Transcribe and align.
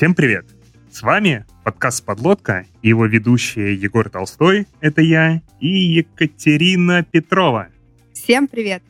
Всем 0.00 0.14
привет! 0.14 0.46
С 0.90 1.02
вами 1.02 1.44
подкаст 1.62 2.02
«Подлодка» 2.06 2.64
и 2.80 2.88
его 2.88 3.04
ведущие 3.04 3.74
Егор 3.74 4.08
Толстой, 4.08 4.66
это 4.80 5.02
я, 5.02 5.42
и 5.60 5.68
Екатерина 5.68 7.02
Петрова. 7.02 7.68
Всем 8.14 8.48
привет! 8.48 8.82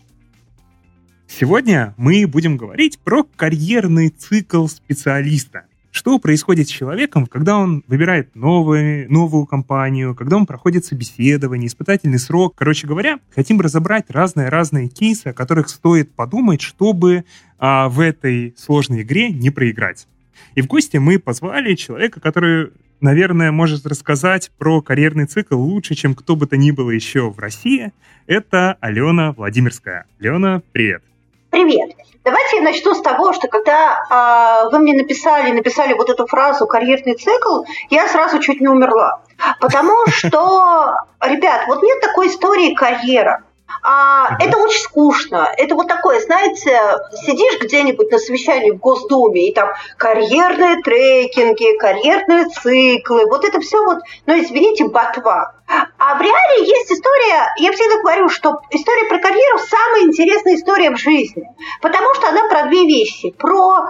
Сегодня 1.27 1.95
мы 1.97 2.29
будем 2.29 2.57
говорить 2.57 3.01
про 3.01 3.25
карьерный 3.25 4.11
цикл 4.11 4.69
специалиста. 4.69 5.65
Что 5.91 6.21
происходит 6.21 6.69
с 6.69 6.71
человеком, 6.71 7.27
когда 7.27 7.59
он 7.59 7.83
выбирает 7.89 8.37
новую, 8.37 9.11
новую 9.13 9.47
компанию, 9.47 10.15
когда 10.15 10.37
он 10.37 10.47
проходит 10.47 10.85
собеседование, 10.85 11.67
испытательный 11.67 12.21
срок. 12.21 12.55
Короче 12.57 12.87
говоря, 12.87 13.19
хотим 13.35 13.61
разобрать 13.61 14.09
разные-разные 14.11 14.87
кейсы, 14.87 15.27
о 15.27 15.33
которых 15.33 15.71
стоит 15.71 16.15
подумать, 16.15 16.61
чтобы 16.61 17.25
а, 17.59 17.89
в 17.89 17.99
этой 17.99 18.55
сложной 18.57 19.03
игре 19.03 19.31
не 19.31 19.51
проиграть. 19.51 20.07
И 20.55 20.63
в 20.63 20.67
гости 20.67 20.97
мы 20.97 21.19
позвали 21.19 21.75
человека, 21.75 22.21
который, 22.21 22.71
наверное, 23.01 23.53
может 23.53 23.87
рассказать 23.87 24.51
про 24.59 24.83
карьерный 24.83 25.27
цикл 25.27 25.57
лучше, 25.57 25.95
чем 25.95 26.15
кто 26.15 26.37
бы 26.37 26.47
то 26.47 26.57
ни 26.57 26.71
было 26.71 26.91
еще 26.91 27.31
в 27.31 27.39
России. 27.39 27.93
Это 28.27 28.77
Алена 28.81 29.33
Владимирская. 29.33 30.07
Алена, 30.21 30.63
привет. 30.73 31.03
Привет. 31.51 31.91
Давайте 32.23 32.57
я 32.57 32.63
начну 32.63 32.95
с 32.95 33.01
того, 33.01 33.33
что 33.33 33.49
когда 33.49 34.67
э, 34.69 34.71
вы 34.71 34.79
мне 34.79 34.95
написали, 34.95 35.53
написали 35.53 35.95
вот 35.95 36.11
эту 36.11 36.27
фразу 36.27 36.67
«карьерный 36.67 37.15
цикл», 37.15 37.65
я 37.89 38.07
сразу 38.09 38.39
чуть 38.41 38.61
не 38.61 38.69
умерла. 38.69 39.23
Потому 39.59 40.07
что, 40.09 40.95
ребят, 41.21 41.63
вот 41.67 41.83
нет 41.83 42.01
такой 42.01 42.29
истории 42.29 42.75
карьера. 42.75 43.43
А, 43.83 44.37
это 44.39 44.59
очень 44.59 44.81
скучно. 44.81 45.49
Это 45.57 45.75
вот 45.75 45.89
такое, 45.89 46.21
знаете, 46.21 46.79
сидишь 47.25 47.61
где-нибудь 47.61 48.11
на 48.11 48.19
совещании 48.19 48.71
в 48.71 48.79
Госдуме, 48.79 49.49
и 49.49 49.55
там 49.55 49.71
карьерные 49.97 50.83
трекинги, 50.83 51.77
карьерные 51.79 52.47
циклы, 52.47 53.27
вот 53.27 53.45
это 53.45 53.61
все 53.61 53.83
вот, 53.85 53.99
ну, 54.27 54.39
извините, 54.39 54.85
ботва. 54.85 55.55
А 55.99 56.17
в 56.17 56.21
реале 56.21 56.67
есть 56.67 56.91
история, 56.91 57.55
я 57.59 57.73
всегда 57.73 58.01
говорю, 58.01 58.29
что 58.29 58.61
история 58.71 59.09
про 59.09 59.19
карьеру 59.19 59.59
самая 59.59 60.03
интересная 60.03 60.57
история 60.57 60.91
в 60.91 60.99
жизни, 60.99 61.49
потому 61.81 62.15
что 62.15 62.29
она 62.29 62.49
про 62.49 62.67
две 62.67 62.87
вещи. 62.87 63.31
Про 63.31 63.85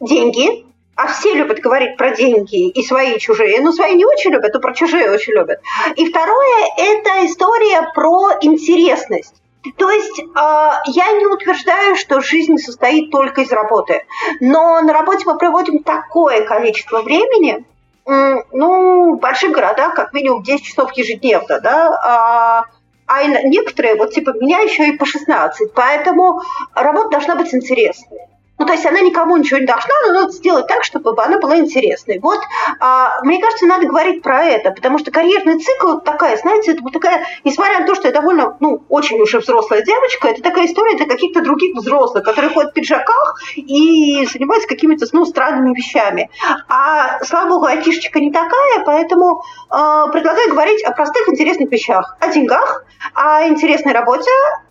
деньги, 0.00 0.64
а 1.02 1.06
все 1.06 1.32
любят 1.32 1.60
говорить 1.60 1.96
про 1.96 2.14
деньги 2.14 2.68
и 2.68 2.82
свои, 2.82 3.14
и 3.14 3.18
чужие. 3.18 3.60
Ну, 3.62 3.72
свои 3.72 3.94
не 3.94 4.04
очень 4.04 4.32
любят, 4.32 4.52
но 4.52 4.60
про 4.60 4.74
чужие 4.74 5.10
очень 5.10 5.32
любят. 5.32 5.60
И 5.96 6.06
второе– 6.10 6.66
это 6.76 7.24
история 7.24 7.90
про 7.94 8.32
интересность. 8.42 9.34
То 9.78 9.90
есть 9.90 10.18
э, 10.18 10.24
я 10.34 11.12
не 11.12 11.26
утверждаю, 11.26 11.96
что 11.96 12.20
жизнь 12.20 12.58
состоит 12.58 13.10
только 13.10 13.40
из 13.40 13.50
работы, 13.50 14.04
но 14.40 14.80
на 14.82 14.92
работе 14.92 15.24
мы 15.24 15.38
проводим 15.38 15.82
такое 15.82 16.42
количество 16.46 17.00
времени, 17.00 17.64
ну, 18.06 19.16
в 19.16 19.20
больших 19.20 19.52
городах 19.52 19.94
как 19.94 20.12
минимум 20.12 20.42
10 20.42 20.64
часов 20.64 20.92
ежедневно, 20.92 21.60
да, 21.60 21.88
а, 22.02 22.64
а 23.06 23.24
некоторые, 23.24 23.94
вот 23.94 24.12
типа 24.12 24.32
меня 24.40 24.60
еще 24.60 24.88
и 24.88 24.96
по 24.96 25.06
16, 25.06 25.72
поэтому 25.74 26.40
работа 26.74 27.10
должна 27.10 27.36
быть 27.36 27.54
интересной. 27.54 28.29
Ну, 28.60 28.66
то 28.66 28.74
есть 28.74 28.84
она 28.84 29.00
никому 29.00 29.38
ничего 29.38 29.58
не 29.58 29.64
должна, 29.64 29.94
но 30.06 30.12
надо 30.12 30.32
сделать 30.32 30.66
так, 30.66 30.84
чтобы 30.84 31.14
она 31.22 31.38
была 31.38 31.56
интересной. 31.56 32.20
Вот, 32.20 32.40
а, 32.78 33.22
мне 33.22 33.40
кажется, 33.40 33.64
надо 33.64 33.86
говорить 33.86 34.22
про 34.22 34.44
это, 34.44 34.70
потому 34.70 34.98
что 34.98 35.10
карьерный 35.10 35.58
цикл 35.58 35.96
такая, 36.00 36.36
знаете, 36.36 36.72
это 36.72 36.82
вот 36.82 36.92
такая, 36.92 37.24
несмотря 37.42 37.80
на 37.80 37.86
то, 37.86 37.94
что 37.94 38.08
я 38.08 38.12
довольно, 38.12 38.58
ну, 38.60 38.84
очень 38.90 39.18
уже 39.18 39.38
взрослая 39.38 39.80
девочка, 39.80 40.28
это 40.28 40.42
такая 40.42 40.66
история 40.66 40.94
для 40.98 41.06
каких-то 41.06 41.40
других 41.40 41.74
взрослых, 41.74 42.22
которые 42.22 42.52
ходят 42.52 42.72
в 42.72 42.74
пиджаках 42.74 43.40
и 43.56 44.26
занимаются 44.30 44.68
какими-то, 44.68 45.06
ну, 45.12 45.24
странными 45.24 45.74
вещами. 45.74 46.28
А, 46.68 47.24
слава 47.24 47.48
богу, 47.48 47.64
айтишечка 47.64 48.20
не 48.20 48.30
такая, 48.30 48.84
поэтому 48.84 49.42
э, 49.70 50.04
предлагаю 50.12 50.50
говорить 50.50 50.84
о 50.84 50.92
простых 50.92 51.30
интересных 51.30 51.72
вещах, 51.72 52.18
о 52.20 52.28
деньгах, 52.28 52.84
о 53.14 53.48
интересной 53.48 53.94
работе, 53.94 54.30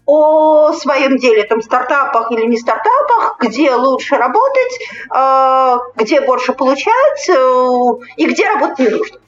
о 0.09 0.73
своем 0.73 1.17
деле, 1.17 1.43
там, 1.43 1.61
стартапах 1.61 2.31
или 2.31 2.45
не 2.47 2.57
стартапах, 2.57 3.37
где 3.41 3.75
лучше 3.75 4.15
работать, 4.15 4.79
э, 5.15 5.77
где 5.97 6.21
больше 6.21 6.53
получать 6.53 7.29
э, 7.29 8.13
и 8.17 8.27
где 8.27 8.47
работать 8.47 8.79
не 8.79 8.89
нужно. 8.89 9.19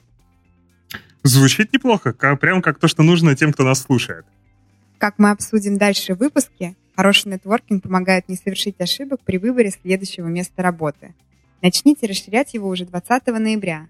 Звучит 1.24 1.72
неплохо, 1.72 2.14
как, 2.14 2.40
прям 2.40 2.64
как 2.64 2.80
то, 2.80 2.88
что 2.88 3.04
нужно 3.04 3.36
тем, 3.36 3.54
кто 3.54 3.64
нас 3.64 3.84
слушает. 3.84 4.26
Как 4.98 5.16
мы 5.20 5.30
обсудим 5.30 5.78
дальше 5.78 6.16
в 6.16 6.20
выпуске, 6.20 6.76
хороший 6.96 7.32
нетворкинг 7.32 7.84
помогает 7.84 8.28
не 8.28 8.36
совершить 8.36 8.80
ошибок 8.80 9.20
при 9.24 9.38
выборе 9.38 9.70
следующего 9.70 10.28
места 10.28 10.64
работы. 10.64 11.14
Начните 11.62 12.08
расширять 12.08 12.56
его 12.56 12.70
уже 12.70 12.86
20 12.86 13.28
ноября. 13.28 13.88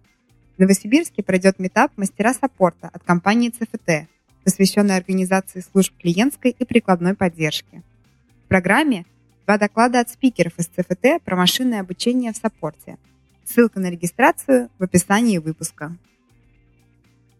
В 0.57 0.59
Новосибирске 0.59 1.23
пройдет 1.23 1.57
метап 1.57 1.91
мастера 1.95 2.33
саппорта 2.33 2.89
от 2.91 3.03
компании 3.03 3.49
ЦФТ, 3.49 4.09
посвященный 4.43 4.95
организации 4.95 5.61
служб 5.61 5.93
клиентской 5.97 6.55
и 6.57 6.65
прикладной 6.65 7.15
поддержки. 7.15 7.81
В 8.45 8.47
программе 8.47 9.05
два 9.45 9.57
доклада 9.57 9.99
от 9.99 10.09
спикеров 10.09 10.53
из 10.57 10.67
ЦФТ 10.67 11.23
про 11.23 11.35
машинное 11.35 11.81
обучение 11.81 12.33
в 12.33 12.37
саппорте. 12.37 12.97
Ссылка 13.45 13.79
на 13.79 13.89
регистрацию 13.89 14.69
в 14.79 14.83
описании 14.83 15.37
выпуска. 15.37 15.95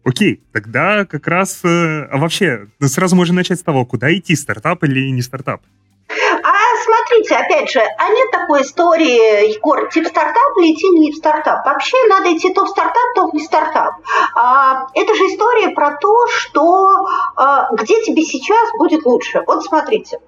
Окей, 0.04 0.40
тогда 0.52 1.04
как 1.04 1.28
раз... 1.28 1.64
Э, 1.64 2.04
а 2.10 2.18
вообще, 2.18 2.68
сразу 2.80 3.14
можно 3.14 3.36
начать 3.36 3.60
с 3.60 3.62
того, 3.62 3.86
куда 3.86 4.12
идти, 4.12 4.34
стартап 4.34 4.82
или 4.84 5.08
не 5.10 5.22
стартап? 5.22 5.62
Смотрите, 6.82 7.36
опять 7.36 7.70
же, 7.70 7.80
а 7.80 8.08
нет 8.10 8.30
такой 8.30 8.62
истории, 8.62 9.54
Егор, 9.54 9.88
тип 9.90 10.06
стартап 10.06 10.56
идти 10.58 10.88
не 10.90 11.12
в 11.12 11.16
стартап? 11.16 11.64
Вообще 11.64 11.96
надо 12.08 12.36
идти 12.36 12.52
то 12.52 12.64
в 12.64 12.68
стартап, 12.68 13.02
то 13.14 13.26
в 13.28 13.34
не 13.34 13.40
стартап. 13.40 13.94
А, 14.34 14.86
это 14.94 15.14
же 15.14 15.24
история 15.24 15.70
про 15.70 15.96
то, 15.96 16.26
что 16.28 17.06
а, 17.36 17.68
где 17.72 18.02
тебе 18.02 18.22
сейчас 18.22 18.70
будет 18.76 19.04
лучше. 19.04 19.42
Вот 19.46 19.64
смотрите, 19.64 20.18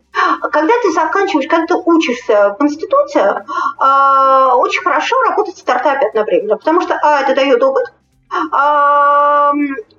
когда 0.53 0.75
ты 0.83 0.93
заканчиваешь, 0.93 1.49
когда 1.49 1.67
ты 1.67 1.75
учишься 1.75 2.57
в 2.59 2.63
институте, 2.63 3.45
а, 3.79 4.57
очень 4.57 4.83
хорошо 4.83 5.21
работать 5.23 5.57
в 5.57 5.61
стартапе 5.61 6.07
одновременно, 6.07 6.57
потому 6.57 6.81
что, 6.81 6.99
а, 7.03 7.23
это 7.23 7.35
дает 7.35 7.63
опыт, 7.63 7.93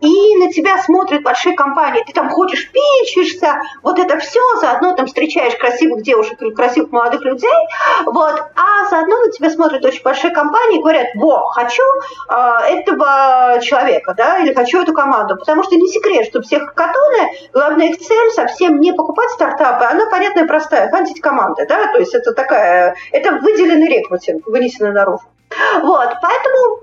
и 0.01 0.35
на 0.37 0.51
тебя 0.51 0.77
смотрят 0.83 1.23
большие 1.23 1.55
компании, 1.55 2.03
ты 2.05 2.13
там 2.13 2.29
ходишь, 2.29 2.71
пичешься, 2.71 3.55
вот 3.81 3.99
это 3.99 4.17
все, 4.19 4.41
заодно 4.59 4.95
там 4.95 5.07
встречаешь 5.07 5.55
красивых 5.55 6.03
девушек 6.03 6.41
или 6.41 6.51
красивых 6.51 6.91
молодых 6.91 7.21
людей, 7.21 7.49
вот, 8.05 8.35
а 8.55 8.89
заодно 8.89 9.17
на 9.25 9.31
тебя 9.31 9.49
смотрят 9.49 9.83
очень 9.85 10.03
большие 10.03 10.33
компании 10.33 10.79
и 10.79 10.81
говорят, 10.81 11.07
во, 11.15 11.47
хочу 11.49 11.83
э, 12.29 12.35
этого 12.67 13.59
человека, 13.61 14.13
да, 14.15 14.39
или 14.39 14.53
хочу 14.53 14.81
эту 14.81 14.93
команду, 14.93 15.37
потому 15.37 15.63
что 15.63 15.75
не 15.75 15.87
секрет, 15.87 16.27
что 16.27 16.41
все 16.41 16.59
хакатоны, 16.59 17.31
главная 17.53 17.87
их 17.87 17.99
цель 17.99 18.31
совсем 18.31 18.79
не 18.79 18.93
покупать 18.93 19.29
стартапы, 19.31 19.85
она 19.85 20.09
понятная 20.09 20.45
простая, 20.45 20.89
хантить 20.89 21.21
команды, 21.21 21.65
да, 21.67 21.91
то 21.91 21.99
есть 21.99 22.13
это 22.13 22.33
такая, 22.33 22.95
это 23.11 23.31
выделенный 23.33 23.87
рекрутинг, 23.87 24.45
вынесенный 24.47 24.91
наружу. 24.91 25.23
Вот, 25.81 26.09
поэтому, 26.21 26.74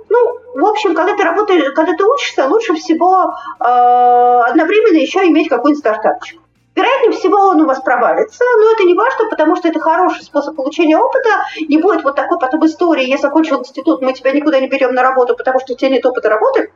общем, 0.73 0.95
когда 0.95 1.17
ты 1.17 1.23
работаешь, 1.23 1.73
когда 1.75 1.93
ты 1.95 2.05
учишься, 2.05 2.47
лучше 2.47 2.75
всего 2.75 3.33
э, 3.61 3.65
одновременно 3.65 4.99
еще 4.99 5.21
иметь 5.29 5.49
какой-нибудь 5.49 5.81
стартапчик. 5.81 6.41
Вероятнее 6.75 7.13
всего 7.13 7.37
он 7.49 7.61
у 7.61 7.67
вас 7.67 7.81
провалится, 7.83 8.45
но 8.59 8.73
это 8.73 8.85
не 8.85 8.95
важно, 8.95 9.29
потому 9.29 9.57
что 9.57 9.69
это 9.69 9.79
хороший 9.79 10.23
способ 10.23 10.57
получения 10.57 10.97
опыта. 10.97 11.29
Не 11.69 11.79
будет 11.79 12.03
вот 12.03 12.17
такой 12.17 12.39
потом 12.39 12.65
истории, 12.65 13.05
я 13.05 13.19
закончил 13.19 13.61
институт, 13.61 14.01
мы 14.01 14.15
тебя 14.15 14.33
никуда 14.33 14.59
не 14.59 14.69
берем 14.69 14.95
на 14.95 15.03
работу, 15.03 15.37
потому 15.37 15.61
что 15.61 15.75
у 15.75 15.77
тебя 15.77 15.91
нет 15.91 16.05
опыта 16.07 16.31
работы. 16.31 16.73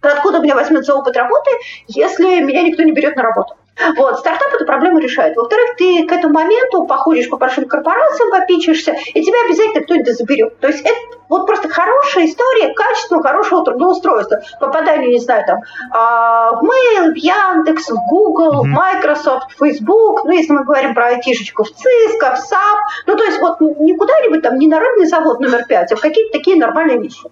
Откуда 0.00 0.38
меня 0.38 0.54
возьмет 0.54 0.84
за 0.84 0.94
опыт 0.94 1.16
работы, 1.16 1.50
если 1.88 2.40
меня 2.40 2.62
никто 2.62 2.84
не 2.84 2.92
берет 2.92 3.16
на 3.16 3.24
работу? 3.24 3.56
Вот, 3.96 4.18
стартап 4.18 4.54
эту 4.54 4.64
проблему 4.64 4.98
решает. 4.98 5.36
Во-вторых, 5.36 5.76
ты 5.76 6.06
к 6.06 6.12
этому 6.12 6.34
моменту 6.34 6.86
походишь 6.86 7.28
по 7.28 7.36
большим 7.36 7.66
корпорациям, 7.66 8.30
попичишься, 8.30 8.96
и 9.12 9.22
тебя 9.22 9.36
обязательно 9.46 9.84
кто-нибудь 9.84 10.16
заберет. 10.16 10.58
То 10.60 10.68
есть 10.68 10.80
это 10.80 11.18
вот 11.28 11.46
просто 11.46 11.68
хорошая 11.68 12.26
история 12.26 12.72
качественного, 12.72 13.22
хорошего 13.28 13.64
трудоустройства. 13.64 14.38
Попадание, 14.60 15.10
не 15.10 15.18
знаю, 15.18 15.44
там, 15.46 15.60
а, 15.92 16.52
в 16.52 16.64
Mail, 16.64 17.12
в 17.12 17.16
Яндекс, 17.16 17.90
в 17.90 17.98
Google, 18.08 18.62
в 18.62 18.66
Microsoft, 18.66 19.52
в 19.52 19.58
Facebook, 19.58 20.24
ну, 20.24 20.30
если 20.30 20.52
мы 20.52 20.64
говорим 20.64 20.94
про 20.94 21.08
айтишечку, 21.08 21.64
в 21.64 21.68
Cisco, 21.68 22.34
в 22.34 22.38
SAP, 22.38 22.78
ну, 23.06 23.16
то 23.16 23.24
есть 23.24 23.38
вот 23.40 23.60
не 23.60 23.94
куда-нибудь 23.96 24.42
там, 24.42 24.58
не 24.58 24.68
на 24.68 24.80
рыбный 24.80 25.06
завод 25.06 25.40
номер 25.40 25.66
пять, 25.66 25.92
а 25.92 25.96
в 25.96 26.00
какие-то 26.00 26.38
такие 26.38 26.56
нормальные 26.56 26.98
вещи. 26.98 27.28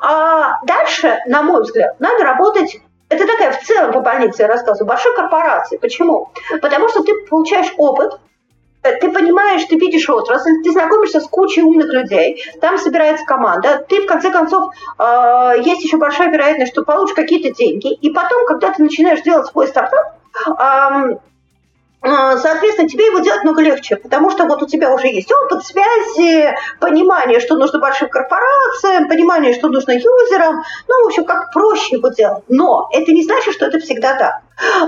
А 0.00 0.62
дальше, 0.64 1.18
на 1.26 1.42
мой 1.42 1.62
взгляд, 1.62 1.98
надо 1.98 2.24
работать 2.24 2.80
это 3.12 3.26
такая 3.26 3.52
в 3.52 3.62
целом 3.62 3.92
по 3.92 4.00
больнице 4.00 4.42
я 4.42 4.48
рассказываю, 4.48 4.88
большой 4.88 5.14
корпорации. 5.14 5.76
Почему? 5.76 6.30
Потому 6.60 6.88
что 6.88 7.02
ты 7.02 7.14
получаешь 7.28 7.72
опыт, 7.76 8.18
ты 8.82 9.12
понимаешь, 9.12 9.64
ты 9.64 9.76
видишь 9.76 10.08
отрасль, 10.10 10.62
ты 10.64 10.72
знакомишься 10.72 11.20
с 11.20 11.28
кучей 11.28 11.62
умных 11.62 11.92
людей, 11.92 12.42
там 12.60 12.78
собирается 12.78 13.24
команда, 13.24 13.84
ты 13.88 14.02
в 14.02 14.06
конце 14.06 14.30
концов, 14.30 14.74
э, 14.98 15.52
есть 15.62 15.84
еще 15.84 15.98
большая 15.98 16.30
вероятность, 16.30 16.72
что 16.72 16.82
получишь 16.82 17.14
какие-то 17.14 17.54
деньги, 17.54 17.94
и 17.94 18.10
потом, 18.10 18.44
когда 18.46 18.72
ты 18.72 18.82
начинаешь 18.82 19.22
делать 19.22 19.46
свой 19.46 19.68
стартап, 19.68 20.16
э, 20.48 21.16
соответственно, 22.02 22.88
тебе 22.88 23.06
его 23.06 23.20
делать 23.20 23.44
много 23.44 23.62
легче, 23.62 23.96
потому 23.96 24.30
что 24.30 24.44
вот 24.44 24.62
у 24.62 24.66
тебя 24.66 24.92
уже 24.92 25.06
есть 25.06 25.30
опыт, 25.30 25.64
связи, 25.64 26.54
понимание, 26.80 27.40
что 27.40 27.56
нужно 27.56 27.78
большим 27.78 28.08
корпорациям, 28.08 29.08
понимание, 29.08 29.54
что 29.54 29.68
нужно 29.68 29.92
юзерам, 29.92 30.62
ну, 30.88 31.04
в 31.04 31.06
общем, 31.06 31.24
как 31.24 31.52
проще 31.52 31.96
его 31.96 32.08
делать. 32.08 32.44
Но 32.48 32.88
это 32.92 33.12
не 33.12 33.22
значит, 33.22 33.54
что 33.54 33.66
это 33.66 33.78
всегда 33.78 34.16
так. 34.16 34.42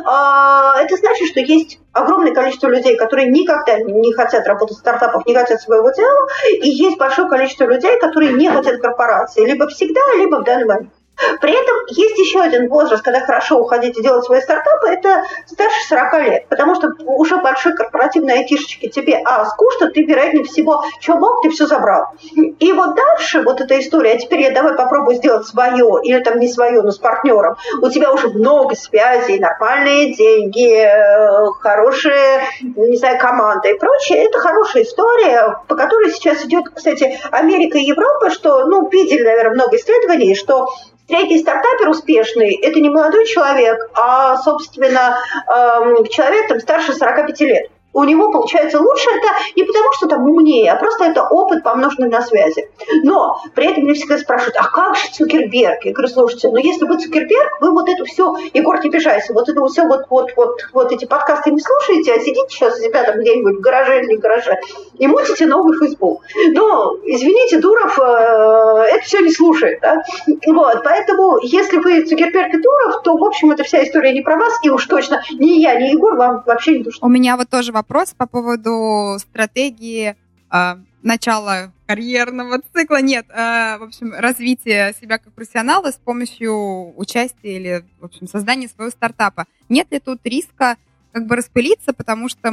А, 0.05 0.77
это 0.81 0.97
значит, 0.97 1.29
что 1.29 1.41
есть 1.41 1.79
огромное 1.93 2.35
количество 2.35 2.69
людей, 2.69 2.97
которые 2.97 3.31
никогда 3.31 3.79
не 3.79 4.13
хотят 4.13 4.47
работать 4.47 4.77
в 4.77 4.81
стартапах, 4.81 5.27
не 5.27 5.35
хотят 5.35 5.61
своего 5.61 5.91
дела, 5.91 6.29
и 6.61 6.69
есть 6.69 6.99
большое 6.99 7.29
количество 7.29 7.65
людей, 7.65 7.99
которые 8.01 8.33
не 8.33 8.49
хотят 8.49 8.81
корпорации, 8.81 9.47
либо 9.47 9.69
всегда, 9.69 10.01
либо 10.17 10.37
в 10.37 10.45
данный 10.45 10.67
момент. 10.67 10.93
При 11.41 11.53
этом 11.53 11.77
есть 11.89 12.19
еще 12.19 12.41
один 12.41 12.69
возраст, 12.69 13.03
когда 13.05 13.21
хорошо 13.21 13.59
уходить 13.59 13.97
и 13.99 14.03
делать 14.03 14.25
свои 14.25 14.41
стартапы, 14.41 14.89
это 14.89 15.25
старше 15.47 15.89
40 15.89 16.23
лет, 16.25 16.47
потому 16.49 16.75
что 16.75 16.91
уже 17.07 17.37
большой 17.37 17.75
корпоративной 17.75 18.39
айтишечки 18.41 18.89
тебе, 18.89 19.21
а, 19.25 19.45
скучно, 19.47 19.91
ты, 19.91 20.03
вероятнее 20.03 20.45
всего, 20.45 20.83
что 21.01 21.15
мог, 21.17 21.43
ты 21.43 21.51
все 21.51 21.67
забрал. 21.67 22.07
И 22.35 22.73
вот 22.73 22.97
дальше 22.97 23.43
вот 23.43 23.61
эта 23.61 23.79
история, 23.79 24.13
а 24.13 24.19
теперь 24.19 24.41
я 24.41 24.51
давай 24.51 24.75
попробую 24.75 25.17
сделать 25.17 25.47
свое, 25.47 26.01
или 26.03 26.21
там 26.21 26.39
не 26.39 26.49
свое, 26.49 26.83
но 26.83 26.91
с 26.91 26.99
партнером, 26.99 27.57
у 27.81 27.89
тебя 27.91 28.13
уже 28.13 28.29
много 28.29 28.75
связей, 28.75 29.39
нормальные 29.39 30.15
деньги, 30.15 30.85
э, 30.85 31.47
хорошая, 31.61 32.43
не 32.61 32.97
знаю, 32.97 33.19
команда 33.19 33.69
и 33.69 33.79
прочее, 33.79 34.25
это 34.25 34.39
хорошая 34.39 34.83
история, 34.83 35.59
по 35.69 35.77
которой 35.77 36.11
сейчас 36.11 36.45
идет, 36.45 36.65
кстати, 36.75 37.19
Америка 37.31 37.79
и 37.79 37.85
Европа, 37.85 38.31
что, 38.31 38.67
ну, 38.67 38.89
видели, 38.89 39.23
наверное, 39.23 39.55
много 39.55 39.77
исследований, 39.77 40.35
что 40.35 40.69
Третий 41.07 41.39
стартапер 41.39 41.91
успешный– 41.91 42.55
это 42.63 42.81
не 42.81 42.89
молодой 42.89 43.27
человек, 43.27 43.91
а, 43.95 44.39
собственно, 44.39 45.19
эм, 45.47 46.07
человек 46.07 46.49
там, 46.49 46.61
старше 46.61 46.95
45 46.95 47.41
лет 47.43 47.71
у 47.95 48.05
него 48.05 48.31
получается 48.31 48.81
лучше, 48.81 49.09
это 49.11 49.29
не 49.57 49.63
потому, 49.63 49.93
что 49.93 50.09
там 50.09 50.29
умнее, 50.29 50.73
а 50.73 50.77
просто 50.77 51.05
это 51.05 51.23
опыт, 51.23 51.63
помноженный 51.63 52.09
на 52.09 52.21
связи. 52.21 52.69
Но 53.05 53.41
при 53.55 53.71
этом 53.71 53.85
мне 53.85 53.95
всегда 53.95 54.19
спрашивают, 54.19 54.57
а 54.59 54.65
как 54.65 54.97
же 54.97 55.09
Цукерберг? 55.13 55.85
Я 55.85 55.93
говорю, 55.93 56.09
слушайте, 56.09 56.49
ну 56.49 56.57
если 56.57 56.85
вы 56.85 56.99
Цукерберг, 56.99 57.61
вы 57.61 57.71
вот 57.71 57.89
это 57.89 58.05
все, 58.05 58.35
Егор, 58.53 58.81
не 58.83 58.89
обижайся, 58.89 59.33
вот 59.33 59.49
это 59.49 59.65
все, 59.67 59.87
вот, 59.87 60.07
вот, 60.11 60.33
вот, 60.37 60.67
вот 60.73 60.93
эти 60.93 61.05
подкасты 61.05 61.53
не 61.53 61.61
слушаете, 61.61 62.13
а 62.13 62.19
сидите 62.19 62.49
сейчас 62.51 62.79
у 62.79 62.83
себя 62.83 63.05
там 63.05 63.21
где-нибудь 63.21 63.59
в 63.59 63.61
гараже 63.61 64.01
или 64.01 64.09
не 64.09 64.17
гараже 64.17 64.59
и 64.99 65.07
мутите 65.07 65.47
новый 65.47 65.79
Facebook. 65.79 66.23
Но, 66.53 66.97
извините, 67.05 67.59
Дуров 67.59 67.99
э, 67.99 68.87
это 68.91 69.05
все 69.05 69.21
не 69.21 69.31
слушает, 69.31 69.79
да? 69.81 70.03
Вот, 70.47 70.83
поэтому, 70.83 71.39
если 71.43 71.79
вы 71.79 72.03
Цукерберг 72.05 72.55
и 72.55 72.59
Дуров, 72.59 73.03
то, 73.03 73.17
в 73.17 73.25
общем, 73.25 73.53
эта 73.53 73.63
вся 73.63 73.85
история 73.85 74.13
не 74.13 74.21
про 74.21 74.37
вас, 74.37 74.59
и 74.63 74.71
уж 74.71 74.85
точно 74.87 75.23
ни 75.33 75.61
я, 75.61 75.79
ни 75.79 75.85
Егор 75.85 76.17
вам 76.17 76.43
вообще 76.45 76.79
не 76.79 76.85
нужны. 76.85 76.99
У 77.01 77.09
меня 77.09 77.37
вот 77.37 77.49
тоже 77.49 77.71
вопрос 77.71 77.84
вопрос 77.85 78.15
по 78.15 78.27
поводу 78.27 79.19
стратегии 79.19 80.17
э, 80.51 80.77
начала 81.03 81.71
карьерного 81.87 82.63
цикла. 82.73 83.03
Нет, 83.03 83.27
э, 83.29 83.77
в 83.79 83.83
общем, 83.83 84.15
развития 84.15 84.95
себя 84.99 85.19
как 85.19 85.35
профессионала 85.35 85.91
с 85.91 85.97
помощью 85.97 86.99
участия 86.99 87.57
или, 87.57 87.85
в 88.01 88.07
общем, 88.07 88.27
создания 88.27 88.69
своего 88.69 88.91
стартапа. 88.91 89.45
Нет 89.69 89.93
ли 89.93 90.01
тут 90.01 90.21
риска 90.25 90.77
как 91.13 91.27
бы 91.27 91.37
распылиться, 91.37 91.93
потому 91.93 92.31
что 92.31 92.51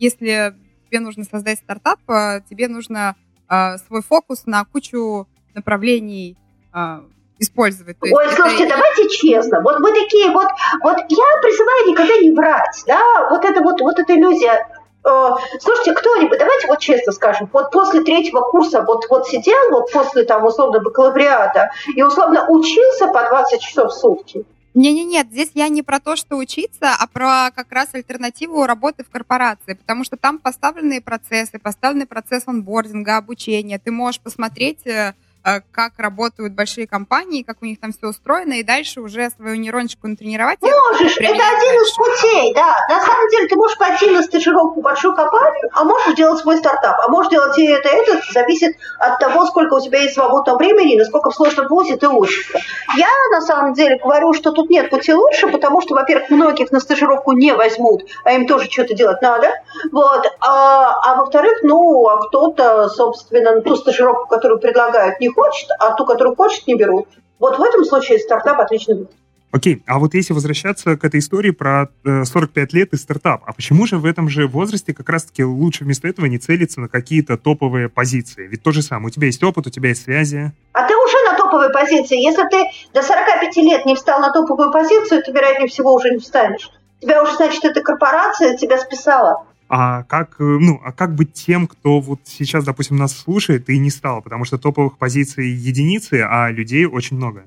если 0.00 0.56
тебе 0.88 0.98
нужно 0.98 1.22
создать 1.22 1.60
стартап, 1.60 2.00
э, 2.10 2.40
тебе 2.50 2.66
нужно 2.66 3.14
э, 3.48 3.78
свой 3.86 4.02
фокус 4.02 4.44
на 4.46 4.64
кучу 4.64 5.28
направлений 5.54 6.36
э, 6.74 7.00
использовать. 7.38 7.96
Ой, 8.00 8.24
есть, 8.24 8.36
слушайте, 8.36 8.64
это... 8.64 8.76
давайте 8.76 9.08
честно. 9.08 9.60
Вот 9.60 9.78
мы 9.80 9.92
такие 9.92 10.30
вот, 10.30 10.48
вот 10.82 10.96
я 10.96 11.40
призываю 11.42 11.90
никогда 11.90 12.16
не 12.18 12.32
врать, 12.32 12.82
да, 12.86 13.28
вот 13.30 13.44
это 13.44 13.60
вот, 13.62 13.80
вот 13.80 13.98
эта 13.98 14.14
иллюзия. 14.14 14.66
Э, 15.04 15.30
слушайте, 15.60 15.92
кто-нибудь, 15.92 16.38
давайте 16.38 16.66
вот 16.66 16.80
честно 16.80 17.12
скажем, 17.12 17.48
вот 17.52 17.70
после 17.70 18.02
третьего 18.02 18.40
курса 18.40 18.82
вот, 18.82 19.06
вот 19.08 19.28
сидел, 19.28 19.70
вот 19.70 19.90
после 19.92 20.24
там 20.24 20.44
условно 20.44 20.80
бакалавриата 20.80 21.70
и 21.94 22.02
условно 22.02 22.46
учился 22.48 23.06
по 23.08 23.28
20 23.28 23.60
часов 23.60 23.92
в 23.92 23.94
сутки, 23.94 24.44
не-не-нет, 24.74 25.28
здесь 25.32 25.50
я 25.54 25.68
не 25.68 25.82
про 25.82 25.98
то, 25.98 26.14
что 26.14 26.36
учиться, 26.36 26.94
а 26.96 27.06
про 27.08 27.50
как 27.50 27.72
раз 27.72 27.88
альтернативу 27.94 28.64
работы 28.64 29.02
в 29.02 29.10
корпорации, 29.10 29.74
потому 29.74 30.04
что 30.04 30.16
там 30.16 30.38
поставленные 30.38 31.00
процессы, 31.00 31.58
поставленный 31.58 32.06
процесс 32.06 32.44
онбординга, 32.46 33.16
обучения. 33.16 33.80
Ты 33.80 33.90
можешь 33.90 34.20
посмотреть 34.20 34.86
Э, 34.86 35.14
как 35.42 35.92
работают 35.98 36.52
большие 36.54 36.86
компании, 36.86 37.42
как 37.42 37.58
у 37.62 37.64
них 37.64 37.80
там 37.80 37.92
все 37.92 38.08
устроено, 38.08 38.54
и 38.54 38.62
дальше 38.62 39.00
уже 39.00 39.30
свою 39.30 39.56
нейрончику 39.56 40.08
натренировать. 40.08 40.60
Можешь, 40.60 41.16
это 41.18 41.30
один 41.30 41.82
из 41.82 41.92
путей, 41.92 42.54
да. 42.54 42.74
На 42.88 43.00
самом 43.00 43.28
деле 43.30 43.48
ты 43.48 43.56
можешь 43.56 43.78
пойти 43.78 44.10
на 44.10 44.22
стажировку 44.22 44.80
в 44.80 44.82
большую 44.82 45.14
компанию, 45.14 45.70
а 45.72 45.84
можешь 45.84 46.14
делать 46.14 46.40
свой 46.40 46.58
стартап, 46.58 46.96
а 47.00 47.08
можешь 47.08 47.30
делать 47.30 47.56
и 47.58 47.66
это, 47.66 47.88
и 47.88 47.92
это, 47.92 48.20
зависит 48.32 48.76
от 48.98 49.18
того, 49.18 49.46
сколько 49.46 49.74
у 49.74 49.80
тебя 49.80 50.00
есть 50.00 50.14
свободного 50.14 50.58
времени, 50.58 50.94
и 50.94 50.98
насколько 50.98 51.30
в 51.30 51.34
сложном 51.34 51.68
вузе 51.68 51.96
ты 51.96 52.08
учишься. 52.08 52.58
Я 52.96 53.08
на 53.30 53.40
самом 53.40 53.74
деле 53.74 53.98
говорю, 53.98 54.32
что 54.32 54.52
тут 54.52 54.70
нет 54.70 54.90
пути 54.90 55.14
лучше, 55.14 55.48
потому 55.48 55.80
что, 55.80 55.94
во-первых, 55.94 56.30
многих 56.30 56.70
на 56.70 56.80
стажировку 56.80 57.32
не 57.32 57.52
возьмут, 57.54 58.02
а 58.24 58.32
им 58.32 58.46
тоже 58.46 58.70
что-то 58.70 58.94
делать 58.94 59.22
надо. 59.22 59.50
Вот. 59.92 60.26
А, 60.40 61.00
а 61.04 61.16
во-вторых, 61.16 61.58
ну, 61.62 62.06
а 62.08 62.26
кто-то, 62.26 62.88
собственно, 62.88 63.60
ту 63.60 63.76
стажировку, 63.76 64.26
которую 64.26 64.60
предлагают, 64.60 65.20
не 65.20 65.27
хочет, 65.30 65.68
а 65.78 65.94
ту, 65.94 66.04
которую 66.04 66.36
хочет, 66.36 66.66
не 66.66 66.74
берут. 66.74 67.08
Вот 67.38 67.58
в 67.58 67.62
этом 67.62 67.84
случае 67.84 68.18
стартап 68.18 68.60
отлично 68.60 68.96
будет. 68.96 69.10
Окей, 69.50 69.82
а 69.86 69.98
вот 69.98 70.12
если 70.12 70.34
возвращаться 70.34 70.98
к 70.98 71.04
этой 71.04 71.20
истории 71.20 71.52
про 71.52 71.88
45 72.04 72.74
э, 72.74 72.76
лет 72.76 72.92
и 72.92 72.96
стартап, 72.96 73.42
а 73.46 73.54
почему 73.54 73.86
же 73.86 73.96
в 73.96 74.04
этом 74.04 74.28
же 74.28 74.46
возрасте 74.46 74.92
как 74.92 75.08
раз-таки 75.08 75.42
лучше 75.42 75.84
вместо 75.84 76.06
этого 76.06 76.26
не 76.26 76.36
целиться 76.36 76.80
на 76.80 76.88
какие-то 76.88 77.38
топовые 77.38 77.88
позиции? 77.88 78.46
Ведь 78.46 78.62
то 78.62 78.72
же 78.72 78.82
самое, 78.82 79.06
у 79.06 79.10
тебя 79.10 79.26
есть 79.26 79.42
опыт, 79.42 79.66
у 79.66 79.70
тебя 79.70 79.88
есть 79.88 80.02
связи. 80.02 80.52
А 80.72 80.86
ты 80.86 80.94
уже 80.94 81.16
на 81.24 81.38
топовой 81.38 81.72
позиции. 81.72 82.22
Если 82.22 82.42
ты 82.48 82.70
до 82.92 83.02
45 83.02 83.56
лет 83.56 83.86
не 83.86 83.94
встал 83.94 84.20
на 84.20 84.30
топовую 84.32 84.70
позицию, 84.70 85.22
ты, 85.22 85.32
вероятнее 85.32 85.68
всего, 85.68 85.94
уже 85.94 86.10
не 86.10 86.18
встанешь. 86.18 86.70
Тебя 87.00 87.22
уже, 87.22 87.34
значит, 87.36 87.64
эта 87.64 87.80
корпорация 87.80 88.54
тебя 88.54 88.76
списала 88.76 89.46
а 89.68 90.02
как, 90.04 90.40
э, 90.40 90.44
ну, 90.44 90.80
а 90.82 90.92
как 90.92 91.14
быть 91.14 91.34
тем, 91.34 91.66
кто 91.66 92.00
вот 92.00 92.20
сейчас, 92.24 92.64
допустим, 92.64 92.96
нас 92.96 93.16
слушает 93.16 93.68
и 93.68 93.78
не 93.78 93.90
стал, 93.90 94.22
потому 94.22 94.44
что 94.44 94.58
топовых 94.58 94.98
позиций 94.98 95.48
единицы, 95.48 96.26
а 96.28 96.50
людей 96.50 96.86
очень 96.86 97.16
много. 97.16 97.44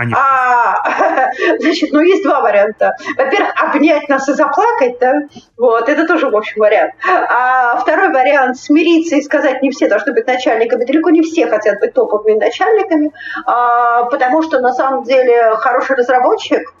Они... 0.00 0.14
А, 0.16 1.30
значит, 1.58 1.92
ну 1.92 2.00
есть 2.00 2.22
два 2.22 2.40
варианта. 2.40 2.96
Во-первых, 3.18 3.52
обнять 3.62 4.08
нас 4.08 4.26
и 4.30 4.32
заплакать, 4.32 4.98
да, 4.98 5.12
вот, 5.58 5.90
это 5.90 6.06
тоже, 6.06 6.30
в 6.30 6.36
общем, 6.36 6.60
вариант. 6.60 6.94
А 7.06 7.76
второй 7.78 8.08
вариант, 8.08 8.56
смириться 8.56 9.16
и 9.16 9.22
сказать, 9.22 9.60
не 9.60 9.70
все 9.70 9.88
должны 9.88 10.14
быть 10.14 10.26
начальниками, 10.26 10.86
далеко 10.86 11.10
не 11.10 11.20
все 11.20 11.46
хотят 11.48 11.80
быть 11.80 11.92
топовыми 11.92 12.38
начальниками, 12.38 13.12
а, 13.44 14.04
потому 14.04 14.42
что, 14.42 14.60
на 14.60 14.72
самом 14.72 15.04
деле, 15.04 15.54
хороший 15.56 15.96
разработчик, 15.96 16.72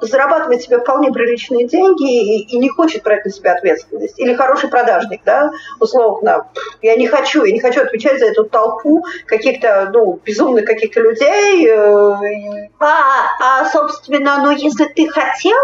зарабатывает 0.00 0.62
себе 0.62 0.78
вполне 0.78 1.10
приличные 1.10 1.66
деньги 1.66 2.40
и, 2.40 2.54
и 2.54 2.58
не 2.58 2.68
хочет 2.68 3.02
брать 3.02 3.24
на 3.24 3.30
себя 3.30 3.52
ответственность. 3.54 4.18
Или 4.18 4.34
хороший 4.34 4.68
продажник, 4.68 5.22
да, 5.24 5.50
условно. 5.80 6.48
Я 6.82 6.96
не 6.96 7.06
хочу, 7.06 7.44
я 7.44 7.52
не 7.52 7.60
хочу 7.60 7.82
отвечать 7.82 8.18
за 8.18 8.26
эту 8.26 8.44
толпу 8.44 9.04
каких-то, 9.26 9.90
ну, 9.92 10.20
безумных 10.24 10.64
каких-то 10.64 11.00
людей. 11.00 11.68
Э, 11.68 12.68
а, 12.78 13.26
а, 13.40 13.64
собственно, 13.70 14.42
ну, 14.42 14.50
если 14.50 14.84
ты 14.84 15.08
хотел, 15.08 15.56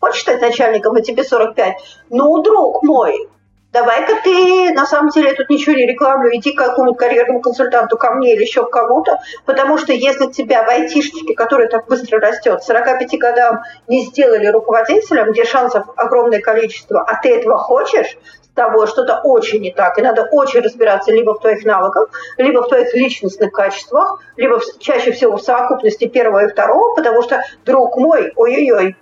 хочешь 0.00 0.22
стать 0.22 0.40
начальником, 0.40 0.96
и 0.98 1.02
тебе 1.02 1.24
45, 1.24 1.76
ну, 2.10 2.42
друг 2.42 2.82
мой, 2.82 3.28
давай-ка 3.74 4.22
ты, 4.22 4.72
на 4.72 4.86
самом 4.86 5.10
деле, 5.10 5.30
я 5.30 5.34
тут 5.34 5.50
ничего 5.50 5.74
не 5.74 5.84
рекламлю, 5.84 6.34
иди 6.36 6.52
к 6.52 6.58
какому-то 6.58 6.96
карьерному 6.96 7.40
консультанту 7.40 7.98
ко 7.98 8.12
мне 8.12 8.34
или 8.34 8.42
еще 8.42 8.64
к 8.64 8.70
кому-то, 8.70 9.18
потому 9.44 9.78
что 9.78 9.92
если 9.92 10.30
тебя 10.30 10.62
в 10.62 10.68
айтишечке, 10.68 11.34
который 11.34 11.66
так 11.66 11.86
быстро 11.88 12.20
растет, 12.20 12.62
45 12.62 13.18
годам 13.18 13.62
не 13.88 14.06
сделали 14.06 14.46
руководителем, 14.46 15.32
где 15.32 15.44
шансов 15.44 15.86
огромное 15.96 16.40
количество, 16.40 17.02
а 17.02 17.20
ты 17.20 17.34
этого 17.34 17.58
хочешь, 17.58 18.16
с 18.44 18.54
тобой 18.54 18.86
что-то 18.86 19.20
очень 19.24 19.60
не 19.60 19.72
так, 19.72 19.98
и 19.98 20.02
надо 20.02 20.28
очень 20.30 20.60
разбираться 20.60 21.10
либо 21.10 21.34
в 21.34 21.40
твоих 21.40 21.64
навыках, 21.64 22.10
либо 22.38 22.62
в 22.62 22.68
твоих 22.68 22.94
личностных 22.94 23.50
качествах, 23.50 24.20
либо 24.36 24.60
чаще 24.78 25.10
всего 25.10 25.36
в 25.36 25.42
совокупности 25.42 26.06
первого 26.06 26.44
и 26.44 26.48
второго, 26.48 26.94
потому 26.94 27.22
что, 27.22 27.42
друг 27.64 27.96
мой, 27.96 28.32
ой-ой-ой, 28.36 28.96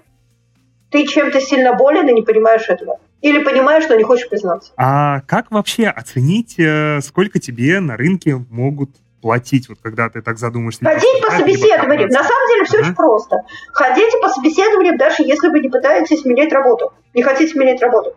ты 0.91 1.07
чем-то 1.07 1.43
сильно 1.43 1.75
болен 1.75 2.09
и 2.09 2.13
не 2.15 2.23
понимаешь 2.23 2.71
этого. 2.71 2.99
Или 3.23 3.43
понимаешь, 3.43 3.85
что 3.85 3.97
не 3.97 4.03
хочешь 4.03 4.29
признаться. 4.29 4.73
А 4.77 5.21
как 5.23 5.51
вообще 5.51 5.87
оценить, 5.87 6.59
э, 6.59 7.01
сколько 7.03 7.39
тебе 7.39 7.81
на 7.81 7.97
рынке 7.97 8.45
могут 8.51 8.91
платить, 9.23 9.69
вот 9.69 9.79
когда 9.81 10.11
ты 10.11 10.21
так 10.21 10.39
задумаешься? 10.39 10.85
Ходить 10.85 11.25
по 11.25 11.31
собеседованиям. 11.31 12.11
На 12.11 12.25
самом 12.25 12.49
деле 12.49 12.65
все 12.65 12.79
ага. 12.79 12.87
очень 12.87 12.97
просто. 12.97 13.37
Ходите 13.73 14.19
по 14.21 14.29
собеседованиям, 14.29 14.99
даже 14.99 15.23
если 15.23 15.49
вы 15.49 15.61
не 15.61 15.69
пытаетесь 15.69 16.25
менять 16.25 16.53
работу. 16.53 16.93
Не 17.15 17.23
хотите 17.23 17.57
менять 17.59 17.81
работу. 17.81 18.17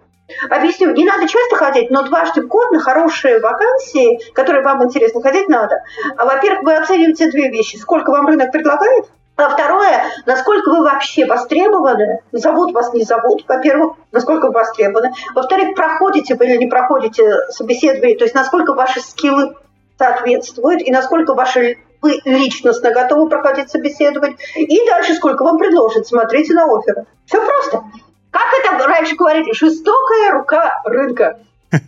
Объясню, 0.49 0.91
не 0.91 1.05
надо 1.05 1.27
часто 1.27 1.55
ходить, 1.55 1.91
но 1.91 2.01
дважды 2.01 2.41
в 2.41 2.47
год 2.47 2.71
на 2.71 2.79
хорошие 2.79 3.39
вакансии, 3.39 4.19
которые 4.33 4.63
вам 4.63 4.83
интересно, 4.83 5.21
ходить 5.21 5.47
надо. 5.47 5.75
А, 6.17 6.25
во-первых, 6.25 6.63
вы 6.63 6.75
оцениваете 6.75 7.29
две 7.29 7.51
вещи. 7.51 7.77
Сколько 7.77 8.09
вам 8.09 8.25
рынок 8.25 8.51
предлагает, 8.51 9.05
А 9.37 9.49
второе, 9.49 10.05
насколько 10.25 10.69
вы 10.69 10.83
вообще 10.83 11.25
востребованы, 11.25 12.21
зовут 12.31 12.73
вас, 12.73 12.93
не 12.93 13.03
зовут, 13.03 13.43
во-первых, 13.47 13.97
насколько 14.11 14.47
вы 14.47 14.53
востребованы. 14.53 15.13
Во-вторых, 15.33 15.75
проходите 15.75 16.35
вы 16.35 16.45
или 16.45 16.57
не 16.57 16.67
проходите 16.67 17.49
собеседование, 17.49 18.17
то 18.17 18.23
есть 18.23 18.33
насколько 18.33 18.73
ваши 18.73 19.01
скиллы 19.01 19.55
соответствуют 19.97 20.81
и 20.81 20.91
насколько 20.91 21.33
ваши 21.33 21.77
вы 22.01 22.21
личностно 22.23 22.91
готовы 22.91 23.29
проходить 23.29 23.69
собеседование. 23.69 24.37
И 24.55 24.85
дальше 24.87 25.15
сколько 25.15 25.43
вам 25.43 25.57
предложат, 25.57 26.07
смотрите 26.07 26.53
на 26.53 26.65
оферы. 26.65 27.05
Все 27.25 27.43
просто. 27.43 27.83
Как 28.31 28.45
это 28.59 28.87
раньше 28.87 29.15
говорили, 29.15 29.51
жестокая 29.53 30.31
рука 30.31 30.81
рынка. 30.85 31.39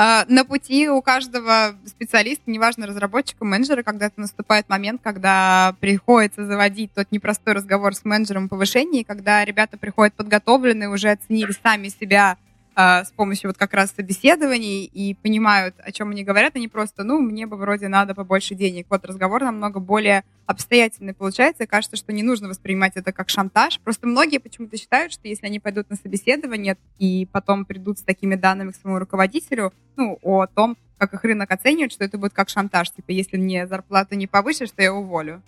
А, 0.00 0.24
на 0.28 0.44
пути 0.44 0.88
у 0.88 1.02
каждого 1.02 1.74
специалиста, 1.84 2.44
неважно, 2.46 2.86
разработчика, 2.86 3.44
менеджера, 3.44 3.82
когда-то 3.82 4.20
наступает 4.20 4.68
момент, 4.68 5.00
когда 5.02 5.74
приходится 5.80 6.46
заводить 6.46 6.92
тот 6.94 7.10
непростой 7.10 7.54
разговор 7.54 7.96
с 7.96 8.04
менеджером 8.04 8.44
о 8.44 8.48
повышении, 8.48 9.02
когда 9.02 9.44
ребята 9.44 9.76
приходят 9.76 10.14
подготовленные, 10.14 10.88
уже 10.88 11.10
оценили 11.10 11.52
сами 11.64 11.88
себя 11.88 12.36
а, 12.80 13.04
с 13.04 13.10
помощью 13.10 13.50
вот 13.50 13.58
как 13.58 13.74
раз 13.74 13.90
собеседований 13.90 14.84
и 14.84 15.14
понимают, 15.14 15.74
о 15.82 15.90
чем 15.90 16.10
они 16.10 16.22
говорят, 16.22 16.54
они 16.54 16.68
просто, 16.68 17.02
ну, 17.02 17.18
мне 17.18 17.44
бы 17.44 17.56
вроде 17.56 17.88
надо 17.88 18.14
побольше 18.14 18.54
денег. 18.54 18.86
Вот 18.88 19.04
разговор 19.04 19.42
намного 19.42 19.80
более 19.80 20.22
обстоятельный 20.46 21.12
получается, 21.12 21.66
кажется, 21.66 21.96
что 21.96 22.12
не 22.12 22.22
нужно 22.22 22.46
воспринимать 22.46 22.92
это 22.94 23.12
как 23.12 23.30
шантаж. 23.30 23.80
Просто 23.80 24.06
многие 24.06 24.38
почему-то 24.38 24.76
считают, 24.76 25.12
что 25.12 25.26
если 25.26 25.46
они 25.46 25.58
пойдут 25.58 25.90
на 25.90 25.96
собеседование 25.96 26.76
и 27.00 27.26
потом 27.32 27.64
придут 27.64 27.98
с 27.98 28.02
такими 28.02 28.36
данными 28.36 28.70
к 28.70 28.76
своему 28.76 29.00
руководителю, 29.00 29.72
ну, 29.96 30.16
о 30.22 30.46
том, 30.46 30.76
как 30.98 31.12
их 31.14 31.24
рынок 31.24 31.50
оценивает, 31.50 31.90
что 31.90 32.04
это 32.04 32.16
будет 32.16 32.32
как 32.32 32.48
шантаж. 32.48 32.92
Типа, 32.92 33.10
если 33.10 33.38
мне 33.38 33.66
зарплату 33.66 34.14
не 34.14 34.28
повысишь, 34.28 34.70
то 34.70 34.82
я 34.82 34.94
уволю. 34.94 35.42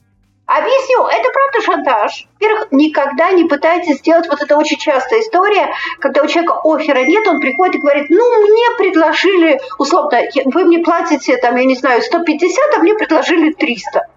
Объясню, 0.50 1.06
это 1.06 1.30
правда 1.30 1.60
шантаж. 1.64 2.26
Во-первых, 2.40 2.72
никогда 2.72 3.30
не 3.30 3.44
пытайтесь 3.44 3.98
сделать, 3.98 4.26
вот 4.26 4.42
это 4.42 4.56
очень 4.56 4.78
частая 4.78 5.20
история, 5.20 5.72
когда 6.00 6.24
у 6.24 6.26
человека 6.26 6.58
оффера 6.64 7.04
нет, 7.04 7.24
он 7.28 7.38
приходит 7.38 7.76
и 7.76 7.78
говорит, 7.78 8.10
ну, 8.10 8.48
мне 8.48 8.64
предложили, 8.76 9.60
условно, 9.78 10.20
вы 10.46 10.64
мне 10.64 10.80
платите, 10.80 11.36
там, 11.36 11.54
я 11.54 11.64
не 11.64 11.76
знаю, 11.76 12.02
150, 12.02 12.76
а 12.76 12.80
мне 12.80 12.94
предложили 12.94 13.52
300 13.52 14.08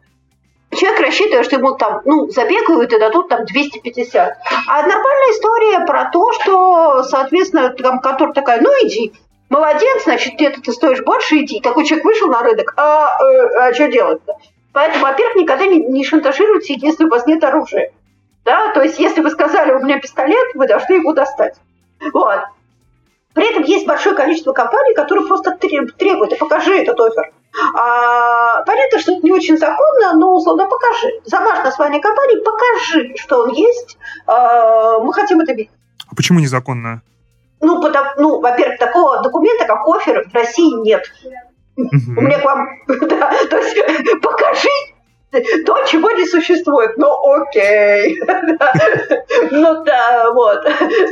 человек 0.75 1.01
рассчитывает, 1.01 1.45
что 1.45 1.57
ему 1.57 1.75
там, 1.75 2.01
ну, 2.03 2.27
забегают 2.29 2.91
и 2.91 2.99
дадут 2.99 3.29
там 3.29 3.45
250. 3.45 4.37
А 4.67 4.81
нормальная 4.81 5.31
история 5.33 5.85
про 5.85 6.05
то, 6.05 6.31
что, 6.31 7.03
соответственно, 7.03 7.69
там, 7.69 7.99
который 7.99 8.33
такая, 8.33 8.59
ну, 8.59 8.71
иди, 8.81 9.13
молодец, 9.49 10.05
значит, 10.05 10.33
где-то 10.33 10.61
ты 10.61 10.71
стоишь 10.71 11.03
больше, 11.03 11.41
иди. 11.41 11.61
Такой 11.61 11.85
человек 11.85 12.05
вышел 12.05 12.27
на 12.27 12.41
рынок, 12.41 12.73
а, 12.75 13.19
а, 13.19 13.67
а 13.67 13.73
что 13.75 13.87
делать-то? 13.87 14.33
Поэтому, 14.73 15.05
во-первых, 15.05 15.35
никогда 15.35 15.65
не, 15.67 15.79
не 15.79 16.03
шантажируйте, 16.03 16.75
если 16.75 17.05
у 17.05 17.09
вас 17.09 17.25
нет 17.27 17.43
оружия. 17.43 17.91
Да, 18.43 18.71
то 18.73 18.81
есть, 18.81 18.99
если 18.99 19.21
вы 19.21 19.29
сказали, 19.29 19.71
у 19.71 19.79
меня 19.79 19.99
пистолет, 19.99 20.53
вы 20.55 20.67
должны 20.67 20.95
его 20.95 21.13
достать. 21.13 21.55
Вот. 22.11 22.41
При 23.33 23.49
этом 23.49 23.63
есть 23.63 23.87
большое 23.87 24.15
количество 24.15 24.51
компаний, 24.51 24.93
которые 24.93 25.27
просто 25.27 25.51
требуют, 25.51 26.33
и 26.33 26.35
покажи 26.35 26.75
этот 26.77 26.99
офер. 26.99 27.31
А, 27.75 28.63
понятно, 28.63 28.99
что 28.99 29.13
это 29.13 29.21
не 29.23 29.31
очень 29.31 29.57
законно, 29.57 30.13
но 30.15 30.35
условно 30.35 30.67
покажи. 30.67 31.21
Замажь 31.25 31.63
название 31.63 32.01
компании, 32.01 32.43
покажи, 32.43 33.15
что 33.17 33.43
он 33.43 33.51
есть. 33.51 33.97
А, 34.25 34.99
мы 34.99 35.13
хотим 35.13 35.39
это 35.39 35.53
видеть. 35.53 35.71
А 36.09 36.15
почему 36.15 36.39
незаконно? 36.39 37.01
Ну, 37.61 37.81
потому, 37.81 38.09
ну, 38.17 38.41
во-первых, 38.41 38.77
такого 38.77 39.21
документа, 39.21 39.65
как 39.65 39.87
офер, 39.87 40.27
в 40.29 40.33
России 40.33 40.73
нет. 40.83 41.05
У 41.75 42.21
меня 42.21 42.39
к 42.39 42.45
вам, 42.45 42.67
да, 42.87 43.31
то 43.49 43.57
есть 43.57 44.21
покажи 44.21 44.69
то, 45.65 45.83
чего 45.87 46.11
не 46.11 46.25
существует. 46.25 46.97
Ну, 46.97 47.07
окей. 47.33 48.21
ну, 49.51 49.83
да, 49.83 50.31
вот. 50.31 50.63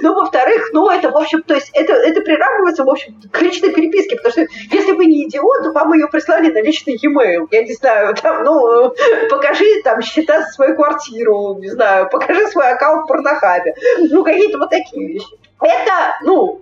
Ну, 0.01 0.13
во-вторых, 0.13 0.69
ну, 0.73 0.89
это, 0.89 1.09
в 1.09 1.17
общем, 1.17 1.41
то 1.41 1.55
есть 1.55 1.71
это, 1.73 1.93
это 1.93 2.21
приравнивается, 2.21 2.83
в 2.83 2.89
общем, 2.89 3.15
к 3.31 3.41
личной 3.41 3.71
переписке, 3.71 4.17
потому 4.17 4.31
что 4.31 4.45
если 4.69 4.91
вы 4.91 5.05
не 5.05 5.27
идиот, 5.27 5.63
то 5.63 5.71
вам 5.71 5.93
ее 5.93 6.07
прислали 6.07 6.51
на 6.51 6.61
личный 6.61 6.97
e-mail. 7.01 7.47
Я 7.51 7.63
не 7.63 7.73
знаю, 7.73 8.13
там, 8.21 8.43
ну, 8.43 8.93
покажи 9.29 9.81
там 9.83 10.01
счета 10.01 10.41
за 10.41 10.47
свою 10.49 10.75
квартиру, 10.75 11.57
не 11.59 11.69
знаю, 11.69 12.09
покажи 12.09 12.47
свой 12.47 12.71
аккаунт 12.71 13.05
в 13.05 13.07
Порнохабе. 13.07 13.73
Ну, 13.97 14.23
какие-то 14.23 14.59
вот 14.59 14.69
такие 14.69 15.07
вещи. 15.07 15.39
Это, 15.59 16.17
ну, 16.23 16.61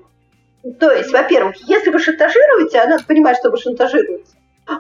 то 0.80 0.92
есть, 0.92 1.12
во-первых, 1.12 1.56
если 1.68 1.90
вы 1.90 2.00
шантажируете, 2.00 2.80
а 2.80 2.88
надо 2.88 3.04
понимать, 3.06 3.38
что 3.38 3.50
вы 3.50 3.58
шантажируете, 3.58 4.26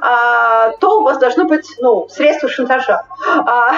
а, 0.01 0.71
то 0.79 0.99
у 0.99 1.03
вас 1.03 1.17
должно 1.17 1.45
быть 1.45 1.65
ну, 1.79 2.07
средства 2.09 2.47
шантажа. 2.47 3.01
А, 3.25 3.71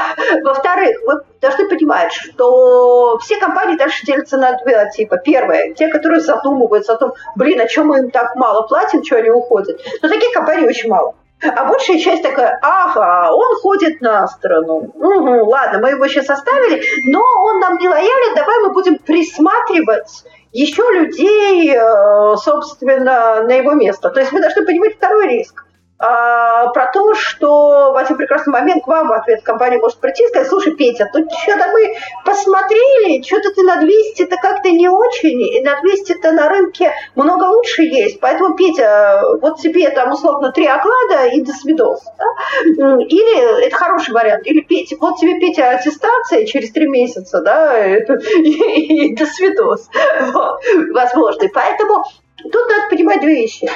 во-вторых, 0.44 0.98
вы 1.06 1.22
должны 1.40 1.70
понимать, 1.70 2.12
что 2.12 3.18
все 3.20 3.38
компании 3.38 3.78
дальше 3.78 4.06
делятся 4.06 4.38
на 4.38 4.58
два 4.58 4.90
типа. 4.90 5.18
Первое, 5.18 5.74
те, 5.74 5.88
которые 5.88 6.20
задумываются 6.20 6.94
о 6.94 6.98
том, 6.98 7.14
блин, 7.36 7.62
а 7.62 7.68
чем 7.68 7.88
мы 7.88 8.00
им 8.00 8.12
так 8.12 8.36
мало 8.36 8.68
платим, 8.68 9.04
что 9.04 9.18
они 9.18 9.30
уходят. 9.30 9.80
Но 10.02 10.10
таких 10.10 10.34
компаний 10.34 10.68
очень 10.68 10.90
мало. 10.90 11.16
А 11.44 11.66
большая 11.66 11.98
часть 11.98 12.22
такая, 12.22 12.60
ага, 12.62 13.34
он 13.34 13.56
ходит 13.62 14.00
на 14.02 14.28
сторону. 14.28 14.92
Угу, 14.94 15.50
ладно, 15.50 15.80
мы 15.80 15.90
его 15.92 16.08
сейчас 16.08 16.30
оставили, 16.30 16.84
но 17.12 17.20
он 17.20 17.60
нам 17.60 17.78
не 17.78 17.90
лоялен, 17.90 18.36
давай 18.36 18.60
мы 18.60 18.74
будем 18.74 18.98
присматривать 18.98 20.24
еще 20.52 20.84
людей, 20.94 21.74
э, 21.74 22.36
собственно, 22.38 23.44
на 23.44 23.54
его 23.54 23.74
место. 23.74 24.10
То 24.10 24.20
есть 24.20 24.32
мы 24.32 24.42
должны 24.42 24.66
понимать 24.66 24.96
второй 24.96 25.28
риск. 25.28 25.66
А, 26.02 26.70
про 26.70 26.88
то, 26.92 27.14
что 27.14 27.92
в 27.94 27.96
один 27.96 28.18
прекрасный 28.18 28.52
момент 28.52 28.84
к 28.84 28.88
вам 28.88 29.10
в 29.10 29.14
ответ 29.14 29.44
компания 29.44 29.78
может 29.78 30.00
прийти 30.00 30.24
и 30.24 30.28
сказать, 30.30 30.48
слушай, 30.48 30.76
Петя, 30.76 31.08
тут 31.14 31.32
что-то 31.44 31.68
мы 31.72 31.96
посмотрели, 32.26 33.22
что-то 33.22 33.54
ты 33.54 33.62
на 33.62 33.84
200-то 33.84 34.36
как-то 34.42 34.72
не 34.72 34.90
очень, 34.90 35.40
и 35.40 35.62
на 35.62 35.80
200-то 35.80 36.32
на 36.32 36.50
рынке 36.50 36.92
много 37.14 37.44
лучше 37.44 37.84
есть, 37.84 38.20
поэтому, 38.20 38.56
Петя, 38.56 39.22
вот 39.42 39.60
тебе 39.60 39.92
там 39.92 40.12
условно 40.12 40.52
три 40.52 40.66
оклада 40.66 41.28
и 41.28 41.42
до 41.42 41.52
свидос. 41.54 42.02
Да? 42.18 42.98
Или, 42.98 43.68
это 43.68 43.76
хороший 43.76 44.16
вариант, 44.16 44.48
или, 44.48 44.62
Петя, 44.62 44.96
вот 45.00 45.20
тебе, 45.20 45.40
Петя, 45.40 45.70
аттестация 45.70 46.46
через 46.48 46.72
три 46.72 46.88
месяца, 46.88 47.42
да, 47.42 47.78
это, 47.78 48.14
и, 48.40 48.50
и 49.12 49.16
до 49.16 49.28
свидос. 49.28 49.88
Вот, 50.34 50.62
возможно. 50.94 51.48
Поэтому 51.54 52.04
тут 52.42 52.70
надо 52.70 52.90
понимать 52.90 53.22
две 53.22 53.36
вещи. 53.36 53.70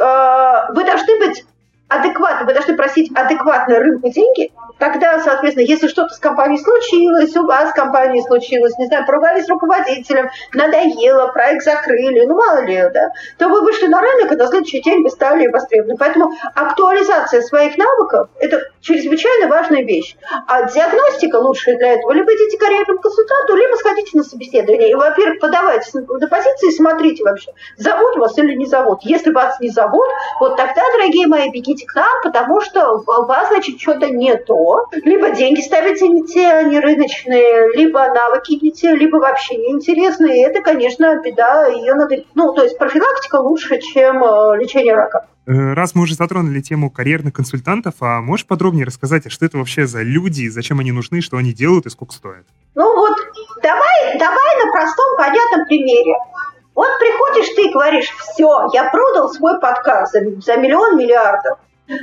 А, 0.00 0.72
вы 0.72 0.84
должны 0.84 1.18
быть 1.18 1.44
адекватно, 1.88 2.46
вы 2.46 2.54
должны 2.54 2.76
просить 2.76 3.10
адекватно 3.16 3.78
рынку 3.78 4.10
деньги, 4.10 4.52
тогда, 4.80 5.20
соответственно, 5.20 5.64
если 5.64 5.86
что-то 5.86 6.14
с 6.14 6.18
компанией 6.18 6.60
случилось, 6.60 7.36
у 7.36 7.46
вас 7.46 7.70
с 7.70 7.72
компанией 7.72 8.22
случилось, 8.22 8.76
не 8.78 8.86
знаю, 8.86 9.06
поругались 9.06 9.44
с 9.44 9.48
руководителем, 9.48 10.30
надоело, 10.54 11.28
проект 11.28 11.64
закрыли, 11.64 12.24
ну 12.26 12.34
мало 12.34 12.64
ли, 12.64 12.82
да, 12.92 13.10
то 13.38 13.48
вы 13.48 13.60
вышли 13.60 13.86
на 13.86 14.00
рынок, 14.00 14.32
и 14.32 14.36
на 14.36 14.46
следующий 14.48 14.80
день 14.82 15.02
вы 15.02 15.10
стали 15.10 15.46
востребованы. 15.46 15.96
Поэтому 15.98 16.32
актуализация 16.54 17.42
своих 17.42 17.76
навыков– 17.76 18.28
это 18.40 18.62
чрезвычайно 18.80 19.48
важная 19.48 19.84
вещь. 19.84 20.16
А 20.46 20.64
диагностика 20.64 21.36
лучшая 21.36 21.76
для 21.76 21.94
этого– 21.94 22.12
либо 22.12 22.32
идите 22.34 22.56
к 22.56 22.60
карьерному 22.60 23.00
консультанту, 23.00 23.56
либо 23.56 23.76
сходите 23.76 24.16
на 24.16 24.24
собеседование. 24.24 24.90
И, 24.90 24.94
во-первых, 24.94 25.40
подавайтесь 25.40 25.92
на, 25.92 26.02
позиции 26.02 26.68
и 26.68 26.76
смотрите 26.76 27.22
вообще, 27.22 27.52
зовут 27.76 28.16
вас 28.16 28.38
или 28.38 28.54
не 28.54 28.66
зовут. 28.66 29.00
Если 29.02 29.30
вас 29.30 29.60
не 29.60 29.68
зовут, 29.68 30.08
вот 30.38 30.56
тогда, 30.56 30.82
дорогие 30.96 31.26
мои, 31.26 31.50
бегите 31.50 31.86
к 31.86 31.94
нам, 31.94 32.22
потому 32.22 32.60
что 32.62 32.94
у 32.94 33.26
вас, 33.26 33.48
значит, 33.48 33.80
что-то 33.80 34.08
не 34.08 34.36
Либо 34.92 35.30
деньги 35.30 35.60
ставите 35.60 36.08
не 36.08 36.26
те, 36.26 36.64
не 36.64 36.80
рыночные, 36.80 37.72
либо 37.76 38.00
навыки 38.08 38.58
не 38.62 38.72
те, 38.72 38.94
либо 38.94 39.16
вообще 39.16 39.56
неинтересные. 39.56 40.40
И 40.40 40.44
это, 40.44 40.62
конечно, 40.62 41.20
беда. 41.22 41.66
Ее 41.66 41.94
надо... 41.94 42.24
Ну, 42.34 42.52
то 42.54 42.62
есть 42.62 42.78
профилактика 42.78 43.36
лучше, 43.36 43.80
чем 43.80 44.22
э, 44.22 44.58
лечение 44.58 44.94
рака. 44.94 45.26
Э, 45.46 45.72
раз 45.74 45.94
мы 45.94 46.02
уже 46.02 46.14
затронули 46.14 46.60
тему 46.60 46.90
карьерных 46.90 47.34
консультантов, 47.34 47.94
а 48.00 48.20
можешь 48.20 48.46
подробнее 48.46 48.86
рассказать, 48.86 49.26
а 49.26 49.30
что 49.30 49.46
это 49.46 49.58
вообще 49.58 49.86
за 49.86 50.02
люди, 50.02 50.48
зачем 50.48 50.80
они 50.80 50.92
нужны, 50.92 51.20
что 51.20 51.36
они 51.38 51.52
делают 51.52 51.86
и 51.86 51.90
сколько 51.90 52.12
стоят? 52.12 52.46
Ну 52.74 52.94
вот, 52.94 53.16
давай, 53.62 54.18
давай 54.18 54.64
на 54.64 54.70
простом, 54.72 55.16
понятном 55.16 55.66
примере. 55.66 56.14
Вот 56.74 56.88
приходишь 56.98 57.48
ты 57.56 57.68
и 57.68 57.72
говоришь, 57.72 58.14
все, 58.16 58.68
я 58.72 58.90
продал 58.90 59.28
свой 59.30 59.58
подкаст 59.60 60.12
за, 60.12 60.20
за 60.40 60.56
миллион 60.56 60.96
миллиардов. 60.96 61.58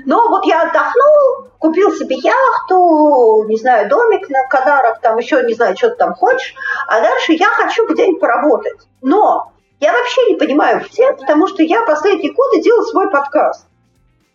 Но 0.05 0.27
вот 0.29 0.45
я 0.45 0.63
отдохнул, 0.63 1.49
купил 1.59 1.91
себе 1.93 2.17
яхту, 2.17 3.45
не 3.47 3.57
знаю, 3.57 3.89
домик 3.89 4.29
на 4.29 4.47
Канарах, 4.47 4.99
там 5.01 5.17
еще, 5.17 5.43
не 5.43 5.53
знаю, 5.53 5.77
что 5.77 5.89
ты 5.89 5.95
там 5.95 6.13
хочешь, 6.13 6.55
а 6.87 6.99
дальше 7.01 7.33
я 7.33 7.47
хочу 7.47 7.87
где-нибудь 7.87 8.19
поработать. 8.19 8.87
Но 9.01 9.53
я 9.79 9.93
вообще 9.93 10.31
не 10.31 10.35
понимаю 10.35 10.83
где, 10.83 11.13
потому 11.13 11.47
что 11.47 11.63
я 11.63 11.83
последние 11.83 12.33
годы 12.33 12.61
делал 12.61 12.83
свой 12.83 13.09
подкаст. 13.09 13.65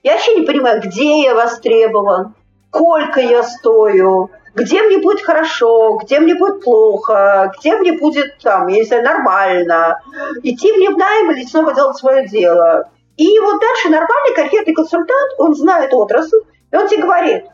Я 0.03 0.13
вообще 0.15 0.37
не 0.37 0.47
понимаю, 0.47 0.81
где 0.81 1.23
я 1.23 1.35
востребован, 1.35 2.35
сколько 2.69 3.21
я 3.21 3.43
стою, 3.43 4.31
где 4.55 4.83
мне 4.83 4.99
будет 4.99 5.23
хорошо, 5.23 5.99
где 6.03 6.21
мне 6.21 6.35
будет 6.35 6.63
плохо, 6.63 7.53
где 7.59 7.77
мне 7.77 7.93
будет, 7.93 8.39
там, 8.39 8.69
знаю, 8.85 9.05
нормально, 9.05 10.01
идти 10.43 10.73
мне 10.73 10.91
в 10.91 10.99
найм 10.99 11.31
или 11.31 11.45
снова 11.45 11.75
делать 11.75 11.97
свое 11.97 12.27
дело. 12.27 12.89
И 13.17 13.39
вот 13.41 13.61
дальше 13.61 13.91
нормальный 13.91 14.35
карьерный 14.35 14.75
консультант, 14.75 15.33
он 15.39 15.55
знает 15.55 15.93
отрасль, 15.93 16.39
и 16.71 16.77
он 16.77 16.89
тебе 16.89 17.03
говорит, 17.03 17.45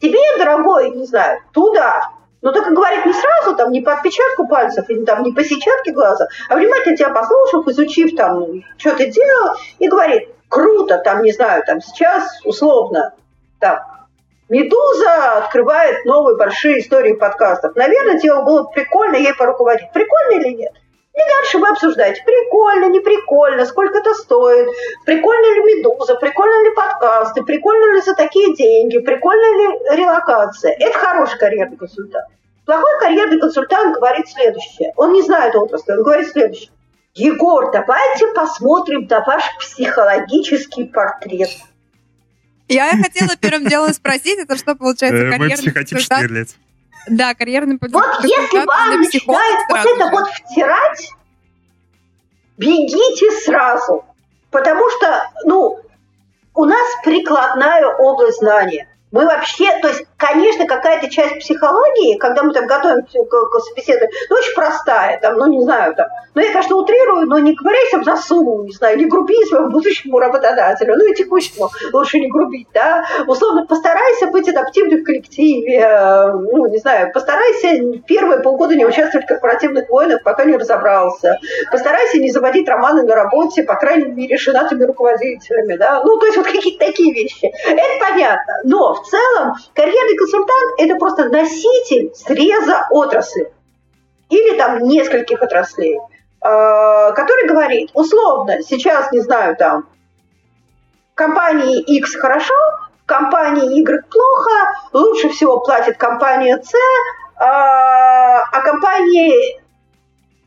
тебе, 0.00 0.18
дорогой, 0.38 0.90
не 0.90 1.06
знаю, 1.06 1.40
туда. 1.52 2.10
Но 2.42 2.52
только 2.52 2.70
говорит 2.70 3.04
не 3.04 3.12
сразу, 3.12 3.54
там, 3.56 3.70
не 3.70 3.80
по 3.80 3.92
отпечатку 3.92 4.46
пальцев, 4.46 4.88
или 4.88 5.04
там, 5.04 5.22
не 5.22 5.32
по 5.32 5.44
сетчатке 5.44 5.92
глаза, 5.92 6.26
а 6.48 6.56
внимательно 6.56 6.96
тебя 6.96 7.10
послушав, 7.10 7.68
изучив, 7.68 8.16
там, 8.16 8.62
что 8.78 8.96
ты 8.96 9.10
делал, 9.10 9.56
и 9.78 9.88
говорит, 9.88 10.30
круто, 10.48 10.98
там, 10.98 11.22
не 11.22 11.32
знаю, 11.32 11.62
там, 11.66 11.80
сейчас, 11.80 12.40
условно, 12.44 13.14
там, 13.58 13.78
Медуза 14.48 15.38
открывает 15.38 16.04
новые 16.04 16.36
большие 16.36 16.80
истории 16.80 17.12
подкастов. 17.12 17.76
Наверное, 17.76 18.18
тебе 18.18 18.34
было 18.42 18.64
бы 18.64 18.70
прикольно 18.70 19.14
ей 19.14 19.32
поруководить. 19.32 19.92
Прикольно 19.92 20.40
или 20.40 20.56
нет? 20.56 20.72
И 21.14 21.18
дальше 21.18 21.58
вы 21.58 21.68
обсуждаете, 21.68 22.22
прикольно, 22.24 22.86
не 22.86 23.00
прикольно, 23.00 23.66
сколько 23.66 23.98
это 23.98 24.14
стоит, 24.14 24.68
прикольно 25.04 25.54
ли 25.54 25.60
«Медуза», 25.60 26.14
прикольно 26.14 26.62
ли 26.62 26.74
подкасты, 26.74 27.42
прикольно 27.42 27.96
ли 27.96 28.00
за 28.00 28.14
такие 28.14 28.54
деньги, 28.54 28.98
прикольно 28.98 29.42
ли 29.42 29.96
релокация. 29.96 30.72
Это 30.78 30.96
хороший 30.96 31.38
карьерный 31.38 31.76
консультант. 31.76 32.26
Плохой 32.64 33.00
карьерный 33.00 33.40
консультант 33.40 33.96
говорит 33.96 34.28
следующее. 34.28 34.92
Он 34.96 35.12
не 35.12 35.22
знает 35.22 35.56
отрасли, 35.56 35.92
он 35.92 36.04
говорит 36.04 36.28
следующее. 36.28 36.70
Егор, 37.14 37.72
давайте 37.72 38.28
посмотрим 38.28 39.08
на 39.10 39.20
ваш 39.24 39.42
психологический 39.58 40.84
портрет. 40.84 41.50
Я 42.68 42.96
хотела 42.96 43.36
первым 43.36 43.66
делом 43.66 43.92
спросить, 43.92 44.38
это 44.38 44.56
что 44.56 44.76
получается 44.76 45.24
э, 45.24 45.30
карьерный 45.30 45.72
консультант? 45.72 46.56
Да, 47.08 47.34
карьерный 47.34 47.78
Вот 47.80 48.24
если 48.24 48.64
вам 48.64 49.00
начинает 49.00 49.68
вот 49.68 49.78
это 49.78 50.04
же. 50.04 50.10
вот 50.10 50.28
втирать, 50.28 51.12
бегите 52.56 53.30
сразу. 53.44 54.04
Потому 54.50 54.88
что, 54.90 55.30
ну, 55.44 55.78
у 56.54 56.64
нас 56.64 56.86
прикладная 57.04 57.86
область 57.86 58.38
знания. 58.38 58.88
Мы 59.12 59.26
вообще, 59.26 59.76
то 59.80 59.88
есть, 59.88 60.04
конечно, 60.16 60.66
какая-то 60.66 61.10
часть 61.10 61.40
психологии, 61.40 62.16
когда 62.18 62.44
мы 62.44 62.52
там 62.52 62.66
готовим 62.66 63.02
к, 63.02 63.08
к 63.08 63.60
собеседованию, 63.60 64.10
ну, 64.28 64.36
очень 64.36 64.54
простая, 64.54 65.18
там, 65.20 65.36
ну, 65.36 65.46
не 65.46 65.60
знаю, 65.62 65.94
там, 65.96 66.06
ну, 66.34 66.42
я, 66.42 66.52
конечно, 66.52 66.76
утрирую, 66.76 67.26
но 67.26 67.40
не 67.40 67.56
ковыряйся 67.56 67.98
в 67.98 68.04
засу, 68.04 68.62
не 68.64 68.72
знаю, 68.72 68.98
не 68.98 69.06
груби 69.06 69.44
своему 69.46 69.70
будущему 69.70 70.20
работодателю, 70.20 70.96
ну, 70.96 71.10
и 71.10 71.14
текущему 71.14 71.70
лучше 71.92 72.20
не 72.20 72.30
грубить, 72.30 72.68
да, 72.72 73.04
условно, 73.26 73.66
постарайся 73.66 74.28
быть 74.28 74.48
адаптивным 74.48 75.00
в 75.00 75.04
коллективе, 75.04 75.80
э, 75.80 76.32
ну, 76.32 76.66
не 76.66 76.78
знаю, 76.78 77.12
постарайся 77.12 77.98
первые 78.06 78.40
полгода 78.42 78.76
не 78.76 78.86
участвовать 78.86 79.26
в 79.26 79.28
корпоративных 79.28 79.88
войнах, 79.88 80.22
пока 80.22 80.44
не 80.44 80.56
разобрался, 80.56 81.38
постарайся 81.72 82.18
не 82.18 82.30
заводить 82.30 82.68
романы 82.68 83.02
на 83.02 83.16
работе, 83.16 83.64
по 83.64 83.74
крайней 83.74 84.12
мере, 84.12 84.36
женатыми 84.36 84.84
руководителями, 84.84 85.76
да, 85.76 86.00
ну, 86.04 86.16
то 86.20 86.26
есть, 86.26 86.38
вот 86.38 86.46
какие-то 86.46 86.86
такие 86.86 87.12
вещи, 87.12 87.50
это 87.66 87.82
понятно, 87.98 88.54
но 88.62 88.99
в 89.02 89.06
целом 89.06 89.54
карьерный 89.74 90.16
консультант– 90.16 90.74
это 90.78 90.96
просто 90.96 91.28
носитель 91.28 92.12
среза 92.14 92.86
отрасли 92.90 93.52
или 94.28 94.56
там 94.56 94.78
нескольких 94.84 95.42
отраслей, 95.42 95.96
э, 95.96 96.02
который 96.40 97.48
говорит, 97.48 97.90
условно, 97.94 98.62
сейчас, 98.62 99.12
не 99.12 99.20
знаю, 99.20 99.56
там, 99.56 99.88
компании 101.14 101.80
X 101.80 102.16
хорошо, 102.16 102.54
компании 103.06 103.80
Y 103.80 104.04
плохо, 104.08 104.74
лучше 104.92 105.28
всего 105.30 105.60
платит 105.60 105.96
компания 105.96 106.56
C, 106.62 106.76
э, 106.76 107.40
а 107.40 108.60
компании 108.62 109.60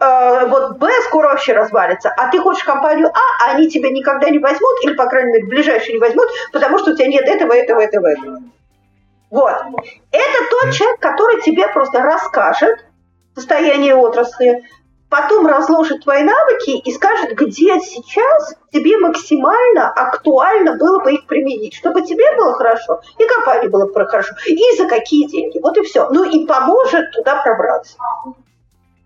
э, 0.03 0.47
вот 0.47 0.77
Б 0.77 0.89
скоро 1.03 1.29
вообще 1.29 1.53
развалится, 1.53 2.09
а 2.09 2.29
ты 2.29 2.39
хочешь 2.39 2.63
компанию 2.63 3.07
А, 3.07 3.45
а 3.45 3.51
они 3.51 3.69
тебя 3.69 3.89
никогда 3.89 4.29
не 4.29 4.39
возьмут, 4.39 4.83
или, 4.83 4.93
по 4.93 5.05
крайней 5.05 5.33
мере, 5.33 5.45
ближайшие 5.45 5.93
не 5.93 5.99
возьмут, 5.99 6.27
потому 6.51 6.79
что 6.79 6.91
у 6.91 6.95
тебя 6.95 7.07
нет 7.07 7.25
этого, 7.27 7.53
этого, 7.53 7.79
этого, 7.81 8.07
этого. 8.07 8.39
Вот. 9.29 9.55
Это 10.11 10.49
тот 10.51 10.73
человек, 10.73 10.99
который 10.99 11.41
тебе 11.41 11.67
просто 11.67 12.01
расскажет 12.01 12.85
состояние 13.33 13.95
отрасли, 13.95 14.63
потом 15.09 15.45
разложит 15.45 16.03
твои 16.03 16.23
навыки 16.23 16.71
и 16.71 16.91
скажет, 16.91 17.35
где 17.35 17.79
сейчас 17.79 18.55
тебе 18.71 18.97
максимально 18.97 19.89
актуально 19.89 20.75
было 20.75 21.03
бы 21.03 21.13
их 21.13 21.27
применить, 21.27 21.75
чтобы 21.75 22.01
тебе 22.01 22.35
было 22.35 22.53
хорошо, 22.53 23.01
и 23.19 23.25
компании 23.25 23.67
было 23.67 23.85
бы 23.85 24.05
хорошо, 24.05 24.33
и 24.47 24.77
за 24.77 24.87
какие 24.87 25.27
деньги. 25.27 25.59
Вот 25.59 25.77
и 25.77 25.83
все. 25.83 26.09
Ну 26.09 26.23
и 26.23 26.45
поможет 26.45 27.11
туда 27.11 27.41
пробраться. 27.43 27.97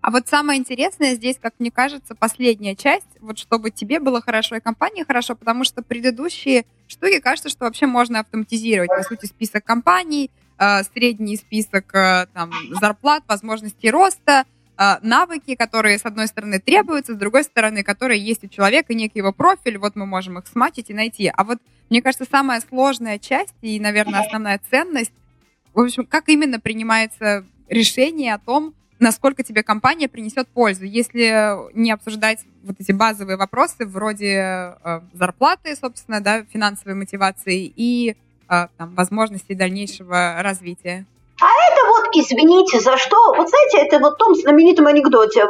А 0.00 0.10
вот 0.10 0.28
самое 0.28 0.60
интересное 0.60 1.14
здесь, 1.14 1.38
как 1.40 1.54
мне 1.58 1.70
кажется, 1.70 2.14
последняя 2.14 2.76
часть, 2.76 3.08
вот 3.20 3.38
чтобы 3.38 3.70
тебе 3.70 3.98
было 3.98 4.20
хорошо 4.20 4.56
и 4.56 4.60
компании 4.60 5.04
хорошо, 5.04 5.34
потому 5.34 5.64
что 5.64 5.82
предыдущие 5.82 6.64
штуки 6.86 7.20
кажется, 7.20 7.48
что 7.48 7.64
вообще 7.64 7.86
можно 7.86 8.20
автоматизировать. 8.20 8.90
По 8.90 9.02
сути, 9.02 9.26
список 9.26 9.64
компаний, 9.64 10.30
э, 10.58 10.82
средний 10.94 11.36
список 11.36 11.92
э, 11.94 12.26
там, 12.32 12.52
зарплат, 12.80 13.24
возможностей 13.26 13.90
роста, 13.90 14.44
э, 14.76 14.96
навыки, 15.02 15.56
которые, 15.56 15.98
с 15.98 16.06
одной 16.06 16.28
стороны, 16.28 16.60
требуются, 16.60 17.14
с 17.14 17.16
другой 17.16 17.42
стороны, 17.42 17.82
которые 17.82 18.24
есть 18.24 18.44
у 18.44 18.48
человека, 18.48 18.94
некий 18.94 19.18
его 19.18 19.32
профиль, 19.32 19.78
вот 19.78 19.96
мы 19.96 20.06
можем 20.06 20.38
их 20.38 20.46
сматить 20.46 20.90
и 20.90 20.94
найти. 20.94 21.30
А 21.34 21.42
вот, 21.42 21.58
мне 21.90 22.02
кажется, 22.02 22.24
самая 22.30 22.60
сложная 22.60 23.18
часть 23.18 23.54
и, 23.62 23.80
наверное, 23.80 24.20
основная 24.20 24.60
ценность, 24.70 25.12
в 25.74 25.80
общем, 25.80 26.06
как 26.06 26.28
именно 26.28 26.60
принимается 26.60 27.44
решение 27.68 28.34
о 28.34 28.38
том, 28.38 28.74
насколько 29.00 29.42
тебе 29.42 29.62
компания 29.62 30.08
принесет 30.08 30.48
пользу. 30.48 30.84
Если 30.84 31.72
не 31.74 31.90
обсуждать 31.90 32.40
вот 32.62 32.76
эти 32.78 32.92
базовые 32.92 33.36
вопросы 33.36 33.86
вроде 33.86 34.76
э, 34.82 35.00
зарплаты, 35.12 35.76
собственно, 35.76 36.20
да, 36.20 36.44
финансовой 36.44 36.94
мотивации 36.94 37.72
и 37.74 38.16
э, 38.48 38.66
там, 38.76 38.94
возможностей 38.94 39.54
дальнейшего 39.54 40.36
развития. 40.40 41.06
А 41.40 41.46
извините, 42.14 42.80
за 42.80 42.96
что? 42.96 43.16
Вот 43.34 43.48
знаете, 43.48 43.78
это 43.78 43.98
вот 43.98 44.14
в 44.14 44.16
том 44.16 44.34
знаменитом 44.34 44.86
анекдоте. 44.86 45.46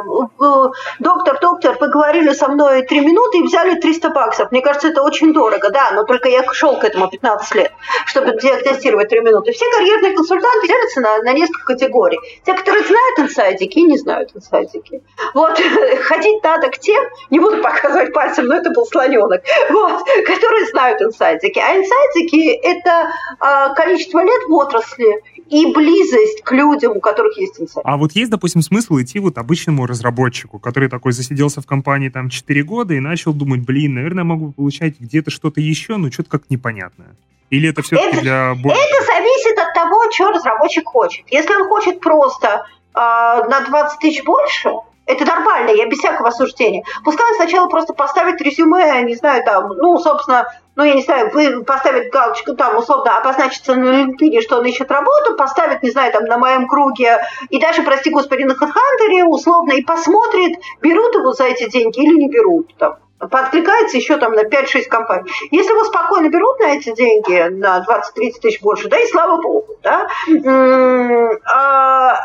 Доктор, 0.99 1.39
доктор, 1.39 1.77
вы 1.79 1.89
говорили 1.89 2.33
со 2.33 2.47
мной 2.47 2.83
три 2.83 2.99
минуты 2.99 3.39
и 3.39 3.43
взяли 3.43 3.75
300 3.75 4.09
баксов. 4.09 4.51
Мне 4.51 4.61
кажется, 4.61 4.89
это 4.89 5.01
очень 5.01 5.33
дорого, 5.33 5.69
да, 5.69 5.91
но 5.91 6.03
только 6.03 6.29
я 6.29 6.43
шел 6.53 6.77
к 6.77 6.83
этому 6.83 7.09
15 7.09 7.55
лет, 7.55 7.71
чтобы 8.05 8.37
диагностировать 8.39 9.09
три 9.09 9.21
минуты. 9.21 9.51
Все 9.51 9.65
карьерные 9.71 10.15
консультанты 10.15 10.67
делятся 10.67 11.01
на, 11.01 11.17
на 11.19 11.33
несколько 11.33 11.73
категорий. 11.73 12.19
Те, 12.45 12.53
которые 12.53 12.83
знают 12.83 13.19
инсайдики 13.19 13.79
и 13.79 13.83
не 13.83 13.97
знают 13.97 14.31
инсайдики. 14.35 15.01
Вот, 15.33 15.59
ходить 16.03 16.43
надо 16.43 16.69
к 16.69 16.79
тем, 16.79 17.03
не 17.29 17.39
буду 17.39 17.61
показывать 17.61 18.13
пальцем, 18.13 18.45
но 18.45 18.55
это 18.55 18.71
был 18.71 18.85
слоненок, 18.85 19.41
вот, 19.69 20.03
которые 20.25 20.65
знают 20.67 21.01
инсайдики. 21.01 21.59
А 21.59 21.77
инсайдики– 21.77 22.59
это 22.63 23.11
а, 23.39 23.73
количество 23.73 24.19
лет 24.19 24.41
в 24.47 24.53
отрасли 24.53 25.23
и 25.49 25.73
близость 25.73 26.41
к 26.43 26.51
людям, 26.51 26.97
у 26.97 26.99
которых 26.99 27.37
есть 27.37 27.59
инсайт. 27.59 27.85
А 27.85 27.97
вот 27.97 28.13
есть, 28.13 28.29
допустим, 28.29 28.61
смысл 28.61 28.99
идти 28.99 29.19
вот 29.19 29.37
обычному 29.37 29.85
разработчику, 29.85 30.59
который 30.59 30.89
такой 30.89 31.11
засиделся 31.11 31.61
в 31.61 31.65
компании 31.65 32.09
там 32.09 32.29
4 32.29 32.63
года 32.63 32.93
и 32.93 32.99
начал 32.99 33.33
думать, 33.33 33.61
блин, 33.61 33.95
наверное, 33.95 34.23
могу 34.23 34.51
получать 34.51 34.99
где-то 34.99 35.31
что-то 35.31 35.59
еще, 35.61 35.97
но 35.97 36.11
что-то 36.11 36.29
как 36.29 36.49
непонятное. 36.49 37.15
Или 37.49 37.69
это 37.69 37.81
все-таки 37.81 38.17
это, 38.17 38.21
для... 38.21 38.51
Это 38.51 39.05
зависит 39.05 39.57
от 39.57 39.73
того, 39.73 40.11
что 40.11 40.31
разработчик 40.31 40.87
хочет. 40.87 41.25
Если 41.29 41.53
он 41.55 41.67
хочет 41.67 41.99
просто 41.99 42.65
э, 42.93 42.99
на 42.99 43.65
20 43.67 43.99
тысяч 43.99 44.23
больше, 44.23 44.69
это 45.09 45.25
нормально, 45.25 45.71
я 45.71 45.87
без 45.87 45.97
всякого 45.97 46.29
осуждения. 46.29 46.83
Пускай 47.03 47.27
он 47.27 47.35
сначала 47.35 47.67
просто 47.67 47.93
поставит 47.93 48.39
резюме, 48.41 49.01
не 49.01 49.15
знаю, 49.15 49.43
там, 49.43 49.69
ну, 49.69 49.97
собственно, 49.97 50.45
ну, 50.79 50.85
я 50.85 50.93
не 50.93 51.01
знаю, 51.01 51.29
вы 51.33 51.61
поставит 51.65 52.09
галочку 52.09 52.55
там, 52.55 52.77
условно, 52.77 53.17
обозначится 53.17 53.75
на 53.75 54.01
LinkedIn, 54.01 54.39
что 54.39 54.59
он 54.59 54.65
ищет 54.65 54.89
работу, 54.89 55.35
поставит, 55.35 55.83
не 55.83 55.89
знаю, 55.89 56.13
там, 56.13 56.23
на 56.23 56.37
моем 56.37 56.69
круге, 56.69 57.19
и 57.49 57.59
даже, 57.59 57.83
прости 57.83 58.09
господи, 58.09 58.43
на 58.43 58.53
HeadHunter, 58.53 59.25
условно, 59.25 59.73
и 59.73 59.83
посмотрит, 59.83 60.57
берут 60.81 61.15
его 61.15 61.33
за 61.33 61.47
эти 61.47 61.69
деньги 61.69 61.99
или 61.99 62.15
не 62.17 62.29
берут, 62.29 62.73
там 62.77 62.95
подкликается 63.29 63.97
еще 63.97 64.15
там 64.15 64.31
на 64.31 64.45
5-6 64.45 64.83
компаний. 64.85 65.29
Если 65.51 65.71
его 65.71 65.83
спокойно 65.83 66.29
берут 66.29 66.57
на 66.59 66.77
эти 66.77 66.95
деньги, 66.95 67.49
на 67.49 67.79
20-30 67.85 68.39
тысяч 68.41 68.61
больше, 68.61 68.87
да, 68.87 68.97
и 68.97 69.07
слава 69.07 69.41
богу, 69.41 69.75
да, 69.83 70.07
а, 71.53 72.21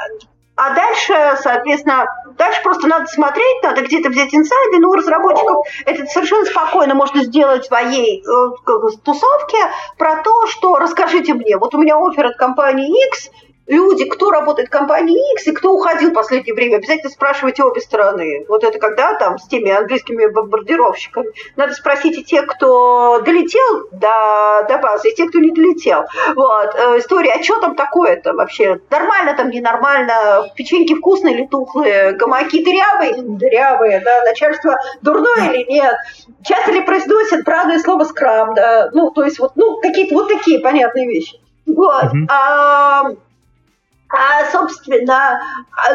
а 0.57 0.75
дальше, 0.75 1.15
соответственно, 1.43 2.07
дальше 2.39 2.63
просто 2.63 2.87
надо 2.87 3.07
смотреть, 3.07 3.63
надо 3.63 3.83
где-то 3.83 4.09
взять 4.11 4.33
инсайды, 4.35 4.79
но 4.79 4.91
у 4.91 4.95
разработчиков 4.95 5.67
это 5.85 6.07
совершенно 6.07 6.45
спокойно 6.45 6.95
можно 6.95 7.25
сделать 7.25 7.65
в 7.65 7.67
своей 7.67 8.23
э, 8.23 8.97
тусовке 9.05 9.59
про 9.99 10.23
то, 10.23 10.47
что 10.47 10.77
расскажите 10.79 11.35
мне, 11.35 11.57
вот 11.57 11.75
у 11.75 11.79
меня 11.79 11.97
офер 11.97 12.27
от 12.27 12.37
компании 12.37 13.07
X, 13.09 13.31
люди, 13.67 14.05
кто 14.05 14.31
работает 14.31 14.69
в 14.69 14.71
компании 14.71 15.35
X 15.35 15.47
и 15.49 15.53
кто 15.53 15.73
уходил 15.73 16.11
в 16.11 16.15
последнее 16.15 16.55
время, 16.55 16.77
обязательно 16.77 17.11
спрашивайте 17.11 17.63
обе 17.63 17.81
стороны. 17.81 18.45
Вот 18.49 18.65
это 18.65 18.79
когда 18.79 19.15
там 19.15 19.39
с 19.39 19.47
теми 19.49 19.71
английскими 19.71 20.27
бомбардировщиками. 20.27 21.29
Надо 21.57 21.73
спросить 21.75 22.19
и 22.19 22.25
тех, 22.25 22.47
кто 22.47 23.21
долетел 23.21 23.89
до, 23.93 24.67
до 24.69 24.79
базы, 24.79 25.11
и 25.11 25.15
тех, 25.15 25.31
кто 25.31 25.39
не 25.39 25.51
долетел. 25.51 26.05
Вот. 26.35 26.75
Э, 26.75 26.99
история, 26.99 27.33
а 27.33 27.43
что 27.43 27.61
там 27.61 27.75
такое-то 27.75 28.35
вообще? 28.35 28.81
Нормально 28.91 29.35
там, 29.35 29.51
ненормально? 29.51 30.51
Печеньки 30.55 30.95
вкусные 30.95 31.35
или 31.35 31.47
тухлые? 31.47 32.13
Гамаки 32.13 32.63
дырявые 32.63 33.15
дырявые? 33.23 34.01
Да? 34.01 34.23
Начальство 34.25 34.77
дурное 35.03 35.53
или 35.53 35.65
нет? 35.71 35.95
Часто 36.45 36.73
ли 36.73 36.83
произносят 36.83 37.45
правильное 37.45 37.79
слово 37.79 38.05
скрам? 38.05 38.55
Да? 38.55 38.91
Ну, 38.93 39.11
то 39.11 39.25
есть 39.25 39.39
вот 39.39 39.53
ну, 39.57 39.81
какие-то 39.81 40.15
вот 40.15 40.29
такие 40.29 40.61
понятные 40.61 41.07
вещи. 41.07 41.41
Вот. 41.67 42.05
Mm-hmm. 42.05 42.27
А, 42.29 43.05
а, 44.15 44.51
собственно, 44.51 45.41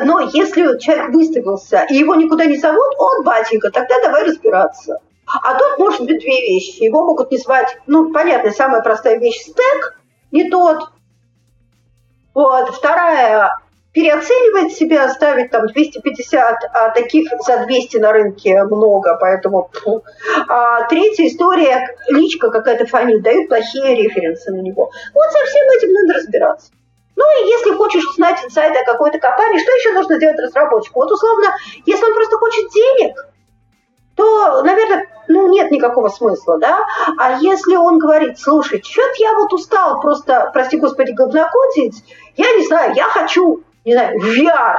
но 0.04 0.20
если 0.20 0.78
человек 0.80 1.10
выставился, 1.10 1.86
и 1.90 1.96
его 1.96 2.16
никуда 2.16 2.46
не 2.46 2.58
зовут, 2.58 2.96
он 2.98 3.24
батенька, 3.24 3.72
тогда 3.72 4.02
давай 4.02 4.26
разбираться. 4.26 5.00
А 5.26 5.58
тут 5.58 5.78
может 5.78 6.02
быть 6.02 6.20
две 6.20 6.42
вещи. 6.42 6.84
Его 6.84 7.06
могут 7.06 7.32
не 7.32 7.38
звать, 7.38 7.78
ну, 7.88 8.12
понятно, 8.12 8.52
самая 8.52 8.82
простая 8.82 9.20
вещь, 9.20 9.42
стек 9.42 10.00
не 10.32 10.50
тот. 10.50 10.90
Вот. 12.34 12.70
Вторая, 12.70 13.52
переоценивает 13.94 14.74
себя, 14.74 15.10
ставит 15.10 15.52
там 15.52 15.68
250, 15.68 16.58
а 16.74 16.90
таких 16.92 17.32
за 17.46 17.66
200 17.66 17.98
на 17.98 18.12
рынке 18.12 18.64
много, 18.64 19.18
поэтому... 19.20 19.70
А, 20.48 20.88
третья 20.88 21.28
история, 21.28 21.96
личка 22.10 22.50
какая-то 22.50 22.86
фамилия, 22.86 23.22
дают 23.22 23.50
плохие 23.50 23.96
референсы 23.96 24.52
на 24.52 24.62
него. 24.62 24.92
Вот 25.14 25.26
со 25.32 25.46
всем 25.46 25.70
этим 25.78 25.94
надо 25.94 26.20
разбираться. 26.20 26.72
Ну 27.20 27.26
и 27.44 27.50
если 27.50 27.76
хочешь 27.76 28.08
узнать 28.08 28.42
инсайд 28.46 28.78
о 28.78 28.86
какой-то 28.86 29.20
компании, 29.20 29.60
что 29.60 29.74
еще 29.74 29.92
нужно 29.92 30.16
сделать 30.16 30.40
разработчику? 30.40 31.02
Вот 31.02 31.12
условно, 31.12 31.54
если 31.86 32.06
он 32.06 32.14
просто 32.14 32.38
хочет 32.38 32.72
денег, 32.72 33.28
то, 34.16 34.64
наверное, 34.64 35.06
ну, 35.28 35.50
нет 35.50 35.70
никакого 35.70 36.08
смысла, 36.08 36.58
да? 36.60 36.86
А 37.18 37.40
если 37.40 37.76
он 37.76 38.00
говорит, 38.00 38.40
слушай, 38.40 38.82
что-то 38.82 39.16
я 39.18 39.34
вот 39.34 39.52
устал 39.52 40.00
просто, 40.00 40.50
прости 40.54 40.78
господи, 40.78 41.12
говнокодить, 41.12 42.06
я 42.38 42.54
не 42.54 42.66
знаю, 42.66 42.94
я 42.96 43.04
хочу, 43.10 43.64
не 43.84 43.94
знаю, 43.96 44.18
VR, 44.18 44.78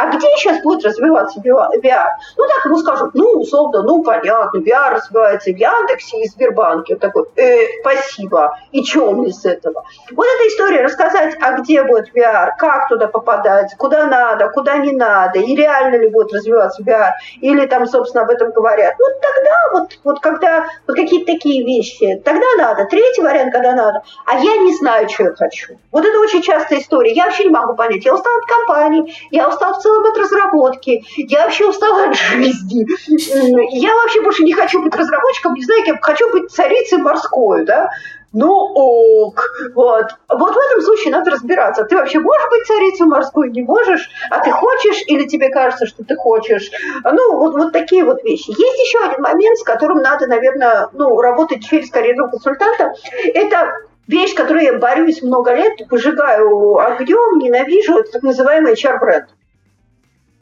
а 0.00 0.06
где 0.06 0.26
сейчас 0.36 0.62
будет 0.62 0.84
развиваться 0.84 1.40
VR? 1.40 2.06
Ну, 2.38 2.44
так 2.46 2.64
ему 2.64 2.78
скажут, 2.78 3.10
ну, 3.12 3.40
условно, 3.40 3.82
ну, 3.82 4.02
понятно, 4.02 4.58
VR 4.58 4.94
развивается 4.94 5.50
в 5.50 5.56
Яндексе 5.56 6.22
и 6.22 6.28
Сбербанке. 6.28 6.94
Он 6.94 7.00
такой, 7.00 7.24
э, 7.36 7.66
спасибо, 7.80 8.56
и 8.72 8.82
что 8.82 9.12
мне 9.12 9.30
с 9.30 9.44
этого? 9.44 9.84
Вот 10.12 10.26
эта 10.26 10.48
история, 10.48 10.82
рассказать, 10.82 11.36
а 11.42 11.52
где 11.58 11.82
будет 11.82 12.14
VR, 12.14 12.52
как 12.56 12.88
туда 12.88 13.08
попадать, 13.08 13.74
куда 13.76 14.06
надо, 14.06 14.48
куда 14.48 14.78
не 14.78 14.92
надо, 14.92 15.38
и 15.38 15.54
реально 15.54 15.96
ли 15.96 16.08
будет 16.08 16.32
развиваться 16.32 16.82
VR, 16.82 17.12
или 17.42 17.66
там, 17.66 17.86
собственно, 17.86 18.24
об 18.24 18.30
этом 18.30 18.52
говорят. 18.52 18.94
Ну, 18.98 19.04
тогда 19.20 19.80
вот, 19.80 19.98
вот 20.02 20.20
когда 20.20 20.64
вот 20.86 20.96
какие-то 20.96 21.32
такие 21.32 21.64
вещи, 21.64 22.20
тогда 22.24 22.46
надо. 22.56 22.86
Третий 22.86 23.20
вариант, 23.20 23.52
когда 23.52 23.74
надо, 23.74 24.02
а 24.26 24.38
я 24.38 24.56
не 24.56 24.74
знаю, 24.76 25.10
что 25.10 25.24
я 25.24 25.34
хочу. 25.34 25.78
Вот 25.92 26.06
это 26.06 26.18
очень 26.20 26.40
частая 26.40 26.80
история. 26.80 27.12
Я 27.12 27.26
вообще 27.26 27.44
не 27.44 27.50
могу 27.50 27.74
понять. 27.74 28.04
Я 28.04 28.14
устала 28.14 28.38
от 28.38 28.46
компании, 28.46 29.14
я 29.30 29.48
устала 29.48 29.74
в 29.74 29.82
целом 29.90 30.06
от 30.06 30.16
разработки, 30.16 31.04
я 31.16 31.44
вообще 31.44 31.68
устала 31.68 32.04
от 32.04 32.14
жизни. 32.14 32.86
Я 33.76 33.94
вообще 33.94 34.22
больше 34.22 34.44
не 34.44 34.52
хочу 34.52 34.82
быть 34.82 34.94
разработчиком, 34.94 35.54
не 35.54 35.64
знаю, 35.64 35.84
кем, 35.84 35.98
хочу 36.00 36.30
быть 36.30 36.50
царицей 36.50 36.98
морской, 36.98 37.64
да, 37.64 37.90
ну 38.32 38.52
ок, 38.52 39.42
вот. 39.74 40.06
Вот 40.28 40.54
в 40.54 40.58
этом 40.58 40.80
случае 40.82 41.12
надо 41.12 41.32
разбираться. 41.32 41.84
Ты 41.84 41.96
вообще 41.96 42.20
можешь 42.20 42.48
быть 42.48 42.64
царицей 42.64 43.06
морской, 43.06 43.50
не 43.50 43.62
можешь, 43.62 44.08
а 44.30 44.38
ты 44.38 44.52
хочешь 44.52 45.02
или 45.08 45.26
тебе 45.26 45.48
кажется, 45.48 45.86
что 45.86 46.04
ты 46.04 46.14
хочешь. 46.14 46.70
Ну, 47.02 47.36
вот, 47.38 47.54
вот 47.54 47.72
такие 47.72 48.04
вот 48.04 48.22
вещи. 48.22 48.50
Есть 48.50 48.78
еще 48.78 49.00
один 49.00 49.22
момент, 49.22 49.58
с 49.58 49.64
которым 49.64 49.98
надо, 49.98 50.28
наверное, 50.28 50.88
ну, 50.92 51.20
работать 51.20 51.64
через 51.64 51.90
карьерного 51.90 52.30
консультанта. 52.30 52.92
Это 53.34 53.72
вещь, 54.06 54.30
с 54.30 54.34
которой 54.34 54.64
я 54.64 54.78
борюсь 54.78 55.22
много 55.22 55.52
лет, 55.52 55.72
выжигаю 55.90 56.78
огнем, 56.78 57.38
ненавижу, 57.38 57.98
это 57.98 58.12
так 58.12 58.22
называемый 58.22 58.74
HR-бренд. 58.74 59.26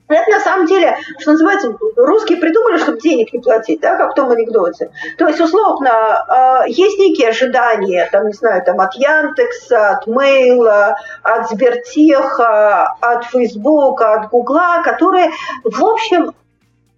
Это 0.08 0.30
на 0.30 0.40
самом 0.40 0.66
деле, 0.66 0.96
что 1.18 1.32
называется, 1.32 1.76
русские 1.96 2.38
придумали, 2.38 2.78
чтобы 2.78 2.98
денег 2.98 3.32
не 3.32 3.40
платить, 3.40 3.80
да, 3.80 3.96
как 3.96 4.12
в 4.12 4.14
том 4.14 4.30
анекдоте. 4.30 4.90
То 5.18 5.28
есть, 5.28 5.40
условно, 5.40 6.24
э, 6.66 6.70
есть 6.70 6.98
некие 6.98 7.28
ожидания, 7.28 8.08
там, 8.10 8.26
не 8.26 8.32
знаю, 8.32 8.64
там, 8.64 8.80
от 8.80 8.94
Яндекса, 8.94 9.90
от 9.90 10.06
Мейла, 10.06 10.96
от 11.22 11.50
Сбертеха, 11.50 12.94
от 13.00 13.24
Фейсбука, 13.26 14.14
от 14.14 14.30
Гугла, 14.30 14.82
которые, 14.82 15.30
в 15.64 15.84
общем, 15.84 16.32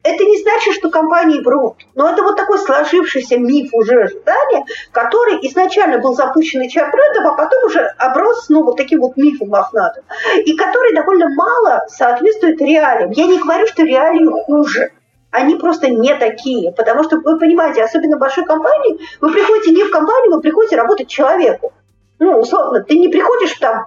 это 0.03 0.25
не 0.25 0.39
значит, 0.39 0.75
что 0.75 0.91
компании 0.91 1.41
врут, 1.41 1.77
но 1.95 2.09
это 2.09 2.23
вот 2.23 2.37
такой 2.37 2.59
сложившийся 2.59 3.39
миф 3.39 3.71
уже 3.73 4.03
ожидания, 4.03 4.65
который 4.93 5.35
изначально 5.47 5.99
был 5.99 6.15
запущен 6.15 6.63
HR-брендом, 6.63 7.27
а 7.27 7.37
потом 7.37 7.65
уже 7.65 7.81
оброс, 7.99 8.49
ну, 8.49 8.65
вот 8.65 8.77
таким 8.77 9.01
вот 9.01 9.17
мифом 9.17 9.49
мохнатым, 9.49 10.05
и 10.45 10.57
который 10.57 10.95
довольно 10.95 11.29
мало 11.35 11.85
соответствует 11.89 12.61
реалиям. 12.61 13.11
Я 13.11 13.27
не 13.27 13.39
говорю, 13.39 13.67
что 13.67 13.83
реалии 13.83 14.27
хуже, 14.45 14.93
они 15.31 15.57
просто 15.57 15.89
не 15.89 16.15
такие, 16.15 16.73
потому 16.73 17.05
что 17.05 17.19
вы 17.19 17.39
понимаете, 17.39 17.85
особенно 17.85 18.17
в 18.17 18.21
большой 18.21 18.45
компании, 18.45 18.99
вы 19.21 19.33
приходите 19.33 19.73
не 19.73 19.85
в 19.85 19.91
компанию, 19.91 20.35
вы 20.35 20.41
приходите 20.41 20.77
работать 20.77 21.09
человеку. 21.09 21.73
Ну, 22.19 22.39
условно, 22.39 22.83
ты 22.83 22.99
не 22.99 23.09
приходишь 23.09 23.53
там 23.55 23.87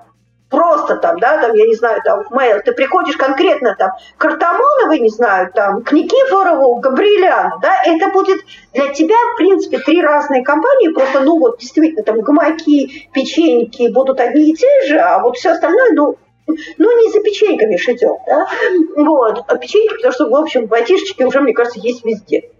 просто 0.53 0.97
там, 0.97 1.17
да, 1.19 1.39
там, 1.39 1.55
я 1.55 1.65
не 1.65 1.73
знаю, 1.73 1.99
там, 2.05 2.23
в 2.23 2.31
mail, 2.31 2.61
ты 2.63 2.73
приходишь 2.73 3.17
конкретно 3.17 3.75
там 3.75 3.91
к 4.17 4.25
Артамоновой, 4.25 4.99
не 4.99 5.09
знаю, 5.09 5.51
там, 5.51 5.81
к 5.81 5.91
Никифорову, 5.91 6.75
к 6.75 6.83
Габриэляну, 6.83 7.59
да, 7.59 7.81
это 7.83 8.09
будет 8.09 8.39
для 8.73 8.93
тебя, 8.93 9.15
в 9.33 9.37
принципе, 9.37 9.79
три 9.79 10.01
разные 10.01 10.43
компании, 10.43 10.89
просто, 10.89 11.21
ну, 11.21 11.39
вот, 11.39 11.57
действительно, 11.57 12.03
там, 12.03 12.21
гамаки, 12.21 13.09
печеньки 13.13 13.91
будут 13.91 14.19
одни 14.19 14.51
и 14.51 14.53
те 14.53 14.85
же, 14.85 14.99
а 14.99 15.19
вот 15.19 15.37
все 15.37 15.49
остальное, 15.49 15.91
ну, 15.93 16.17
ну, 16.45 17.03
не 17.03 17.11
за 17.11 17.21
печеньками 17.21 17.77
шитем, 17.77 18.15
да, 18.27 18.47
вот, 18.95 19.43
а 19.47 19.57
печеньки, 19.57 19.95
потому 19.95 20.13
что, 20.13 20.29
в 20.29 20.35
общем, 20.35 20.67
батишечки 20.67 21.23
уже, 21.23 21.41
мне 21.41 21.53
кажется, 21.53 21.79
есть 21.79 22.05
везде. 22.05 22.51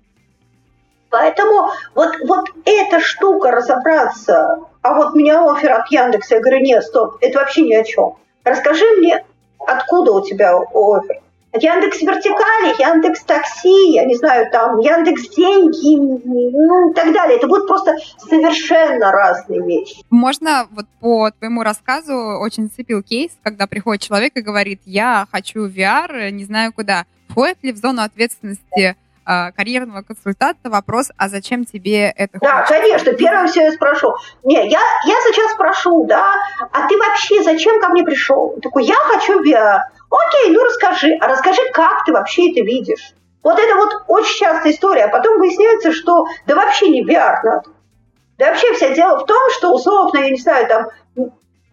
Поэтому 1.13 1.69
вот, 1.93 2.15
вот 2.28 2.49
эта 2.65 2.99
штука 2.99 3.52
разобраться, 3.52 4.62
а 4.82 4.93
вот 4.95 5.13
меня 5.13 5.43
офер 5.47 5.73
от 5.73 5.91
Яндекса, 5.91 6.36
я 6.36 6.41
говорю, 6.41 6.62
нет, 6.62 6.84
стоп, 6.84 7.17
это 7.21 7.38
вообще 7.38 7.62
ни 7.62 7.76
о 7.76 7.84
чем. 7.84 8.15
Расскажи 8.43 8.84
мне, 8.97 9.23
откуда 9.60 10.12
у 10.13 10.26
тебя 10.26 10.58
офер? 10.58 11.21
Яндекс 11.54 12.02
Вертикали, 12.02 12.82
Яндекс 12.82 13.26
Такси, 13.26 13.91
я 13.91 14.06
не 14.06 14.15
знаю, 14.15 14.49
там, 14.49 14.80
Яндекс 14.80 15.30
Деньги, 15.30 15.97
ну 15.97 16.89
и 16.89 16.93
так 16.95 17.13
далее. 17.13 17.38
Это 17.38 17.45
будут 17.45 17.67
просто 17.67 17.95
совершенно 18.17 19.12
разные 19.12 19.62
вещи. 19.63 20.04
Можно 20.10 20.67
вот 20.71 20.88
по 20.99 21.30
твоему 21.30 21.62
рассказу 21.62 22.39
очень 22.41 22.71
цепил 22.71 23.04
кейс, 23.04 23.32
когда 23.43 23.67
приходит 23.67 24.02
человек 24.02 24.32
и 24.36 24.41
говорит, 24.41 24.82
я 24.86 25.28
хочу 25.32 25.67
VR, 25.67 26.32
не 26.32 26.45
знаю 26.45 26.73
куда. 26.73 27.06
Входит 27.30 27.60
ли 27.62 27.71
в 27.71 27.78
зону 27.78 28.02
ответственности 28.02 28.95
карьерного 29.26 30.02
консультанта 30.02 30.70
вопрос, 30.70 31.12
а 31.18 31.30
зачем 31.30 31.66
тебе 31.66 32.10
это 32.10 32.40
Да, 32.40 32.62
хочется? 32.66 32.74
конечно, 32.82 33.14
первым 33.14 33.48
все 33.48 33.62
я 33.64 33.72
спрошу. 33.72 34.14
Не, 34.44 34.56
я, 34.70 34.80
я 35.06 35.16
сейчас 35.28 35.52
спрошу, 35.54 36.06
да, 36.06 36.36
а 36.72 36.88
ты 36.88 36.98
вообще 36.98 37.42
зачем 37.44 37.80
ко 37.82 37.90
мне 37.90 38.04
пришел? 38.04 38.58
такой, 38.62 38.86
я 38.86 38.96
хочу 38.96 39.42
VR. 39.44 39.80
Окей, 40.10 40.52
ну 40.56 40.64
расскажи, 40.64 41.14
а 41.20 41.28
расскажи, 41.28 41.62
как 41.74 42.06
ты 42.06 42.12
вообще 42.14 42.52
это 42.52 42.62
видишь? 42.62 43.14
Вот 43.44 43.60
это 43.60 43.76
вот 43.76 44.04
очень 44.08 44.40
частая 44.40 44.72
история, 44.72 45.06
а 45.06 45.10
потом 45.10 45.38
выясняется, 45.40 45.92
что 45.92 46.26
да 46.48 46.56
вообще 46.56 46.90
не 46.90 47.04
VR 47.04 47.36
надо. 47.44 47.64
Да 48.38 48.48
вообще 48.48 48.74
вся 48.74 48.90
дело 48.90 49.20
в 49.20 49.26
том, 49.26 49.38
что 49.58 49.74
условно, 49.74 50.18
я 50.20 50.30
не 50.30 50.38
знаю, 50.38 50.68
там 50.68 50.86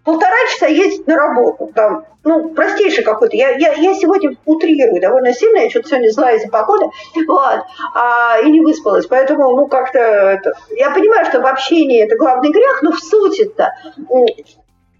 полтора 0.05 0.37
часа 0.53 0.67
ездить 0.67 1.07
на 1.07 1.17
работу. 1.17 1.71
Там, 1.75 2.05
ну, 2.25 2.51
простейший 2.55 3.05
какой-то. 3.05 3.37
Я, 3.37 3.51
я, 3.51 3.73
я 3.73 3.95
сегодня 3.95 4.37
утрирую 4.45 5.01
довольно 5.01 5.33
сильно, 5.33 5.59
я 5.59 5.71
что-то 5.71 5.89
сегодня 5.89 6.11
злая 6.11 6.37
из-за 6.37 6.49
погоды, 6.49 6.87
вот, 7.27 7.61
а, 7.95 8.39
и 8.41 8.51
не 8.51 8.61
выспалась. 8.61 9.07
Поэтому, 9.07 9.55
ну, 9.57 9.67
как-то, 9.67 9.99
это, 9.99 10.53
я 10.71 10.91
понимаю, 10.91 11.27
что 11.27 11.41
в 11.41 11.47
общении 11.47 12.03
это 12.03 12.17
главный 12.17 12.51
грех, 12.51 12.83
но 12.83 12.93
в 12.93 13.01
сути-то, 13.01 13.73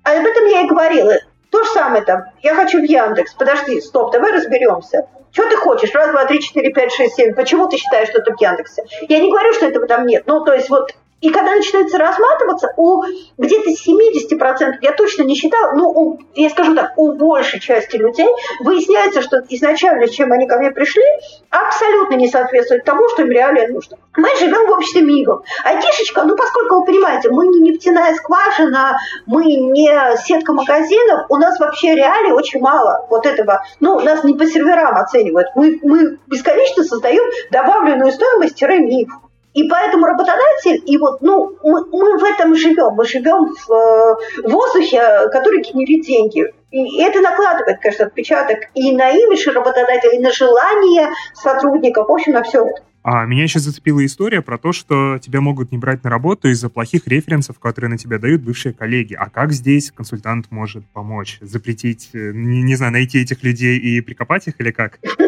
а 0.03 0.13
об 0.13 0.27
этом 0.27 0.47
я 0.47 0.63
и 0.63 0.69
говорила. 0.69 1.15
То 1.51 1.65
же 1.65 1.71
самое 1.71 2.05
там, 2.05 2.25
я 2.43 2.55
хочу 2.55 2.79
в 2.79 2.85
Яндекс, 2.85 3.35
подожди, 3.35 3.81
стоп, 3.81 4.13
давай 4.13 4.33
разберемся. 4.33 5.09
Что 5.33 5.49
ты 5.49 5.57
хочешь? 5.57 5.95
Раз, 5.95 6.11
два, 6.11 6.25
три, 6.25 6.41
четыре, 6.41 6.73
пять, 6.73 6.93
шесть, 6.93 7.15
семь. 7.15 7.35
Почему 7.35 7.69
ты 7.69 7.77
считаешь, 7.77 8.09
что 8.09 8.19
это 8.19 8.35
в 8.35 8.41
Яндексе? 8.41 8.83
Я 9.09 9.21
не 9.21 9.31
говорю, 9.31 9.53
что 9.55 9.67
этого 9.67 9.87
там 9.87 10.07
нет. 10.07 10.25
Ну, 10.27 10.45
то 10.45 10.53
есть 10.53 10.69
вот 10.69 10.93
и 11.21 11.31
когда 11.31 11.53
начинается 11.53 11.99
разматываться, 11.99 12.73
у 12.77 13.03
где-то 13.37 13.71
70%, 13.71 14.79
я 14.81 14.93
точно 14.93 15.23
не 15.25 15.35
считала, 15.35 15.73
ну, 15.75 15.91
у, 15.91 16.21
я 16.35 16.49
скажу 16.51 16.75
так, 16.75 16.93
у 16.97 17.13
большей 17.13 17.61
части 17.61 17.97
людей 17.97 18.29
выясняется, 18.61 19.21
что 19.21 19.43
изначально, 19.49 20.07
с 20.07 20.11
чем 20.11 20.33
они 20.33 20.47
ко 20.47 20.59
мне 20.59 20.71
пришли, 20.71 21.03
абсолютно 21.51 22.15
не 22.15 22.29
соответствует 22.29 22.85
тому, 22.85 23.09
что 23.11 23.23
им 23.23 23.31
реально 23.31 23.69
нужно. 23.69 23.99
Мы 24.17 24.29
живем 24.39 24.67
в 24.67 24.73
обществе 24.73 25.03
мигов. 25.03 25.45
Айтишечка, 25.65 26.23
ну, 26.25 26.37
поскольку 26.37 26.81
вы 26.81 26.87
понимаете, 26.87 27.31
мы 27.31 27.47
не 27.49 27.61
нефтяная 27.61 28.15
скважина, 28.15 28.99
мы 29.27 29.45
не 29.45 30.17
сетка 30.25 30.53
магазинов, 30.53 31.27
у 31.29 31.37
нас 31.37 31.61
вообще 31.61 31.95
реалий 31.95 32.33
очень 32.33 32.61
мало 32.61 33.07
вот 33.11 33.27
этого. 33.27 33.63
Ну, 33.81 34.01
нас 34.01 34.25
не 34.25 34.35
по 34.35 34.47
серверам 34.47 34.97
оценивают. 34.97 35.49
Мы, 35.55 35.79
мы 35.83 36.19
бесконечно 36.27 36.83
создаем 36.83 37.25
добавленную 37.51 38.11
стоимость-миф. 38.13 39.11
И 39.55 39.69
поэтому 39.69 40.07
работодатель, 40.07 40.83
и 40.87 40.97
вот, 40.97 41.23
ну, 41.23 41.57
мы, 41.63 41.85
мы 41.87 42.19
в 42.19 42.25
этом 42.25 42.55
живем, 42.55 42.95
мы 42.95 43.05
живем 43.05 43.53
в 43.55 43.73
э, 43.73 44.49
воздухе, 44.49 45.29
который 45.33 45.63
генерит 45.63 46.07
деньги. 46.07 46.45
И 46.71 47.03
это 47.03 47.21
накладывает, 47.21 47.81
конечно, 47.81 48.07
отпечаток 48.07 48.59
и 48.75 48.95
на 48.95 49.11
имидж 49.11 49.49
работодателя, 49.49 50.13
и 50.13 50.21
на 50.21 50.31
желание 50.31 51.09
сотрудников, 51.35 52.09
в 52.09 52.13
общем, 52.13 52.33
на 52.33 52.45
все 52.45 52.65
это. 52.65 52.83
А 53.03 53.25
меня 53.25 53.45
еще 53.45 53.61
зацепила 53.61 54.05
история 54.05 54.43
про 54.43 54.59
то, 54.59 54.73
что 54.73 55.19
тебя 55.19 55.41
могут 55.41 55.73
не 55.73 55.79
брать 55.79 56.05
на 56.05 56.11
работу 56.11 56.49
из-за 56.49 56.69
плохих 56.69 57.07
референсов, 57.09 57.59
которые 57.59 57.91
на 57.91 57.97
тебя 57.97 58.19
дают 58.19 58.43
бывшие 58.43 58.75
коллеги. 58.75 59.15
А 59.15 59.31
как 59.31 59.53
здесь 59.53 59.91
консультант 59.91 60.51
может 60.51 60.87
помочь? 60.91 61.39
Запретить, 61.41 62.11
э, 62.13 62.33
не, 62.35 62.63
не 62.63 62.77
знаю, 62.77 62.93
найти 62.93 63.23
этих 63.23 63.43
людей 63.43 63.79
и 63.79 64.03
прикопать 64.03 64.49
их 64.49 64.61
или 64.61 64.71
как? 64.71 64.99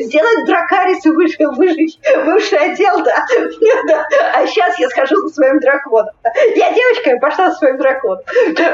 сделать 0.00 0.44
дракарис 0.46 1.04
и 1.04 1.10
выжить, 1.10 1.40
выжить 1.56 2.00
высший 2.24 2.58
отдел, 2.58 3.02
да. 3.02 3.26
А 4.34 4.46
сейчас 4.46 4.78
я 4.78 4.88
схожу 4.88 5.16
за 5.28 5.34
своим 5.34 5.60
драконом. 5.60 6.14
Я 6.54 6.72
девочка, 6.72 7.10
я 7.10 7.18
пошла 7.18 7.50
за 7.50 7.56
своим 7.56 7.76
драконом. 7.78 8.22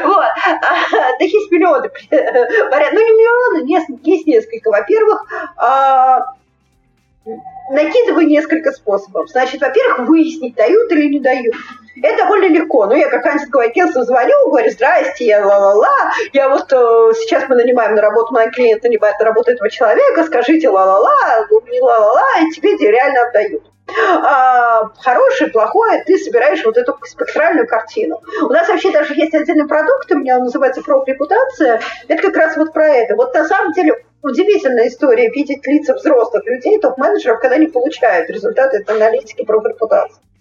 Вот. 0.05 0.25
А, 0.25 1.19
да 1.19 1.25
есть 1.25 1.51
миллионы. 1.51 1.91
Ну, 2.11 2.17
не 2.17 3.13
миллионы, 3.13 3.99
есть 4.03 4.27
несколько. 4.27 4.71
Во-первых, 4.71 5.25
а, 5.57 6.27
накидываю 7.71 8.27
несколько 8.27 8.73
способов. 8.73 9.29
Значит, 9.31 9.61
во-первых, 9.61 10.09
выяснить, 10.09 10.55
дают 10.55 10.91
или 10.93 11.09
не 11.09 11.21
дают. 11.21 11.55
Это 12.03 12.25
довольно 12.25 12.53
легко. 12.53 12.87
Ну, 12.87 12.95
я 12.95 13.09
как 13.09 13.25
антиковое 13.25 13.69
агентство 13.69 14.05
звоню, 14.05 14.35
говорю, 14.47 14.71
здрасте, 14.71 15.27
я 15.27 15.47
ла-ла-ла, 15.47 16.13
я 16.33 16.49
вот 16.49 16.73
э, 16.73 17.13
сейчас 17.15 17.49
мы 17.49 17.55
нанимаем 17.55 17.95
на 17.95 18.03
работу, 18.03 18.33
мой 18.33 18.51
клиент 18.51 18.83
нанимает 18.83 19.19
на 19.21 19.27
работу 19.27 19.53
этого 19.53 19.71
человека, 19.71 20.25
скажите 20.25 20.69
ла-ла-ла, 20.69 21.47
не 21.71 21.81
ла-ла-ла, 21.81 22.41
и 22.41 22.51
тебе 22.51 22.77
реально 22.91 23.29
отдают. 23.29 23.71
А, 23.87 24.89
хорошее, 24.99 25.51
плохое, 25.51 26.03
ты 26.05 26.19
собираешь 26.19 26.65
вот 26.65 26.77
эту 26.77 26.99
спектральную 27.05 27.69
картину. 27.69 28.21
У 28.43 28.49
нас 28.49 28.69
вообще 28.69 28.91
даже 28.91 29.15
есть 29.15 29.35
отдельный 29.35 29.69
продукт, 29.69 30.11
у 30.11 30.19
меня 30.19 30.39
он 30.39 30.45
называется 30.45 30.83
«Проп-репутация». 30.83 31.81
Это 32.09 32.23
как 32.23 32.37
раз 32.37 32.57
вот 32.57 32.73
про 32.73 32.89
это. 32.89 33.15
Вот 33.15 33.35
на 33.35 33.45
самом 33.45 33.73
деле 33.73 34.05
удивительная 34.25 34.89
история 34.89 35.31
видеть 35.31 35.67
лица 35.67 35.95
взрослых 35.95 36.45
людей, 36.47 36.79
топ-менеджеров, 36.81 37.41
когда 37.41 37.57
они 37.57 37.67
получают 37.67 38.31
результаты 38.31 38.79
этой 38.79 38.97
аналитики 38.97 39.45
профрепутации. 39.45 40.21
А, 40.21 40.34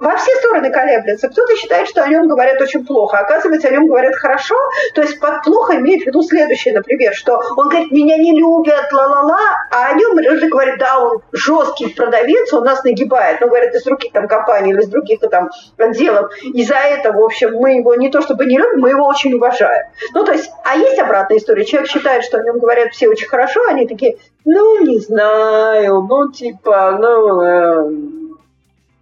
во 0.00 0.16
все 0.16 0.34
стороны 0.36 0.70
колеблется. 0.70 1.28
Кто-то 1.28 1.56
считает, 1.56 1.88
что 1.88 2.02
о 2.02 2.08
нем 2.08 2.28
говорят 2.28 2.60
очень 2.60 2.84
плохо, 2.84 3.18
оказывается, 3.18 3.68
о 3.68 3.70
нем 3.70 3.86
говорят 3.86 4.14
хорошо. 4.16 4.56
То 4.94 5.02
есть 5.02 5.18
под 5.20 5.42
плохо 5.42 5.76
имеет 5.76 6.02
в 6.02 6.06
виду 6.06 6.22
следующее, 6.22 6.74
например, 6.74 7.14
что 7.14 7.40
он 7.56 7.68
говорит, 7.68 7.90
меня 7.90 8.16
не 8.16 8.38
любят, 8.38 8.92
ла-ла-ла, 8.92 9.40
а 9.70 9.86
о 9.90 9.94
нем 9.94 10.18
люди 10.18 10.46
говорят, 10.46 10.78
да, 10.78 10.98
он 10.98 11.22
жесткий 11.32 11.88
продавец, 11.88 12.52
он 12.52 12.64
нас 12.64 12.84
нагибает. 12.84 13.40
Ну, 13.40 13.48
говорят, 13.48 13.74
из 13.74 13.84
других 13.84 14.12
там 14.12 14.28
компаний 14.28 14.72
или 14.72 14.80
из 14.80 14.88
других 14.88 15.20
там 15.20 15.50
отделов. 15.78 16.32
И 16.42 16.64
за 16.64 16.76
это, 16.76 17.12
в 17.12 17.22
общем, 17.22 17.54
мы 17.54 17.76
его 17.76 17.94
не 17.94 18.10
то 18.10 18.20
чтобы 18.20 18.46
не 18.46 18.58
любим, 18.58 18.80
мы 18.80 18.90
его 18.90 19.06
очень 19.06 19.34
уважаем. 19.34 19.86
Ну, 20.12 20.24
то 20.24 20.32
есть, 20.32 20.50
а 20.64 20.76
есть 20.76 20.98
обратная 20.98 21.38
история. 21.38 21.64
Человек 21.64 21.90
считает, 21.90 22.24
что 22.24 22.38
о 22.38 22.42
нем 22.42 22.58
говорят 22.58 22.92
все 22.92 23.08
очень 23.08 23.28
хорошо, 23.28 23.60
они 23.68 23.86
такие, 23.86 24.18
ну, 24.44 24.84
не 24.84 24.98
знаю, 24.98 26.06
ну, 26.08 26.30
типа, 26.30 26.96
ну, 27.00 27.40
э, 27.40 28.25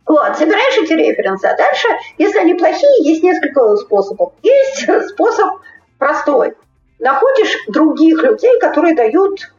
вот, 0.06 0.36
собираешь 0.36 0.76
эти 0.76 0.92
референсы, 0.92 1.46
а 1.46 1.56
дальше, 1.56 1.88
если 2.18 2.38
они 2.38 2.54
плохие, 2.54 3.04
есть 3.04 3.22
несколько 3.22 3.76
способов. 3.76 4.32
Есть 4.42 4.86
способ 5.08 5.60
простой. 5.98 6.54
Находишь 6.98 7.56
других 7.68 8.22
людей, 8.22 8.58
которые 8.60 8.94
дают 8.94 9.50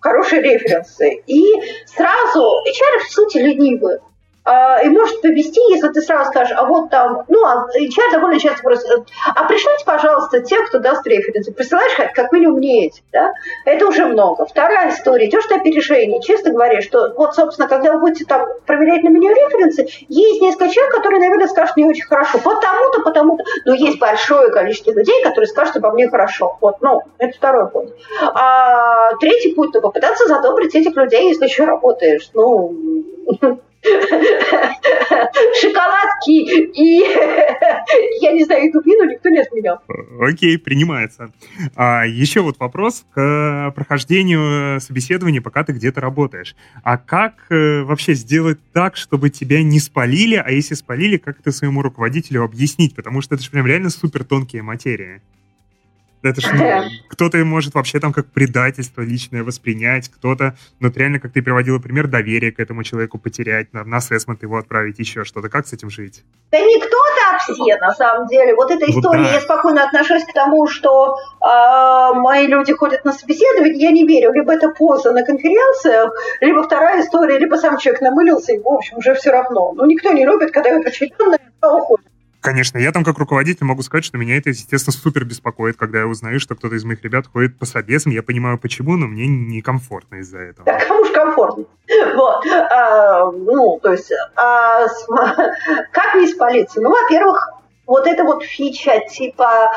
хорошие 0.00 0.42
референсы. 0.42 1.22
И 1.26 1.42
сразу, 1.86 2.40
HR 2.66 3.04
в 3.06 3.12
сути 3.12 3.38
ленивые. 3.38 4.00
А, 4.42 4.82
и 4.82 4.88
может 4.88 5.20
повести, 5.20 5.60
если 5.70 5.88
ты 5.88 6.00
сразу 6.00 6.30
скажешь, 6.30 6.56
а 6.56 6.64
вот 6.64 6.90
там, 6.90 7.24
ну, 7.28 7.44
а 7.44 7.66
HR 7.76 8.12
довольно 8.12 8.40
часто 8.40 8.62
просит, 8.62 8.86
а 9.34 9.44
пришлите, 9.44 9.84
пожалуйста, 9.84 10.40
тех, 10.40 10.66
кто 10.68 10.78
даст 10.78 11.06
референсы. 11.06 11.52
Присылаешь 11.52 11.92
как 12.14 12.32
минимум 12.32 12.60
не 12.60 12.86
эти, 12.86 13.02
да? 13.12 13.32
Это 13.66 13.86
уже 13.86 14.06
много. 14.06 14.46
Вторая 14.46 14.90
история, 14.90 15.28
идешь 15.28 15.48
на 15.50 15.56
опережение, 15.56 16.22
честно 16.22 16.52
говоря, 16.52 16.80
что 16.80 17.12
вот, 17.16 17.34
собственно, 17.34 17.68
когда 17.68 17.92
вы 17.92 18.00
будете 18.00 18.24
там 18.24 18.48
проверять 18.66 19.02
на 19.02 19.08
меня 19.08 19.30
референсы, 19.30 19.86
есть 20.08 20.40
несколько 20.40 20.70
человек, 20.70 20.94
которые, 20.94 21.20
наверное, 21.20 21.48
скажут 21.48 21.76
не 21.76 21.84
очень 21.84 22.06
хорошо, 22.06 22.38
потому-то, 22.38 23.02
потому-то, 23.02 23.44
но 23.66 23.74
есть 23.74 23.98
большое 23.98 24.50
количество 24.50 24.92
людей, 24.92 25.22
которые 25.22 25.48
скажут 25.48 25.76
обо 25.76 25.90
мне 25.92 26.08
хорошо. 26.08 26.56
Вот, 26.62 26.80
ну, 26.80 27.02
это 27.18 27.36
второй 27.36 27.68
путь. 27.68 27.90
А 28.22 29.14
третий 29.20 29.54
путь, 29.54 29.70
ну, 29.74 29.82
попытаться 29.82 30.26
задобрить 30.26 30.74
этих 30.74 30.96
людей, 30.96 31.28
если 31.28 31.44
еще 31.44 31.64
работаешь. 31.64 32.30
Ну, 32.32 32.74
шоколадки 35.60 36.30
и, 36.30 37.00
я 38.20 38.32
не 38.32 38.44
знаю, 38.44 38.68
эту 38.68 38.80
вину 38.80 39.10
никто 39.10 39.28
не 39.28 39.38
отменял. 39.40 39.80
Окей, 40.20 40.58
принимается. 40.58 41.32
А, 41.74 42.04
еще 42.06 42.40
вот 42.40 42.58
вопрос 42.58 43.04
к 43.14 43.72
прохождению 43.74 44.80
собеседования, 44.80 45.40
пока 45.40 45.64
ты 45.64 45.72
где-то 45.72 46.00
работаешь. 46.00 46.54
А 46.82 46.98
как 46.98 47.34
э, 47.50 47.82
вообще 47.82 48.14
сделать 48.14 48.58
так, 48.72 48.96
чтобы 48.96 49.30
тебя 49.30 49.62
не 49.62 49.80
спалили, 49.80 50.36
а 50.36 50.50
если 50.50 50.74
спалили, 50.74 51.16
как 51.16 51.40
это 51.40 51.52
своему 51.52 51.82
руководителю 51.82 52.44
объяснить? 52.44 52.94
Потому 52.94 53.22
что 53.22 53.34
это 53.34 53.44
же 53.44 53.50
прям 53.50 53.66
реально 53.66 53.90
супер 53.90 54.24
тонкие 54.24 54.62
материи. 54.62 55.22
Это 56.22 56.40
ну, 56.52 56.82
кто-то 57.08 57.38
может 57.44 57.74
вообще 57.74 57.98
там 57.98 58.12
как 58.12 58.26
предательство 58.26 59.00
личное 59.00 59.42
воспринять, 59.42 60.10
кто-то, 60.10 60.54
ну, 60.78 60.92
реально, 60.94 61.18
как 61.18 61.32
ты 61.32 61.42
приводила 61.42 61.78
пример, 61.78 62.08
доверие 62.08 62.52
к 62.52 62.60
этому 62.60 62.82
человеку 62.82 63.18
потерять, 63.18 63.72
на, 63.72 63.84
на 63.84 63.98
ассессмент 63.98 64.42
его 64.42 64.58
отправить, 64.58 64.98
еще 64.98 65.24
что-то. 65.24 65.48
Как 65.48 65.66
с 65.66 65.72
этим 65.72 65.88
жить? 65.88 66.22
Да 66.52 66.60
не 66.60 66.78
кто-то, 66.78 67.34
а 67.34 67.38
все, 67.38 67.76
на 67.78 67.92
самом 67.92 68.26
деле. 68.26 68.54
Вот 68.54 68.70
эта 68.70 68.84
история, 68.90 69.18
вот 69.18 69.28
да. 69.28 69.34
я 69.34 69.40
спокойно 69.40 69.84
отношусь 69.84 70.24
к 70.24 70.32
тому, 70.34 70.66
что 70.66 71.16
э, 71.40 72.14
мои 72.14 72.46
люди 72.46 72.74
ходят 72.74 73.04
на 73.04 73.12
собеседование, 73.12 73.80
я 73.80 73.90
не 73.90 74.06
верю. 74.06 74.32
Либо 74.32 74.52
это 74.52 74.68
поза 74.68 75.12
на 75.12 75.24
конференциях, 75.24 76.12
либо 76.40 76.62
вторая 76.62 77.02
история, 77.02 77.38
либо 77.38 77.54
сам 77.56 77.78
человек 77.78 78.02
намылился, 78.02 78.52
и, 78.52 78.58
в 78.58 78.68
общем, 78.68 78.98
уже 78.98 79.14
все 79.14 79.30
равно. 79.30 79.72
Ну, 79.72 79.86
никто 79.86 80.12
не 80.12 80.26
любит, 80.26 80.50
когда 80.50 80.70
его 80.70 80.82
подчиненные 80.82 81.38
уходят. 81.62 82.09
Конечно, 82.40 82.78
я 82.78 82.90
там 82.90 83.04
как 83.04 83.18
руководитель 83.18 83.66
могу 83.66 83.82
сказать, 83.82 84.04
что 84.04 84.16
меня 84.16 84.36
это, 84.36 84.50
естественно, 84.50 84.96
супер 84.96 85.24
беспокоит, 85.24 85.76
когда 85.76 86.00
я 86.00 86.06
узнаю, 86.06 86.40
что 86.40 86.54
кто-то 86.54 86.74
из 86.74 86.84
моих 86.84 87.02
ребят 87.02 87.26
ходит 87.26 87.58
по 87.58 87.66
собесам. 87.66 88.12
Я 88.12 88.22
понимаю, 88.22 88.58
почему, 88.58 88.96
но 88.96 89.06
мне 89.06 89.26
некомфортно 89.26 90.16
из-за 90.16 90.38
этого. 90.38 90.64
Да 90.64 90.78
кому 90.80 91.04
же 91.04 91.12
комфортно? 91.12 91.64
Вот. 92.14 92.46
А, 92.46 93.30
ну, 93.30 93.78
то 93.82 93.92
есть, 93.92 94.10
а, 94.36 94.86
как 95.92 96.14
не 96.14 96.28
спалиться? 96.28 96.80
Ну, 96.80 96.90
во-первых, 96.90 97.60
вот 97.86 98.06
эта 98.06 98.24
вот 98.24 98.42
фича, 98.44 99.00
типа, 99.10 99.70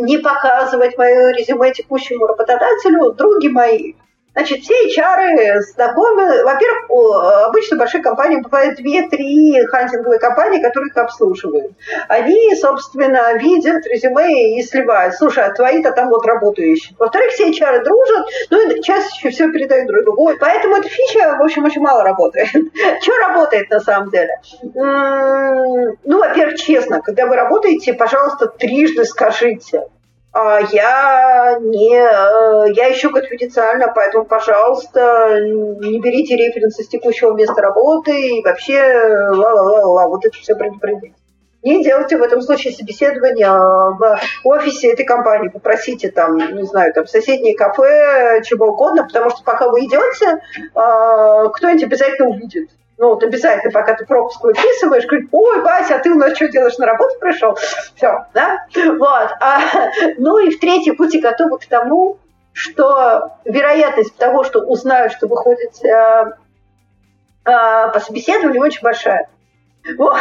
не 0.00 0.18
показывать 0.18 0.96
мое 0.98 1.32
резюме 1.32 1.72
текущему 1.72 2.26
работодателю, 2.26 3.12
други 3.12 3.48
мои, 3.48 3.94
Значит, 4.34 4.62
все 4.62 4.74
HR 4.88 5.60
знакомы. 5.74 6.44
Во-первых, 6.44 6.90
обычно 7.46 7.76
большие 7.76 8.02
компании 8.02 8.40
бывают 8.40 8.76
две-три 8.76 9.66
хантинговые 9.66 10.20
компании, 10.20 10.62
которые 10.62 10.90
их 10.90 10.96
обслуживают. 10.96 11.72
Они, 12.08 12.54
собственно, 12.54 13.34
видят 13.34 13.84
резюме 13.86 14.58
и 14.58 14.62
сливают. 14.62 15.14
Слушай, 15.14 15.44
а 15.44 15.52
твои-то 15.52 15.90
там 15.92 16.10
вот 16.10 16.24
работу 16.26 16.62
ищут. 16.62 16.96
Во-вторых, 16.98 17.32
все 17.32 17.50
HR 17.50 17.82
дружат, 17.82 18.26
ну 18.50 18.70
и 18.70 18.82
чаще 18.82 19.30
все 19.30 19.50
передают 19.50 19.88
друг 19.88 20.04
другу. 20.04 20.32
Поэтому 20.38 20.76
эта 20.76 20.88
фича, 20.88 21.36
в 21.36 21.42
общем, 21.42 21.64
очень 21.64 21.80
мало 21.80 22.04
работает. 22.04 22.50
Что 23.02 23.16
работает 23.16 23.68
на 23.70 23.80
самом 23.80 24.10
деле? 24.10 24.40
Ну, 24.74 26.18
во-первых, 26.18 26.56
честно, 26.56 27.00
когда 27.00 27.26
вы 27.26 27.34
работаете, 27.34 27.94
пожалуйста, 27.94 28.46
трижды 28.46 29.04
скажите– 29.04 29.84
я 30.32 31.58
не, 31.60 31.96
э, 31.96 32.72
я 32.74 32.92
ищу 32.92 33.10
конфиденциально, 33.10 33.88
поэтому, 33.92 34.24
пожалуйста, 34.24 35.40
не 35.40 36.00
берите 36.00 36.36
референсы 36.36 36.84
с 36.84 36.88
текущего 36.88 37.34
места 37.34 37.60
работы 37.60 38.38
и 38.38 38.42
вообще 38.44 38.80
ла-ла-ла-ла, 38.80 40.06
вот 40.08 40.24
это 40.24 40.36
все 40.36 40.54
предупредить. 40.54 41.14
Не 41.62 41.84
делайте 41.84 42.16
в 42.16 42.22
этом 42.22 42.40
случае 42.40 42.72
собеседование 42.72 43.48
а, 43.48 43.90
в 43.90 44.20
офисе 44.44 44.92
этой 44.92 45.04
компании, 45.04 45.48
попросите 45.48 46.10
там, 46.10 46.36
не 46.36 46.62
знаю, 46.62 46.94
там 46.94 47.06
соседнее 47.06 47.54
кафе, 47.54 48.40
чего 48.44 48.68
угодно, 48.68 49.04
потому 49.04 49.28
что 49.30 49.42
пока 49.44 49.68
вы 49.68 49.80
идете, 49.80 50.40
а, 50.74 51.48
кто-нибудь 51.48 51.84
обязательно 51.84 52.30
увидит 52.30 52.70
ну, 53.00 53.14
вот 53.14 53.22
обязательно, 53.22 53.72
пока 53.72 53.94
ты 53.94 54.04
пропуск 54.04 54.44
выписываешь, 54.44 55.06
говорит, 55.06 55.30
ой, 55.32 55.62
Вася, 55.62 55.96
а 55.96 55.98
ты 56.00 56.10
у 56.10 56.16
нас 56.16 56.36
что 56.36 56.48
делаешь, 56.48 56.76
на 56.76 56.84
работу 56.84 57.18
пришел? 57.18 57.54
Все, 57.96 58.26
да? 58.34 58.66
Вот. 58.74 59.30
А, 59.40 59.60
ну 60.18 60.36
и 60.38 60.50
в 60.50 60.60
третьем 60.60 60.96
пути 60.96 61.18
готовы 61.18 61.58
к 61.58 61.64
тому, 61.64 62.18
что 62.52 63.38
вероятность 63.46 64.14
того, 64.16 64.44
что 64.44 64.60
узнают, 64.60 65.14
что 65.14 65.28
вы 65.28 65.38
ходите 65.38 65.90
а, 65.90 66.36
а, 67.46 67.88
по 67.88 68.00
собеседованию, 68.00 68.60
очень 68.60 68.82
большая. 68.82 69.30
Вот. 69.96 70.16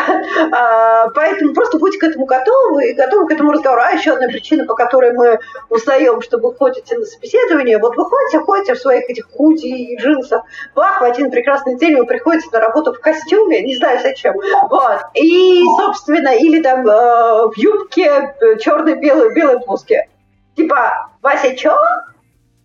А, 0.52 1.10
поэтому 1.10 1.54
просто 1.54 1.78
будьте 1.78 2.00
к 2.00 2.04
этому 2.04 2.26
готовы 2.26 2.90
и 2.90 2.94
готовы 2.94 3.28
к 3.28 3.32
этому 3.32 3.52
разговору. 3.52 3.82
А 3.84 3.92
еще 3.92 4.14
одна 4.14 4.28
причина, 4.28 4.66
по 4.66 4.74
которой 4.74 5.14
мы 5.14 5.40
узнаем, 5.70 6.22
что 6.22 6.38
вы 6.38 6.54
ходите 6.56 6.98
на 6.98 7.06
собеседование, 7.06 7.78
вот 7.78 7.96
вы 7.98 8.06
ходите, 8.06 8.40
ходите 8.40 8.74
в 8.74 8.80
своих 8.80 9.10
этих 9.10 9.30
худи 9.30 9.68
и 9.68 9.98
джинсах, 9.98 10.44
бах, 10.76 11.02
в 11.02 11.04
один 11.04 11.30
прекрасный 11.30 11.78
день 11.78 11.98
вы 11.98 12.06
приходите 12.06 12.50
на 12.52 12.60
работу 12.60 12.94
в 12.94 13.00
костюме, 13.00 13.62
не 13.62 13.76
знаю 13.76 14.00
зачем, 14.02 14.36
вот, 14.70 15.02
и, 15.14 15.64
собственно, 15.78 16.30
или 16.30 16.62
там 16.62 16.88
э, 16.88 17.48
в 17.48 17.54
юбке 17.58 18.36
черной-белой, 18.60 19.34
белой 19.34 19.60
блузке. 19.60 20.10
Типа, 20.56 21.10
Вася, 21.22 21.56
чё? 21.56 21.78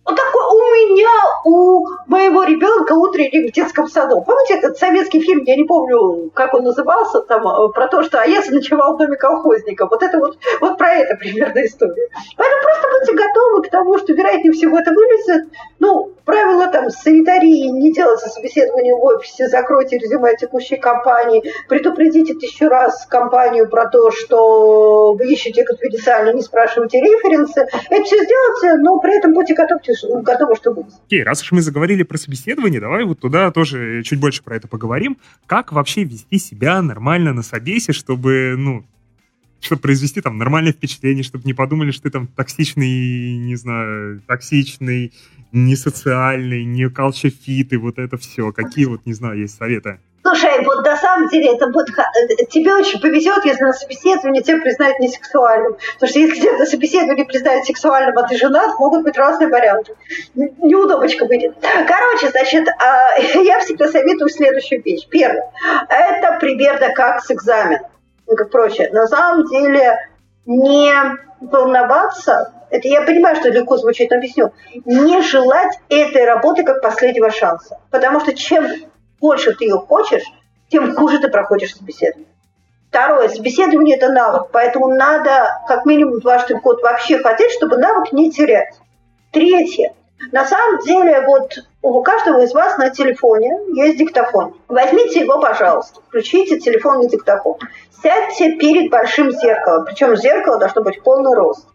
Вот 0.05 0.15
такой 0.15 0.44
меня, 0.75 1.09
у 1.45 1.85
моего 2.07 2.43
ребенка 2.43 2.93
утренник 2.93 3.51
в 3.51 3.53
детском 3.53 3.87
саду. 3.87 4.21
Помните 4.21 4.55
этот 4.55 4.77
советский 4.77 5.21
фильм, 5.21 5.43
я 5.45 5.55
не 5.55 5.63
помню, 5.63 6.29
как 6.33 6.53
он 6.53 6.63
назывался, 6.63 7.21
там, 7.21 7.47
э, 7.47 7.69
про 7.73 7.87
то, 7.87 8.03
что 8.03 8.19
Аяс 8.19 8.49
ночевал 8.49 8.95
в 8.95 8.97
доме 8.97 9.17
колхозника. 9.17 9.87
Вот 9.87 10.03
это 10.03 10.19
вот, 10.19 10.37
вот 10.61 10.77
про 10.77 10.93
это 10.93 11.15
примерно 11.15 11.65
история. 11.65 12.09
Поэтому 12.37 12.61
просто 12.63 12.87
будьте 12.91 13.13
готовы 13.13 13.63
к 13.63 13.69
тому, 13.69 13.97
что, 13.97 14.13
вероятнее 14.13 14.53
всего, 14.53 14.79
это 14.79 14.91
вылезет. 14.91 15.49
Ну, 15.79 16.11
правило 16.25 16.67
там 16.67 16.89
санитарии, 16.89 17.67
не 17.67 17.93
делайте 17.93 18.27
собеседование 18.27 18.95
в 18.95 19.03
офисе, 19.03 19.47
закройте 19.47 19.97
резюме 19.97 20.35
текущей 20.35 20.77
компании, 20.77 21.43
предупредите 21.69 22.33
тысячу 22.33 22.67
раз 22.67 23.05
компанию 23.05 23.69
про 23.69 23.87
то, 23.87 24.11
что 24.11 25.13
вы 25.13 25.25
ищете 25.27 25.63
конфиденциально, 25.63 26.33
не 26.33 26.41
спрашивайте 26.41 26.99
референсы. 26.99 27.67
Это 27.89 28.03
все 28.03 28.23
сделайте, 28.23 28.81
но 28.81 28.99
при 28.99 29.17
этом 29.17 29.33
будьте 29.33 29.53
готовы 29.53 29.79
готовы, 30.23 30.55
что 30.55 30.64
будет. 30.71 30.93
Окей, 31.05 31.23
раз 31.23 31.41
уж 31.41 31.51
мы 31.51 31.61
заговорили 31.61 32.03
про 32.03 32.17
собеседование, 32.17 32.79
давай 32.79 33.03
вот 33.03 33.19
туда 33.19 33.51
тоже 33.51 34.03
чуть 34.03 34.19
больше 34.19 34.43
про 34.43 34.55
это 34.55 34.67
поговорим. 34.67 35.17
Как 35.45 35.71
вообще 35.71 36.03
вести 36.03 36.37
себя 36.37 36.81
нормально 36.81 37.33
на 37.33 37.43
собесе, 37.43 37.93
чтобы, 37.93 38.55
ну, 38.57 38.85
чтобы 39.65 39.81
произвести 39.81 40.21
там 40.21 40.37
нормальное 40.37 40.71
впечатление, 40.71 41.23
чтобы 41.23 41.45
не 41.45 41.53
подумали, 41.53 41.91
что 41.91 42.03
ты 42.03 42.11
там 42.11 42.27
токсичный, 42.27 43.37
не 43.37 43.55
знаю, 43.55 44.21
токсичный, 44.27 45.13
не 45.51 45.75
социальный, 45.75 46.63
не 46.63 46.89
калчефит 46.89 47.73
и 47.73 47.77
вот 47.77 47.97
это 47.97 48.17
все. 48.17 48.51
Какие 48.51 48.85
вот, 48.85 49.05
не 49.05 49.13
знаю, 49.13 49.39
есть 49.39 49.57
советы? 49.57 49.99
Слушай, 50.25 50.65
вот 50.65 50.83
на 50.83 50.97
самом 50.97 51.29
деле 51.29 51.53
это 51.53 51.67
будет... 51.67 51.89
Э, 51.89 52.45
тебе 52.49 52.73
очень 52.73 52.99
повезет, 52.99 53.45
если 53.45 53.63
на 53.63 53.73
собеседовании 53.73 54.41
тебя 54.41 54.59
признают 54.59 54.99
не 54.99 55.07
сексуальным. 55.07 55.77
Потому 55.93 56.09
что 56.09 56.19
если 56.19 56.39
тебя 56.39 56.57
на 56.57 56.65
собеседовании 56.65 57.23
признают 57.23 57.65
сексуальным, 57.65 58.17
а 58.17 58.27
ты 58.27 58.35
женат, 58.35 58.79
могут 58.79 59.03
быть 59.03 59.17
разные 59.17 59.49
варианты. 59.49 59.93
Неудобочка 60.33 61.25
будет. 61.25 61.55
Короче, 61.61 62.29
значит, 62.31 62.67
а, 62.67 63.19
я 63.43 63.59
всегда 63.59 63.87
советую 63.87 64.29
следующую 64.29 64.81
вещь. 64.83 65.07
Первое. 65.09 65.51
Это 65.89 66.39
примерно 66.39 66.91
как 66.93 67.23
с 67.23 67.29
экзаменом. 67.29 67.85
Ну, 68.27 68.35
как 68.35 68.49
проще. 68.49 68.89
На 68.91 69.07
самом 69.07 69.47
деле 69.47 69.97
не 70.45 70.93
волноваться, 71.41 72.53
это 72.69 72.87
я 72.87 73.01
понимаю, 73.01 73.35
что 73.35 73.49
легко 73.49 73.77
звучит, 73.77 74.09
но 74.09 74.17
объясню, 74.17 74.51
не 74.85 75.21
желать 75.21 75.79
этой 75.89 76.25
работы 76.25 76.63
как 76.63 76.81
последнего 76.81 77.29
шанса. 77.29 77.79
Потому 77.91 78.19
что 78.19 78.33
чем 78.33 78.65
больше 79.19 79.53
ты 79.53 79.65
ее 79.65 79.77
хочешь, 79.77 80.23
тем 80.69 80.95
хуже 80.95 81.19
ты 81.19 81.29
проходишь 81.29 81.75
собеседование. 81.75 82.31
Второе, 82.89 83.27
собеседование– 83.27 83.95
это 83.97 84.09
навык, 84.09 84.49
поэтому 84.51 84.87
надо 84.87 85.61
как 85.67 85.85
минимум 85.85 86.19
дважды 86.21 86.55
в 86.55 86.61
год 86.61 86.81
вообще 86.81 87.17
хотеть, 87.19 87.51
чтобы 87.51 87.77
навык 87.77 88.13
не 88.13 88.31
терять. 88.31 88.73
Третье. 89.31 89.93
На 90.31 90.45
самом 90.45 90.79
деле, 90.79 91.21
вот 91.21 91.51
у 91.81 92.01
каждого 92.01 92.41
из 92.41 92.53
вас 92.53 92.77
на 92.77 92.89
телефоне 92.89 93.59
есть 93.73 93.97
диктофон. 93.97 94.55
Возьмите 94.67 95.21
его, 95.21 95.39
пожалуйста, 95.39 95.99
включите 96.07 96.59
телефонный 96.59 97.07
диктофон. 97.09 97.57
Сядьте 98.01 98.53
перед 98.57 98.91
большим 98.91 99.31
зеркалом, 99.31 99.85
причем 99.85 100.15
зеркало 100.15 100.57
должно 100.57 100.81
быть 100.81 101.01
полный 101.01 101.33
рост. 101.35 101.67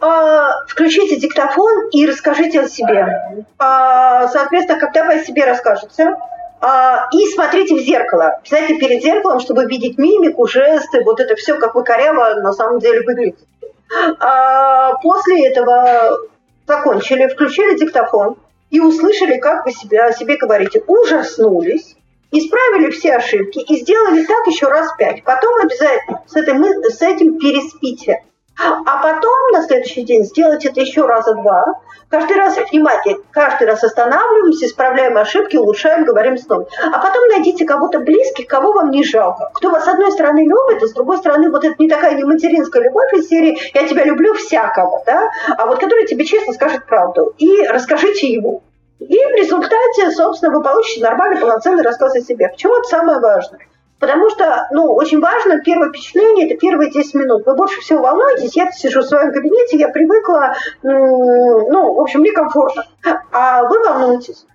А, 0.00 0.64
включите 0.66 1.16
диктофон 1.16 1.88
и 1.90 2.06
расскажите 2.06 2.60
о 2.60 2.68
себе. 2.68 3.44
А, 3.58 4.28
соответственно, 4.28 4.78
когда 4.78 5.04
вы 5.04 5.14
о 5.14 5.24
себе 5.24 5.44
расскажете, 5.44 6.16
а, 6.60 7.08
и 7.12 7.26
смотрите 7.26 7.74
в 7.74 7.80
зеркало. 7.80 8.38
Обязательно 8.40 8.78
перед 8.78 9.02
зеркалом, 9.02 9.40
чтобы 9.40 9.64
видеть 9.64 9.98
мимику, 9.98 10.46
жесты, 10.46 11.02
вот 11.04 11.18
это 11.20 11.34
все, 11.34 11.58
как 11.58 11.74
вы 11.74 11.82
коряво 11.82 12.34
на 12.40 12.52
самом 12.52 12.78
деле 12.78 13.02
выглядите. 13.02 13.44
После 15.02 15.48
этого 15.48 16.18
закончили, 16.70 17.26
включили 17.26 17.76
диктофон 17.76 18.36
и 18.70 18.78
услышали, 18.80 19.38
как 19.38 19.66
вы 19.66 19.72
себя, 19.72 20.06
о 20.06 20.12
себе 20.12 20.36
говорите. 20.36 20.82
Ужаснулись, 20.86 21.96
исправили 22.30 22.90
все 22.90 23.14
ошибки 23.14 23.58
и 23.58 23.80
сделали 23.80 24.24
так 24.24 24.46
еще 24.46 24.68
раз 24.68 24.94
пять. 24.96 25.24
Потом 25.24 25.52
обязательно 25.64 26.22
с, 26.26 26.36
этой, 26.36 26.54
с 26.90 27.02
этим 27.02 27.38
переспите. 27.38 28.22
А 28.62 29.02
потом 29.02 29.52
на 29.52 29.62
следующий 29.62 30.02
день 30.02 30.24
сделать 30.24 30.64
это 30.66 30.80
еще 30.80 31.06
раза 31.06 31.34
два. 31.34 31.64
Каждый 32.10 32.36
раз 32.36 32.56
внимание, 32.70 33.18
каждый 33.30 33.68
раз 33.68 33.84
останавливаемся, 33.84 34.66
исправляем 34.66 35.16
ошибки, 35.16 35.56
улучшаем, 35.56 36.04
говорим 36.04 36.36
снова. 36.36 36.66
А 36.92 36.98
потом 36.98 37.26
найдите 37.28 37.64
кого-то 37.64 38.00
близких, 38.00 38.48
кого 38.48 38.72
вам 38.72 38.90
не 38.90 39.04
жалко. 39.04 39.50
Кто 39.54 39.70
вас 39.70 39.84
с 39.84 39.88
одной 39.88 40.10
стороны 40.10 40.40
любит, 40.40 40.82
а 40.82 40.86
с 40.88 40.92
другой 40.92 41.18
стороны 41.18 41.50
вот 41.50 41.64
это 41.64 41.76
не 41.78 41.88
такая 41.88 42.16
не 42.16 42.24
материнская 42.24 42.82
любовь 42.82 43.12
из 43.14 43.28
серии 43.28 43.58
«я 43.74 43.86
тебя 43.86 44.04
люблю 44.04 44.34
всякого», 44.34 45.02
да? 45.06 45.30
а 45.56 45.66
вот 45.66 45.78
который 45.78 46.06
тебе 46.06 46.24
честно 46.24 46.52
скажет 46.52 46.84
правду. 46.86 47.32
И 47.38 47.62
расскажите 47.68 48.26
ему. 48.26 48.62
И 48.98 49.16
в 49.16 49.34
результате, 49.36 50.10
собственно, 50.10 50.52
вы 50.52 50.62
получите 50.62 51.02
нормальный, 51.02 51.40
полноценный 51.40 51.82
рассказ 51.82 52.14
о 52.16 52.20
себе. 52.20 52.48
Почему 52.48 52.74
это 52.74 52.88
самое 52.88 53.20
важное? 53.20 53.60
Потому 54.00 54.30
что, 54.30 54.66
ну, 54.70 54.94
очень 54.94 55.20
важно, 55.20 55.60
первое 55.60 55.90
впечатление– 55.90 56.46
это 56.48 56.58
первые 56.58 56.90
10 56.90 57.14
минут. 57.14 57.44
Вы 57.44 57.54
больше 57.54 57.82
всего 57.82 58.00
волнуетесь, 58.00 58.56
я 58.56 58.72
сижу 58.72 59.02
в 59.02 59.04
своем 59.04 59.30
кабинете, 59.30 59.76
я 59.76 59.88
привыкла, 59.88 60.54
ну, 60.82 61.92
в 61.94 62.00
общем, 62.00 62.20
мне 62.20 62.32
комфортно. 62.32 62.84
А 63.30 63.62
вы 63.64 63.78
волнуетесь. 63.78 64.46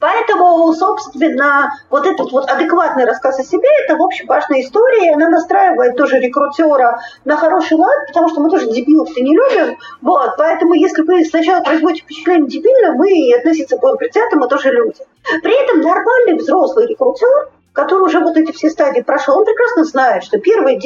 Поэтому, 0.00 0.72
собственно, 0.74 1.72
вот 1.90 2.06
этот 2.06 2.30
вот 2.30 2.48
адекватный 2.48 3.04
рассказ 3.04 3.40
о 3.40 3.42
себе– 3.42 3.68
это, 3.84 3.96
в 3.96 4.02
общем, 4.02 4.26
важная 4.26 4.60
история, 4.60 5.06
и 5.06 5.14
она 5.14 5.28
настраивает 5.28 5.96
тоже 5.96 6.18
рекрутера 6.18 7.00
на 7.24 7.36
хороший 7.36 7.78
лад, 7.78 8.06
потому 8.06 8.28
что 8.28 8.40
мы 8.40 8.50
тоже 8.50 8.70
дебилов-то 8.70 9.20
не 9.20 9.34
любим. 9.34 9.76
Вот, 10.02 10.34
поэтому, 10.36 10.74
если 10.74 11.02
вы 11.02 11.24
сначала 11.24 11.64
производите 11.64 12.04
впечатление 12.04 12.48
дебильно, 12.48 12.92
мы 12.92 13.10
и 13.10 13.32
относиться 13.32 13.78
будем 13.78 13.96
предвзято, 13.96 14.36
мы 14.36 14.46
тоже 14.46 14.70
люди. 14.70 15.00
При 15.42 15.64
этом 15.64 15.80
нормальный 15.80 16.34
взрослый 16.34 16.86
рекрутер 16.86 17.48
который 17.78 18.06
уже 18.06 18.18
вот 18.18 18.36
эти 18.36 18.50
все 18.50 18.70
стадии 18.70 19.02
прошел, 19.02 19.38
он 19.38 19.44
прекрасно 19.44 19.84
знает, 19.84 20.24
что 20.24 20.40
первые 20.40 20.78
10-15 20.78 20.82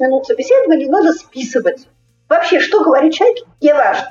минут 0.00 0.26
собеседования 0.26 0.90
надо 0.90 1.14
списывать. 1.14 1.88
Вообще, 2.28 2.60
что 2.60 2.84
говорит 2.84 3.14
человек, 3.14 3.38
не 3.62 3.72
важно. 3.72 4.10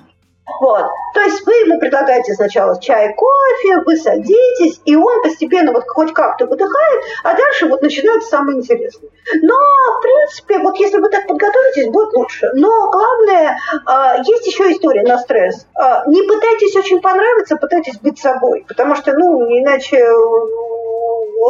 Вот. 0.59 0.85
То 1.13 1.21
есть 1.21 1.45
вы 1.45 1.53
ему 1.53 1.79
предлагаете 1.79 2.33
сначала 2.33 2.81
чай, 2.81 3.13
кофе, 3.13 3.83
вы 3.85 3.95
садитесь, 3.95 4.81
и 4.85 4.95
он 4.95 5.21
постепенно 5.21 5.71
вот 5.71 5.83
хоть 5.87 6.11
как-то 6.11 6.47
выдыхает, 6.47 7.03
а 7.23 7.35
дальше 7.35 7.67
вот 7.67 7.83
начинается 7.83 8.29
самое 8.29 8.57
интересное. 8.57 9.11
Но, 9.43 9.53
в 9.53 10.01
принципе, 10.01 10.57
вот 10.57 10.77
если 10.77 10.97
вы 10.97 11.09
так 11.09 11.27
подготовитесь, 11.27 11.91
будет 11.91 12.13
лучше. 12.13 12.49
Но 12.55 12.89
главное, 12.89 13.59
э, 13.71 14.23
есть 14.25 14.47
еще 14.47 14.71
история 14.71 15.03
на 15.03 15.19
стресс. 15.19 15.67
Э, 15.79 16.01
не 16.07 16.23
пытайтесь 16.23 16.75
очень 16.75 17.01
понравиться, 17.01 17.55
пытайтесь 17.55 17.99
быть 17.99 18.17
собой, 18.17 18.65
потому 18.67 18.95
что, 18.95 19.13
ну, 19.13 19.45
иначе 19.59 20.03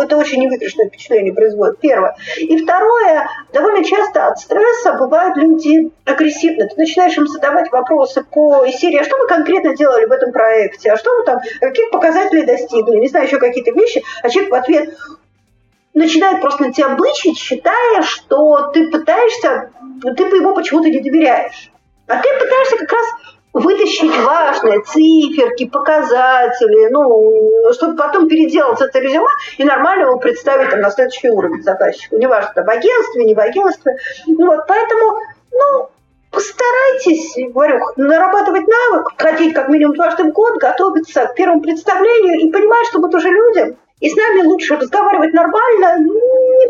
это 0.02 0.17
очень 0.17 0.41
невыигрышное 0.41 0.88
впечатление 0.88 1.34
производит, 1.34 1.80
первое. 1.80 2.15
И 2.38 2.58
второе, 2.63 3.28
довольно 3.54 3.84
часто 3.84 4.28
от 4.28 4.39
стресса 4.39 4.93
бывают 4.93 5.38
люди 5.38 5.91
агрессивны. 6.06 6.67
Ты 6.67 6.75
начинаешь 6.78 7.17
им 7.17 7.28
задавать 7.28 7.71
вопросы 7.71 8.23
по 8.23 8.65
серии, 8.67 8.99
а 8.99 9.04
что 9.04 9.17
вы 9.17 9.28
конкретно 9.28 9.75
делали 9.75 10.06
в 10.06 10.12
этом 10.12 10.32
проекте, 10.32 10.91
а 10.91 10.97
что 10.97 11.12
вы 11.17 11.25
там, 11.25 11.39
каких 11.60 11.89
показателей 11.91 12.45
достигли, 12.45 12.97
не 12.97 13.08
знаю, 13.08 13.25
еще 13.25 13.39
какие-то 13.39 13.71
вещи, 13.71 14.04
а 14.21 14.30
человек 14.30 14.52
в 14.52 14.56
ответ 14.56 14.97
начинает 15.93 16.41
просто 16.41 16.63
на 16.63 16.73
тебя 16.73 16.89
бычить, 16.89 17.38
считая, 17.38 18.02
что 18.04 18.71
ты 18.71 18.89
пытаешься, 18.89 19.71
ты 20.02 20.23
его 20.23 20.54
почему-то 20.54 20.89
не 20.89 20.99
доверяешь. 20.99 21.71
А 22.08 22.21
ты 22.21 22.30
пытаешься 22.39 22.78
как 22.78 22.91
раз 22.91 23.06
вытащить 23.54 24.16
важные 24.24 24.82
циферки, 24.84 25.68
показатели, 25.68 26.90
ну, 26.90 27.74
чтобы 27.74 27.96
потом 27.96 28.28
переделать 28.28 28.82
это 28.82 29.00
резюме 29.00 29.28
и 29.58 29.64
нормально 29.64 30.04
его 30.04 30.18
представить 30.18 30.70
там, 30.70 30.82
на 30.82 30.92
следующий 30.92 31.30
уровень 31.30 31.64
заказчику. 31.64 32.18
Неважно, 32.18 32.52
там, 32.54 32.66
в 32.66 32.70
агентстве, 32.70 33.26
не 33.26 33.36
в 33.36 33.40
агентстве. 33.40 33.98
Вот, 34.28 34.60
поэтому, 34.68 35.20
ну, 35.52 35.90
постарайтесь, 36.32 37.34
говорю, 37.52 37.80
нарабатывать 37.96 38.68
навык, 38.68 39.14
ходить 39.18 39.54
как 39.54 39.70
минимум 39.70 39.96
дважды 39.96 40.24
в 40.26 40.32
год, 40.32 40.58
готовиться 40.60 41.26
к 41.26 41.36
первому 41.36 41.62
представлению 41.62 42.39
и 42.39 42.52
понимать, 42.52 42.88
что 42.88 43.00
мы 43.00 43.10
тоже 43.10 43.30
люди, 43.30 43.76
и 44.00 44.10
с 44.10 44.16
нами 44.16 44.45
лучше 44.45 44.78
разговаривать 44.78 45.34
нормально, 45.34 45.97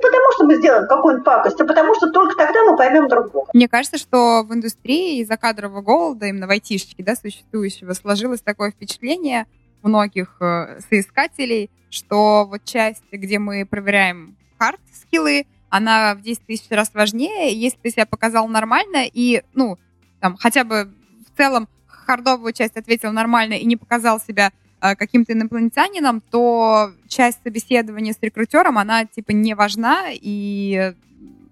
потому, 0.02 0.32
что 0.34 0.45
мы 0.45 0.56
сделаем 0.56 0.88
какую-нибудь 0.88 1.26
пакость, 1.26 1.60
а 1.60 1.66
потому, 1.66 1.95
что 1.95 2.12
только 2.12 2.36
тогда 2.36 2.64
мы 2.64 2.78
поймем 2.78 3.08
друг 3.08 3.32
друга. 3.32 3.47
Мне 3.54 3.68
кажется, 3.68 3.97
что 3.97 4.43
в 4.43 4.54
индустрии 4.54 5.20
из-за 5.22 5.38
кадрового 5.38 5.82
голода, 5.82 6.28
именно 6.28 6.47
в 6.47 6.50
айтишечке, 6.50 7.04
да, 7.04 7.16
существующего, 7.16 7.93
сложилось 7.93 8.41
такое 8.41 8.72
впечатление 8.72 9.45
многих 9.82 10.36
э, 10.41 10.80
соискателей, 10.89 11.70
что 11.89 12.45
вот 12.45 12.64
часть, 12.66 13.04
где 13.12 13.39
мы 13.39 13.66
проверяем 13.66 14.36
хард-скиллы, 14.60 15.45
она 15.70 16.16
в 16.16 16.22
10 16.22 16.45
тысяч 16.45 16.66
раз 16.70 16.91
важнее, 16.93 17.54
если 17.54 17.78
ты 17.78 17.91
себя 17.91 18.06
показал 18.06 18.47
нормально 18.47 19.06
и, 19.06 19.43
ну, 19.54 19.78
там, 20.20 20.36
хотя 20.38 20.64
бы 20.64 20.91
в 21.32 21.38
целом 21.38 21.68
хардовую 21.88 22.54
часть 22.54 22.76
ответил 22.76 23.12
нормально 23.12 23.54
и 23.54 23.66
не 23.66 23.78
показал 23.78 24.20
себя 24.20 24.52
каким-то 24.80 25.34
инопланетянином, 25.34 26.22
то 26.22 26.92
часть 27.08 27.40
собеседования 27.44 28.14
с 28.14 28.18
рекрутером, 28.22 28.78
она 28.78 29.06
типа 29.06 29.32
не 29.32 29.54
важна, 29.54 30.08
и 30.12 30.94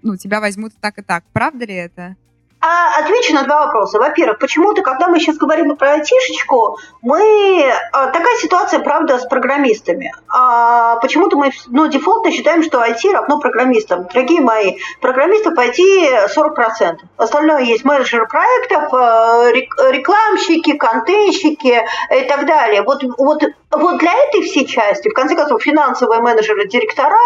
ну, 0.02 0.18
тебя 0.18 0.40
возьмут 0.40 0.74
так 0.80 1.00
и 1.00 1.02
так. 1.02 1.24
Правда 1.34 1.66
ли 1.66 1.74
это? 1.74 2.16
А, 2.60 3.00
отвечу 3.00 3.36
на 3.36 3.44
два 3.44 3.66
вопроса. 3.66 4.00
Во-первых, 4.00 4.40
почему-то, 4.40 4.82
когда 4.82 5.08
мы 5.08 5.20
сейчас 5.20 5.38
говорим 5.38 5.76
про 5.76 5.94
айтишечку, 5.94 6.80
мы... 7.04 7.72
А, 7.92 8.08
такая 8.08 8.36
ситуация, 8.38 8.80
правда, 8.80 9.20
с 9.20 9.26
программистами. 9.28 10.12
А, 10.28 10.96
почему-то 10.96 11.38
мы, 11.38 11.52
ну, 11.68 11.88
дефолтно 11.88 12.32
считаем, 12.32 12.64
что 12.64 12.84
IT 12.84 13.12
равно 13.12 13.40
программистам. 13.40 14.08
Дорогие 14.12 14.42
мои, 14.42 14.78
программистов 15.02 15.54
IT 15.54 16.30
40%. 16.36 16.98
Остальное 17.18 17.62
есть 17.62 17.86
менеджеры 17.86 18.28
проектов, 18.28 18.92
э, 18.92 19.52
рекламщики, 19.92 20.78
контентщики 20.78 21.86
и 22.12 22.22
так 22.24 22.48
далее. 22.48 22.82
Вот, 22.82 23.04
вот, 23.18 23.44
вот 23.70 23.98
для 24.00 24.14
этой 24.14 24.42
всей 24.42 24.66
части, 24.66 25.10
в 25.10 25.14
конце 25.14 25.36
концов, 25.36 25.62
финансовые 25.62 26.22
менеджеры, 26.22 26.68
директора, 26.68 27.18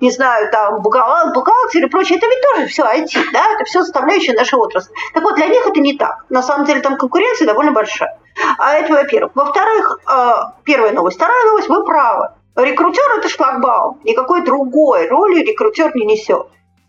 не 0.00 0.10
знаю, 0.10 0.50
там, 0.50 0.82
бухгалтеры 0.82 1.86
и 1.86 1.88
прочее, 1.88 2.18
это 2.18 2.26
ведь 2.26 2.42
тоже 2.42 2.66
все 2.66 2.82
IT, 2.84 3.32
да, 3.32 3.46
это 3.54 3.64
все 3.64 3.82
составляющая 3.82 4.34
нашей 4.34 4.56
отрасль. 4.74 4.92
Так 5.12 5.22
вот, 5.22 5.34
для 5.36 5.46
них 5.46 5.66
это 5.66 5.80
не 5.80 5.96
так. 5.96 6.24
На 6.28 6.42
самом 6.42 6.66
деле 6.66 6.80
там 6.80 6.96
конкуренция 6.96 7.46
довольно 7.46 7.72
большая. 7.72 8.18
А 8.58 8.74
это, 8.74 8.92
во-первых. 8.92 9.32
Во-вторых, 9.34 9.98
э, 10.08 10.32
первая 10.64 10.92
новость. 10.92 11.16
Вторая 11.16 11.44
новость, 11.46 11.68
вы 11.68 11.84
правы. 11.84 12.30
Рекрутер– 12.56 13.04
это 13.18 13.28
шлагбаум. 13.28 14.00
Никакой 14.04 14.42
другой 14.42 15.08
роли 15.08 15.40
рекрутер 15.40 15.94
не 15.96 16.04
несет. 16.04 16.46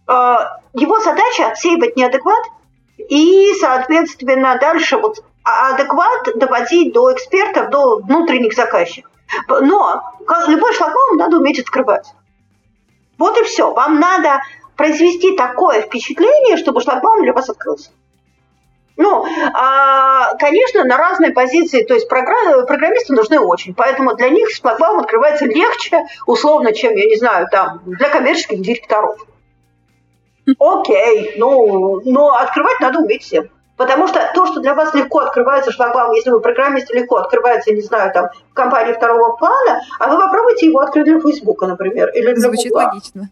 Э, 0.07 0.37
его 0.73 0.99
задача– 0.99 1.47
отсеивать 1.47 1.95
неадекват 1.95 2.43
и, 2.97 3.53
соответственно, 3.59 4.57
дальше 4.59 4.97
вот 4.97 5.23
адекват 5.43 6.35
доводить 6.35 6.93
до 6.93 7.13
экспертов, 7.13 7.69
до 7.69 7.99
внутренних 7.99 8.53
заказчиков. 8.53 9.11
Но 9.47 10.01
любой 10.47 10.73
шлагбаум 10.73 11.17
надо 11.17 11.37
уметь 11.37 11.59
открывать. 11.59 12.13
Вот 13.17 13.37
и 13.37 13.43
все. 13.43 13.71
Вам 13.71 13.99
надо 13.99 14.41
произвести 14.75 15.35
такое 15.35 15.81
впечатление, 15.81 16.57
чтобы 16.57 16.81
шлагбаум 16.81 17.23
для 17.23 17.33
вас 17.33 17.49
открылся. 17.49 17.91
Ну, 18.97 19.25
а, 19.53 20.35
конечно, 20.35 20.85
на 20.85 20.97
разные 20.97 21.31
позиции, 21.31 21.83
то 21.83 21.93
есть 21.93 22.07
программисты 22.07 23.13
нужны 23.13 23.39
очень, 23.39 23.73
поэтому 23.73 24.15
для 24.15 24.29
них 24.29 24.49
шлагбаум 24.51 24.99
открывается 24.99 25.45
легче, 25.45 26.05
условно, 26.25 26.71
чем, 26.71 26.95
я 26.95 27.05
не 27.05 27.17
знаю, 27.17 27.47
там, 27.51 27.81
для 27.85 28.07
коммерческих 28.07 28.61
директоров. 28.61 29.17
Окей, 30.59 31.33
ну, 31.37 32.01
но 32.05 32.35
открывать 32.35 32.79
надо 32.79 32.99
уметь 32.99 33.23
всем. 33.23 33.49
Потому 33.77 34.07
что 34.07 34.31
то, 34.33 34.45
что 34.45 34.61
для 34.61 34.73
вас 34.73 34.93
легко 34.93 35.19
открывается 35.19 35.71
шлагбаум, 35.71 36.13
если 36.13 36.29
вы 36.29 36.39
программисты, 36.39 36.97
легко 36.97 37.17
открывается, 37.17 37.73
не 37.73 37.81
знаю, 37.81 38.13
там, 38.13 38.29
в 38.49 38.53
компании 38.53 38.93
второго 38.93 39.35
плана, 39.35 39.81
а 39.99 40.07
вы 40.07 40.17
попробуйте 40.17 40.67
его 40.67 40.79
открыть 40.79 41.03
для 41.03 41.19
Фейсбука, 41.19 41.67
например, 41.67 42.09
или 42.11 42.31
для 42.31 42.47
Звучит 42.47 42.71
Google. 42.71 42.85
логично. 42.85 43.29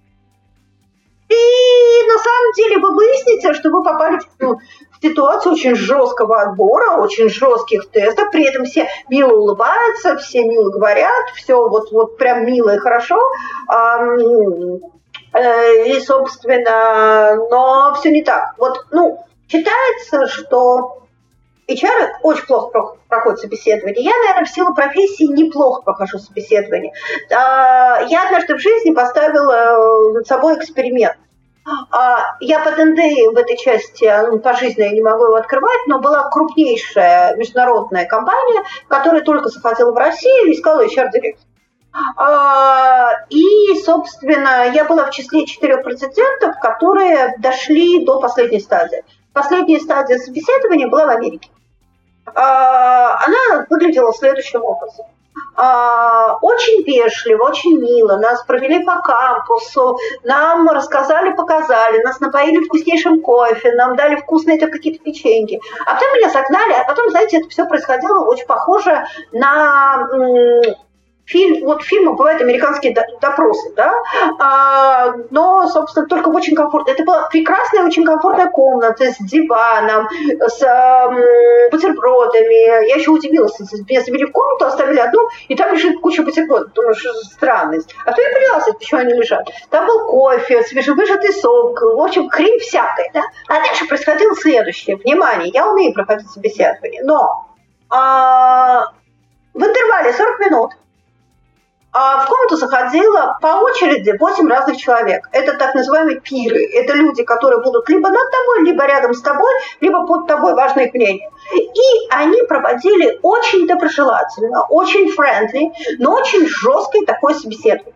И 1.33 2.07
на 2.07 2.17
самом 2.19 2.51
деле 2.55 2.77
вы 2.79 2.95
выясните, 2.95 3.53
что 3.53 3.69
вы 3.69 3.83
попали 3.83 4.19
в, 4.19 4.27
ну, 4.39 4.55
в 4.55 5.01
ситуацию 5.01 5.53
очень 5.53 5.75
жесткого 5.75 6.41
отбора, 6.41 6.97
очень 7.01 7.29
жестких 7.29 7.89
тестов, 7.89 8.31
при 8.31 8.45
этом 8.45 8.65
все 8.65 8.87
мило 9.09 9.33
улыбаются, 9.33 10.17
все 10.17 10.43
мило 10.43 10.69
говорят, 10.69 11.29
все 11.35 11.55
вот, 11.67 11.91
вот 11.91 12.17
прям 12.17 12.45
мило 12.45 12.75
и 12.75 12.79
хорошо. 12.79 13.17
Э, 15.33 15.87
и, 15.87 15.99
собственно, 15.99 17.35
но 17.49 17.95
все 17.95 18.11
не 18.11 18.23
так. 18.23 18.53
Вот, 18.57 18.85
ну, 18.91 19.25
считается, 19.47 20.27
что 20.27 21.02
HR 21.67 22.09
очень 22.23 22.45
плохо 22.45 22.97
проходит 23.07 23.39
собеседование. 23.39 24.03
Я, 24.03 24.11
наверное, 24.17 24.45
в 24.45 24.49
силу 24.49 24.73
профессии 24.73 25.25
неплохо 25.25 25.81
прохожу 25.81 26.19
собеседование. 26.19 26.93
А, 27.31 28.01
я 28.03 28.25
однажды 28.25 28.55
в 28.55 28.59
жизни 28.59 28.93
поставила 28.93 30.11
над 30.13 30.27
собой 30.27 30.57
эксперимент. 30.57 31.17
А, 31.91 32.35
я 32.41 32.59
по 32.59 32.71
НД 32.71 32.97
в 33.33 33.37
этой 33.37 33.57
части, 33.57 34.11
ну, 34.27 34.39
пожизненно 34.39 34.85
я 34.85 34.91
не 34.91 35.01
могу 35.01 35.25
его 35.25 35.35
открывать, 35.35 35.87
но 35.87 35.99
была 35.99 36.29
крупнейшая 36.29 37.35
международная 37.37 38.05
компания, 38.05 38.63
которая 38.89 39.21
только 39.21 39.49
заходила 39.49 39.91
в 39.91 39.97
Россию 39.97 40.47
и 40.47 40.53
искала 40.53 40.85
HR-директора. 40.85 41.47
А, 42.17 43.11
и, 43.29 43.79
собственно, 43.85 44.71
я 44.73 44.83
была 44.85 45.05
в 45.05 45.11
числе 45.11 45.45
четырех 45.45 45.83
претендентов, 45.83 46.59
которые 46.59 47.35
дошли 47.37 48.03
до 48.03 48.19
последней 48.19 48.59
стадии. 48.59 49.03
Последняя 49.31 49.79
стадия 49.79 50.17
собеседования 50.17 50.87
была 50.87 51.05
в 51.05 51.09
Америке. 51.09 51.49
А, 52.35 53.17
она 53.25 53.65
выглядела 53.69 54.13
следующим 54.13 54.63
образом. 54.63 55.05
А, 55.55 56.37
очень 56.41 56.83
вежливо, 56.83 57.43
очень 57.47 57.79
мило. 57.79 58.17
Нас 58.17 58.43
провели 58.43 58.83
по 58.83 59.01
кампусу, 59.01 59.97
нам 60.23 60.67
рассказали, 60.69 61.33
показали, 61.33 62.01
нас 62.01 62.19
напоили 62.19 62.63
вкуснейшим 62.63 63.21
кофе, 63.21 63.73
нам 63.73 63.95
дали 63.95 64.15
вкусные 64.15 64.59
какие-то 64.59 65.03
печеньки. 65.03 65.61
А 65.85 65.93
потом 65.93 66.13
меня 66.15 66.29
согнали, 66.29 66.73
а 66.73 66.85
потом, 66.85 67.09
знаете, 67.11 67.37
это 67.37 67.49
все 67.49 67.65
происходило 67.65 68.25
очень 68.25 68.47
похоже 68.47 69.05
на 69.31 70.07
фильм, 71.25 71.65
вот 71.65 71.81
в 71.81 71.85
фильмах 71.85 72.17
бывают 72.17 72.41
американские 72.41 72.95
допросы, 73.21 73.73
да, 73.75 73.93
а, 74.39 75.13
но, 75.29 75.67
собственно, 75.67 76.05
только 76.07 76.29
очень 76.29 76.55
комфортно. 76.55 76.91
Это 76.91 77.03
была 77.03 77.27
прекрасная, 77.29 77.85
очень 77.85 78.05
комфортная 78.05 78.49
комната 78.49 79.05
с 79.05 79.17
диваном, 79.19 80.07
с 80.39 80.61
э, 80.61 81.69
бутербродами. 81.71 82.87
Я 82.89 82.95
еще 82.95 83.11
удивилась, 83.11 83.57
меня 83.59 84.01
завели 84.01 84.25
в 84.25 84.31
комнату, 84.31 84.65
оставили 84.65 84.99
одну, 84.99 85.29
и 85.47 85.55
там 85.55 85.73
лежит 85.73 85.99
куча 86.01 86.23
бутербродов. 86.23 86.73
Думаю, 86.73 86.95
что 86.95 87.13
странность. 87.13 87.95
А 88.05 88.11
то 88.11 88.21
я 88.21 88.29
поняла, 88.29 88.59
почему 88.73 89.01
они 89.01 89.13
лежат. 89.13 89.47
Там 89.69 89.85
был 89.85 90.07
кофе, 90.07 90.63
свежевыжатый 90.63 91.33
сок, 91.33 91.81
в 91.81 92.01
общем, 92.01 92.29
хрень 92.29 92.59
всякая, 92.59 93.09
да. 93.13 93.23
А 93.47 93.55
дальше 93.55 93.87
происходило 93.87 94.35
следующее. 94.35 94.97
Внимание, 94.97 95.49
я 95.53 95.69
умею 95.69 95.93
проходить 95.93 96.29
собеседование, 96.29 97.03
но 97.03 97.47
а, 97.89 98.91
в 99.53 99.63
интервале 99.63 100.13
40 100.13 100.39
минут 100.39 100.71
а 101.93 102.25
в 102.25 102.27
комнату 102.27 102.55
заходило 102.57 103.37
по 103.39 103.61
очереди 103.61 104.15
8 104.19 104.49
разных 104.49 104.77
человек. 104.77 105.29
Это 105.31 105.53
так 105.53 105.75
называемые 105.75 106.19
пиры. 106.19 106.65
Это 106.73 106.93
люди, 106.93 107.23
которые 107.23 107.61
будут 107.61 107.87
либо 107.87 108.09
над 108.09 108.31
тобой, 108.31 108.63
либо 108.63 108.85
рядом 108.85 109.13
с 109.13 109.21
тобой, 109.21 109.53
либо 109.79 110.05
под 110.07 110.25
тобой, 110.27 110.55
важное 110.55 110.85
их 110.85 110.93
мнение. 110.95 111.29
И 111.53 112.09
они 112.09 112.41
проводили 112.43 113.19
очень 113.21 113.67
доброжелательно, 113.67 114.65
очень 114.69 115.11
френдли, 115.11 115.71
но 115.99 116.15
очень 116.15 116.47
жесткое 116.47 117.05
такое 117.05 117.35
собеседование. 117.35 117.93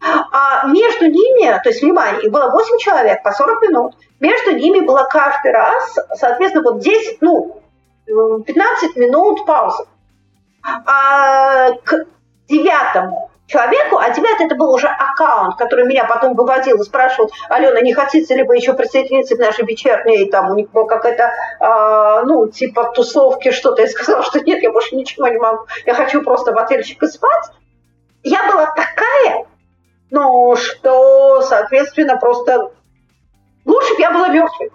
А 0.00 0.66
между 0.66 1.06
ними, 1.06 1.60
то 1.62 1.68
есть, 1.68 1.82
внимание, 1.82 2.28
было 2.28 2.50
8 2.50 2.78
человек 2.78 3.22
по 3.22 3.30
40 3.30 3.62
минут, 3.62 3.94
между 4.18 4.56
ними 4.56 4.80
было 4.80 5.06
каждый 5.08 5.52
раз, 5.52 5.96
соответственно, 6.16 6.64
вот 6.64 6.80
10, 6.80 7.18
ну, 7.22 7.62
15 8.06 8.96
минут 8.96 9.46
паузы. 9.46 9.84
А 10.64 11.70
к 11.84 12.06
девятому 12.48 13.30
человеку, 13.46 13.98
а 13.98 14.10
девятый 14.10 14.46
это 14.46 14.54
был 14.56 14.72
уже 14.72 14.88
аккаунт, 14.88 15.56
который 15.56 15.86
меня 15.86 16.04
потом 16.04 16.34
выводил 16.34 16.80
и 16.80 16.84
спрашивал, 16.84 17.30
Алена, 17.48 17.80
не 17.80 17.94
хотите 17.94 18.34
ли 18.34 18.42
вы 18.42 18.56
еще 18.56 18.74
присоединиться 18.74 19.36
к 19.36 19.38
нашей 19.38 19.64
вечерней, 19.64 20.30
там 20.30 20.50
у 20.50 20.54
них 20.54 20.70
была 20.70 20.86
какая-то, 20.86 21.32
э, 21.60 22.24
ну, 22.26 22.48
типа 22.48 22.92
тусовки, 22.94 23.52
что-то. 23.52 23.82
Я 23.82 23.88
сказала, 23.88 24.22
что 24.22 24.40
нет, 24.40 24.62
я 24.62 24.72
больше 24.72 24.96
ничего 24.96 25.28
не 25.28 25.38
могу, 25.38 25.66
я 25.84 25.94
хочу 25.94 26.22
просто 26.22 26.52
в 26.52 26.58
отельчик 26.58 27.02
и 27.02 27.06
спать. 27.06 27.50
Я 28.22 28.50
была 28.50 28.66
такая, 28.66 29.46
ну, 30.10 30.56
что, 30.56 31.42
соответственно, 31.42 32.16
просто 32.16 32.72
лучше 33.64 33.94
бы 33.94 34.00
я 34.00 34.10
была 34.10 34.28
мертвой. 34.28 34.70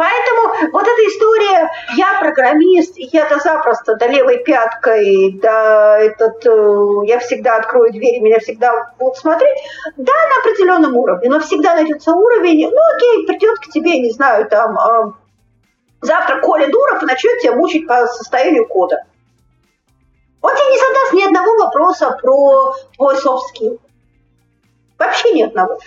Поэтому 0.00 0.72
вот 0.72 0.82
эта 0.82 1.06
история, 1.08 1.70
я 1.94 2.18
программист, 2.20 2.94
я-то 2.96 3.38
запросто 3.38 3.96
до 3.96 4.06
левой 4.06 4.42
пяткой, 4.42 5.38
да, 5.42 5.98
этот, 5.98 6.46
э, 6.46 7.06
я 7.06 7.18
всегда 7.18 7.56
открою 7.56 7.92
двери, 7.92 8.20
меня 8.20 8.38
всегда 8.38 8.94
будут 8.98 9.18
смотреть, 9.18 9.58
да, 9.98 10.12
на 10.14 10.40
определенном 10.40 10.96
уровне, 10.96 11.28
но 11.28 11.38
всегда 11.40 11.74
найдется 11.74 12.12
уровень, 12.12 12.70
ну 12.70 12.80
окей, 12.96 13.26
придет 13.26 13.58
к 13.58 13.66
тебе, 13.70 14.00
не 14.00 14.10
знаю, 14.10 14.48
там, 14.48 14.78
э, 14.78 15.12
завтра 16.00 16.40
Коля 16.40 16.68
Дуров 16.70 17.02
начнет 17.02 17.38
тебя 17.40 17.52
мучить 17.56 17.86
по 17.86 18.06
состоянию 18.06 18.66
кода. 18.66 19.04
Он 20.40 20.54
тебе 20.54 20.70
не 20.70 20.78
задаст 20.78 21.12
ни 21.12 21.22
одного 21.24 21.64
вопроса 21.66 22.18
про 22.22 22.74
твой 22.96 23.16
skill. 23.16 23.78
Вообще 24.98 25.32
ни 25.32 25.42
одного. 25.42 25.78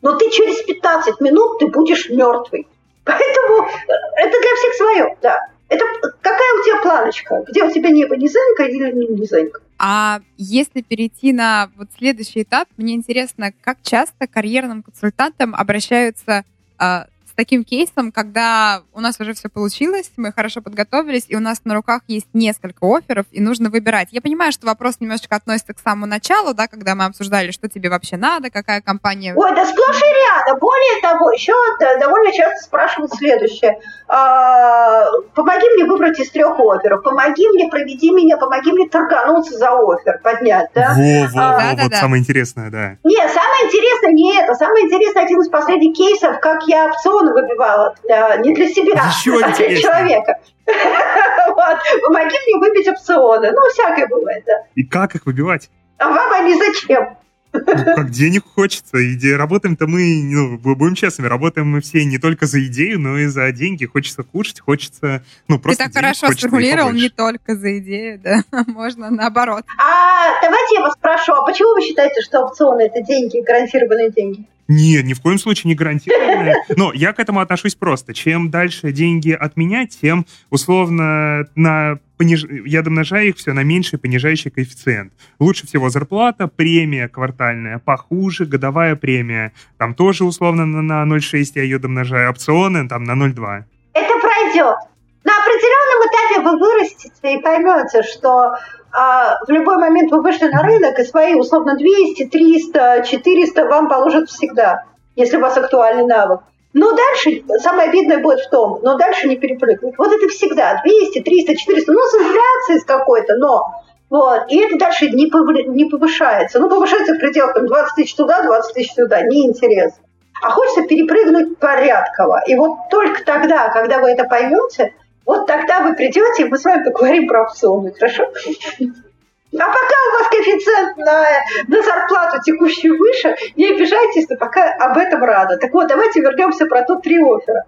Но 0.00 0.12
ты 0.12 0.30
через 0.30 0.62
15 0.62 1.20
минут 1.20 1.58
ты 1.58 1.66
будешь 1.66 2.08
мертвый. 2.08 2.68
Поэтому 3.08 3.68
это 4.16 4.40
для 4.40 4.54
всех 4.56 4.74
свое, 4.76 5.16
да. 5.22 5.38
Это 5.68 5.84
какая 6.22 6.52
у 6.54 6.64
тебя 6.64 6.82
планочка? 6.82 7.44
Где 7.48 7.62
у 7.64 7.70
тебя 7.70 7.90
небо, 7.90 8.16
низенько 8.16 8.64
или 8.64 8.90
не 8.92 9.06
низенько? 9.06 9.60
А 9.78 10.20
если 10.36 10.82
перейти 10.82 11.32
на 11.32 11.70
вот 11.76 11.88
следующий 11.96 12.42
этап, 12.42 12.68
мне 12.76 12.94
интересно, 12.94 13.52
как 13.62 13.78
часто 13.82 14.26
карьерным 14.26 14.82
консультантам 14.82 15.54
обращаются 15.54 16.44
а, 16.78 17.06
таким 17.38 17.62
кейсом, 17.62 18.10
когда 18.10 18.82
у 18.92 19.00
нас 19.00 19.20
уже 19.20 19.32
все 19.32 19.48
получилось, 19.48 20.10
мы 20.16 20.32
хорошо 20.32 20.60
подготовились, 20.60 21.24
и 21.28 21.36
у 21.36 21.40
нас 21.40 21.60
на 21.62 21.74
руках 21.74 22.02
есть 22.08 22.26
несколько 22.32 22.84
офферов, 22.84 23.26
и 23.30 23.40
нужно 23.40 23.70
выбирать. 23.70 24.08
Я 24.10 24.20
понимаю, 24.20 24.50
что 24.50 24.66
вопрос 24.66 24.96
немножечко 24.98 25.36
относится 25.36 25.72
к 25.72 25.78
самому 25.78 26.06
началу, 26.06 26.52
да, 26.52 26.66
когда 26.66 26.96
мы 26.96 27.04
обсуждали, 27.04 27.52
что 27.52 27.68
тебе 27.68 27.90
вообще 27.90 28.16
надо, 28.16 28.50
какая 28.50 28.80
компания... 28.80 29.34
Ой, 29.36 29.54
да 29.54 29.64
сплошь 29.64 30.02
и 30.02 30.46
рядом. 30.48 30.58
Более 30.58 31.00
того, 31.00 31.30
еще 31.30 31.52
довольно 32.00 32.32
часто 32.32 32.64
спрашивают 32.64 33.14
следующее. 33.14 33.78
А, 34.08 35.04
помоги 35.36 35.68
мне 35.76 35.84
выбрать 35.84 36.18
из 36.18 36.30
трех 36.32 36.58
офферов, 36.58 37.04
помоги 37.04 37.46
мне, 37.50 37.68
проведи 37.68 38.10
меня, 38.10 38.36
помоги 38.36 38.72
мне 38.72 38.88
торгануться 38.88 39.56
за 39.56 39.70
офер, 39.70 40.18
поднять, 40.24 40.70
да? 40.74 40.92
Во, 40.96 41.28
во, 41.32 41.40
а, 41.40 41.52
во, 41.52 41.76
да, 41.76 41.82
вот 41.84 41.92
да, 41.92 42.00
самое 42.00 42.20
интересное, 42.20 42.68
да. 42.68 42.96
Нет, 43.04 43.30
самое 43.30 43.66
интересное 43.66 44.12
не 44.12 44.36
это. 44.36 44.54
Самое 44.56 44.86
интересное, 44.86 45.22
один 45.22 45.40
из 45.40 45.48
последних 45.48 45.96
кейсов, 45.96 46.40
как 46.40 46.64
я 46.66 46.90
опционы 47.28 47.42
выбивала. 47.42 47.94
Не 48.42 48.54
для 48.54 48.68
себя, 48.68 49.04
Еще 49.08 49.40
а 49.42 49.52
для 49.52 49.76
человека. 49.76 50.40
Вот. 51.48 51.78
Помоги 52.04 52.36
мне 52.46 52.58
выбить 52.60 52.86
опционы. 52.86 53.50
Ну, 53.50 53.58
всякое 53.72 54.06
бывает, 54.06 54.44
да. 54.46 54.52
И 54.74 54.84
как 54.84 55.14
их 55.16 55.26
выбивать? 55.26 55.70
А 55.96 56.08
вам 56.08 56.32
они 56.32 56.54
зачем? 56.54 57.16
Ну, 57.52 57.60
как 57.96 58.10
денег 58.10 58.44
хочется. 58.54 58.98
И 58.98 59.32
работаем-то 59.32 59.86
мы, 59.86 60.20
ну, 60.22 60.58
будем 60.58 60.94
честными, 60.94 61.26
работаем 61.26 61.68
мы 61.68 61.80
все 61.80 62.04
не 62.04 62.18
только 62.18 62.46
за 62.46 62.64
идею, 62.66 63.00
но 63.00 63.18
и 63.18 63.26
за 63.26 63.50
деньги. 63.52 63.86
Хочется 63.86 64.22
кушать, 64.22 64.60
хочется, 64.60 65.24
ну, 65.48 65.58
просто 65.58 65.84
Ты 65.84 65.90
так 65.90 66.02
хорошо 66.02 66.30
сформулировал, 66.32 66.92
не 66.92 67.08
только 67.08 67.56
за 67.56 67.78
идею, 67.78 68.20
да, 68.20 68.44
можно 68.66 69.10
наоборот. 69.10 69.64
А 69.78 70.40
давайте 70.42 70.74
я 70.76 70.82
вас 70.82 70.92
спрошу, 70.92 71.32
а 71.32 71.44
почему 71.44 71.74
вы 71.74 71.82
считаете, 71.82 72.20
что 72.22 72.44
опционы 72.44 72.82
это 72.82 73.02
деньги, 73.02 73.40
гарантированные 73.40 74.10
деньги? 74.10 74.46
Нет, 74.68 75.06
ни 75.06 75.14
в 75.14 75.22
коем 75.22 75.38
случае 75.38 75.70
не 75.70 75.74
гарантированные. 75.74 76.54
Но 76.76 76.92
я 76.92 77.14
к 77.14 77.18
этому 77.18 77.40
отношусь 77.40 77.74
просто. 77.74 78.12
Чем 78.12 78.50
дальше 78.50 78.92
деньги 78.92 79.30
отменять, 79.30 79.98
тем 79.98 80.26
условно 80.50 81.46
на 81.54 81.98
пониж... 82.18 82.44
я 82.66 82.82
домножаю 82.82 83.28
их 83.28 83.36
все 83.36 83.54
на 83.54 83.62
меньший 83.62 83.98
понижающий 83.98 84.50
коэффициент. 84.50 85.14
Лучше 85.38 85.66
всего 85.66 85.88
зарплата, 85.88 86.48
премия 86.48 87.08
квартальная, 87.08 87.78
похуже 87.78 88.44
годовая 88.44 88.94
премия. 88.94 89.52
Там 89.78 89.94
тоже 89.94 90.24
условно 90.24 90.66
на 90.66 91.04
0,6 91.04 91.52
я 91.54 91.62
ее 91.62 91.78
домножаю, 91.78 92.30
опционы 92.30 92.86
там 92.86 93.04
на 93.04 93.12
0,2. 93.12 93.64
Это 93.94 94.14
пройдет. 94.20 94.76
На 95.24 95.32
определенном 95.32 96.08
этапе 96.08 96.40
вы 96.42 96.58
вырастете 96.58 97.38
и 97.38 97.42
поймете, 97.42 98.02
что 98.02 98.52
а 98.92 99.38
в 99.46 99.50
любой 99.50 99.76
момент 99.76 100.10
вы 100.10 100.22
вышли 100.22 100.48
на 100.48 100.62
рынок, 100.62 100.98
и 100.98 101.04
свои 101.04 101.34
условно 101.34 101.76
200, 101.76 102.26
300, 102.26 103.04
400 103.06 103.64
вам 103.66 103.88
положат 103.88 104.28
всегда, 104.28 104.84
если 105.16 105.36
у 105.36 105.40
вас 105.40 105.56
актуальный 105.56 106.06
навык. 106.06 106.40
Но 106.74 106.92
дальше, 106.92 107.42
самое 107.58 107.88
обидное 107.88 108.18
будет 108.18 108.40
в 108.40 108.50
том, 108.50 108.80
но 108.82 108.96
дальше 108.96 109.26
не 109.26 109.36
перепрыгнуть. 109.36 109.96
Вот 109.98 110.12
это 110.12 110.28
всегда 110.28 110.80
200, 110.84 111.20
300, 111.20 111.56
400, 111.56 111.92
ну, 111.92 112.00
с 112.00 112.14
инфляцией 112.14 112.80
с 112.80 112.84
какой-то, 112.84 113.36
но 113.36 113.66
вот. 114.10 114.44
И 114.48 114.56
это 114.58 114.78
дальше 114.78 115.08
не, 115.10 115.24
не 115.68 115.84
повышается. 115.84 116.60
Ну, 116.60 116.68
повышается 116.68 117.14
в 117.14 117.18
пределах 117.18 117.54
там, 117.54 117.66
20 117.66 117.94
тысяч 117.94 118.14
туда, 118.14 118.42
20 118.42 118.74
тысяч 118.74 118.94
туда. 118.94 119.22
Неинтересно. 119.22 120.02
А 120.42 120.50
хочется 120.50 120.82
перепрыгнуть 120.82 121.58
порядково. 121.58 122.42
И 122.46 122.54
вот 122.54 122.76
только 122.90 123.24
тогда, 123.24 123.68
когда 123.70 123.98
вы 123.98 124.10
это 124.10 124.24
поймете, 124.24 124.94
вот 125.28 125.46
тогда 125.46 125.80
вы 125.80 125.94
придете, 125.94 126.44
и 126.44 126.48
мы 126.48 126.56
с 126.56 126.64
вами 126.64 126.84
поговорим 126.84 127.28
про 127.28 127.42
опционы, 127.42 127.92
хорошо? 127.92 128.24
А 128.24 129.66
пока 129.66 129.96
у 130.08 130.18
вас 130.18 130.28
коэффициент 130.30 130.96
на, 130.96 131.26
на 131.68 131.82
зарплату 131.82 132.40
текущую 132.42 132.98
выше, 132.98 133.36
не 133.54 133.68
обижайтесь, 133.68 134.26
но 134.30 134.36
пока 134.36 134.72
об 134.72 134.96
этом 134.96 135.22
рада. 135.22 135.58
Так 135.58 135.74
вот, 135.74 135.86
давайте 135.86 136.22
вернемся 136.22 136.64
про 136.64 136.82
тот 136.82 137.02
три 137.02 137.18
оффера. 137.18 137.64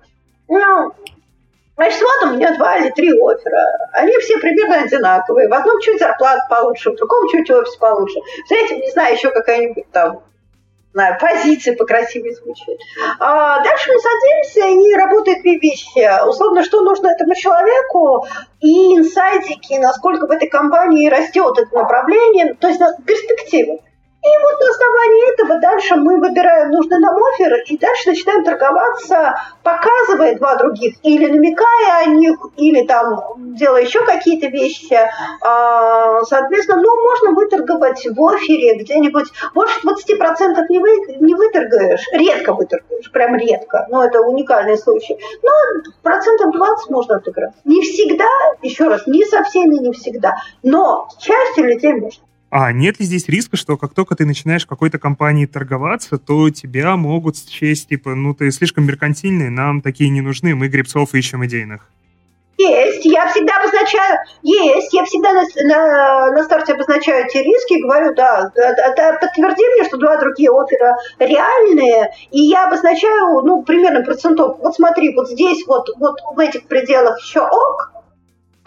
Ну, 0.49 0.95
значит, 1.77 2.01
вот 2.01 2.31
у 2.31 2.37
меня 2.37 2.57
два 2.57 2.79
или 2.79 2.89
три 2.93 3.11
оффера. 3.11 3.67
Они 3.93 4.17
все 4.21 4.39
примерно 4.39 4.77
одинаковые. 4.77 5.49
В 5.49 5.53
одном 5.53 5.79
чуть 5.81 5.99
зарплата 5.99 6.41
получше, 6.49 6.93
в 6.93 6.97
другом 6.97 7.29
чуть 7.29 7.51
офис 7.51 7.77
получше. 7.77 8.21
Третьем, 8.49 8.79
не 8.79 8.91
знаю, 8.91 9.15
еще 9.15 9.31
какая-нибудь 9.31 9.91
там 9.93 10.23
знаю, 10.93 11.19
позиции 11.21 11.75
покрасивее 11.75 12.35
звучит. 12.35 12.79
А 13.19 13.63
дальше 13.63 13.91
мы 13.93 13.99
садимся 14.01 14.89
и 14.89 14.95
работают 14.95 15.43
две 15.43 15.59
вещи. 15.59 16.27
Условно, 16.27 16.65
что 16.65 16.81
нужно 16.83 17.09
этому 17.09 17.35
человеку 17.35 18.27
и 18.61 18.97
инсайдики, 18.97 19.75
насколько 19.75 20.27
в 20.27 20.31
этой 20.31 20.49
компании 20.49 21.09
растет 21.09 21.59
это 21.59 21.75
направление, 21.75 22.55
то 22.55 22.69
есть 22.69 22.81
перспективы. 23.07 23.81
И 24.23 24.29
вот 24.29 24.61
на 24.61 24.71
основании 24.71 25.33
этого 25.33 25.61
дальше 25.61 25.97
мы 25.97 26.19
выбираем 26.19 26.71
нужный 26.73 26.99
нам 26.99 27.17
офер 27.33 27.55
и 27.67 27.79
дальше 27.79 28.11
начинаем 28.11 28.45
торговаться, 28.45 29.35
показывая 29.63 30.37
два 30.37 30.57
других, 30.57 30.97
или 31.03 31.27
намекая 31.27 32.03
о 32.03 32.05
них, 32.05 32.37
или 32.59 32.85
там 32.85 33.55
делая 33.55 33.83
еще 33.83 34.05
какие-то 34.05 34.49
вещи. 34.49 34.99
А, 35.41 36.23
соответственно, 36.25 36.83
ну, 36.83 37.03
можно 37.03 37.31
выторговать 37.31 38.07
в 38.07 38.27
офере 38.27 38.77
где-нибудь, 38.77 39.29
больше 39.55 39.81
20% 39.81 40.67
не, 40.69 40.79
вы, 40.79 40.91
не 41.21 41.35
выторгаешь, 41.35 42.07
редко 42.13 42.53
выторгаешь, 42.53 43.11
прям 43.13 43.37
редко, 43.37 43.87
но 43.89 44.05
это 44.05 44.21
уникальный 44.21 44.77
случай. 44.77 45.19
Но 45.43 45.51
процентов 46.03 46.53
20 46.53 46.91
можно 46.91 47.17
отыграть. 47.17 47.55
Не 47.65 47.81
всегда, 47.81 48.29
еще 48.61 48.89
раз, 48.89 49.07
не 49.07 49.25
со 49.25 49.43
всеми, 49.45 49.77
не 49.77 49.93
всегда, 49.93 50.37
но 50.63 51.09
с 51.11 51.23
частью 51.23 51.65
людей 51.65 51.95
можно. 51.95 52.23
А 52.51 52.73
нет 52.73 52.99
ли 52.99 53.07
здесь 53.07 53.29
риска, 53.29 53.57
что 53.57 53.77
как 53.77 53.95
только 53.95 54.17
ты 54.17 54.27
начинаешь 54.27 54.67
какой-то 54.67 54.99
компании 54.99 55.47
торговаться, 55.47 56.19
то 56.19 56.51
тебя 56.51 56.97
могут 56.97 57.37
счесть, 57.39 57.89
типа, 57.89 58.17
ну 58.17 58.35
ты 58.35 58.51
слишком 58.51 58.87
меркантильный, 58.87 59.51
нам 59.51 59.81
такие 59.81 60.11
не 60.11 60.21
нужны, 60.21 60.57
мы 60.57 60.67
гребцов 60.67 61.15
ищем 61.15 61.45
идейных? 61.47 61.89
Есть, 62.59 63.07
я 63.07 63.27
всегда 63.29 63.57
обозначаю, 63.57 64.19
есть, 64.43 64.93
я 64.93 65.05
всегда 65.05 65.33
на, 65.33 65.43
на, 65.65 66.31
на 66.33 66.45
старте 66.45 66.75
обозначаю 66.75 67.25
эти 67.25 67.39
риски 67.39 67.81
говорю, 67.81 68.15
да, 68.15 68.51
да, 68.55 68.95
да, 68.95 69.13
подтверди 69.19 69.63
мне, 69.75 69.85
что 69.85 69.97
два 69.97 70.19
другие 70.19 70.51
опера 70.51 70.95
реальные, 71.19 72.13
и 72.33 72.43
я 72.43 72.67
обозначаю, 72.67 73.43
ну, 73.45 73.63
примерно 73.63 74.03
процентов. 74.03 74.59
Вот 74.59 74.75
смотри, 74.75 75.15
вот 75.15 75.31
здесь, 75.31 75.65
вот, 75.67 75.89
вот 75.99 76.17
в 76.35 76.39
этих 76.39 76.65
пределах 76.67 77.19
еще 77.23 77.41
ок, 77.41 77.93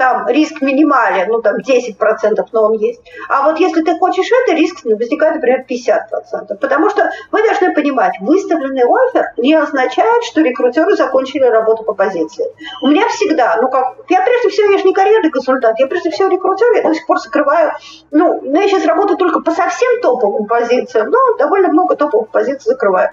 там 0.03 0.27
риск 0.27 0.61
минимален, 0.61 1.29
ну 1.29 1.41
там 1.41 1.55
10%, 1.59 2.45
но 2.51 2.63
он 2.63 2.73
есть. 2.73 3.01
А 3.29 3.43
вот 3.43 3.57
если 3.57 3.83
ты 3.83 3.97
хочешь 3.97 4.27
это, 4.43 4.53
риск 4.53 4.83
возникает, 4.83 5.35
например, 5.35 5.65
50%. 5.69 6.57
Потому 6.59 6.89
что 6.89 7.09
вы 7.31 7.41
должны 7.41 7.73
понимать, 7.73 8.15
выставленный 8.19 8.83
офер 8.83 9.31
не 9.37 9.53
означает, 9.53 10.25
что 10.25 10.41
рекрутеры 10.41 10.97
закончили 10.97 11.45
работу 11.45 11.83
по 11.83 11.93
позиции. 11.93 12.45
У 12.81 12.87
меня 12.87 13.07
всегда, 13.07 13.57
ну 13.61 13.69
как, 13.69 13.95
я 14.09 14.21
прежде 14.23 14.49
всего, 14.49 14.71
я 14.73 14.77
же 14.77 14.83
не 14.83 14.93
карьерный 14.93 15.31
консультант, 15.31 15.79
я 15.79 15.87
прежде 15.87 16.09
всего 16.11 16.27
рекрутер, 16.27 16.67
я 16.75 16.83
до 16.83 16.93
сих 16.93 17.07
пор 17.07 17.19
сокрываю, 17.19 17.71
ну, 18.11 18.43
я 18.43 18.67
сейчас 18.67 18.85
работаю 18.85 19.17
только 19.17 19.39
по 19.39 19.51
совсем 19.51 20.01
топовым 20.01 20.47
позициям, 20.47 21.11
но 21.11 21.37
довольно 21.37 21.69
много 21.69 21.95
топовых 21.95 22.29
позиций 22.29 22.73
закрываю. 22.73 23.11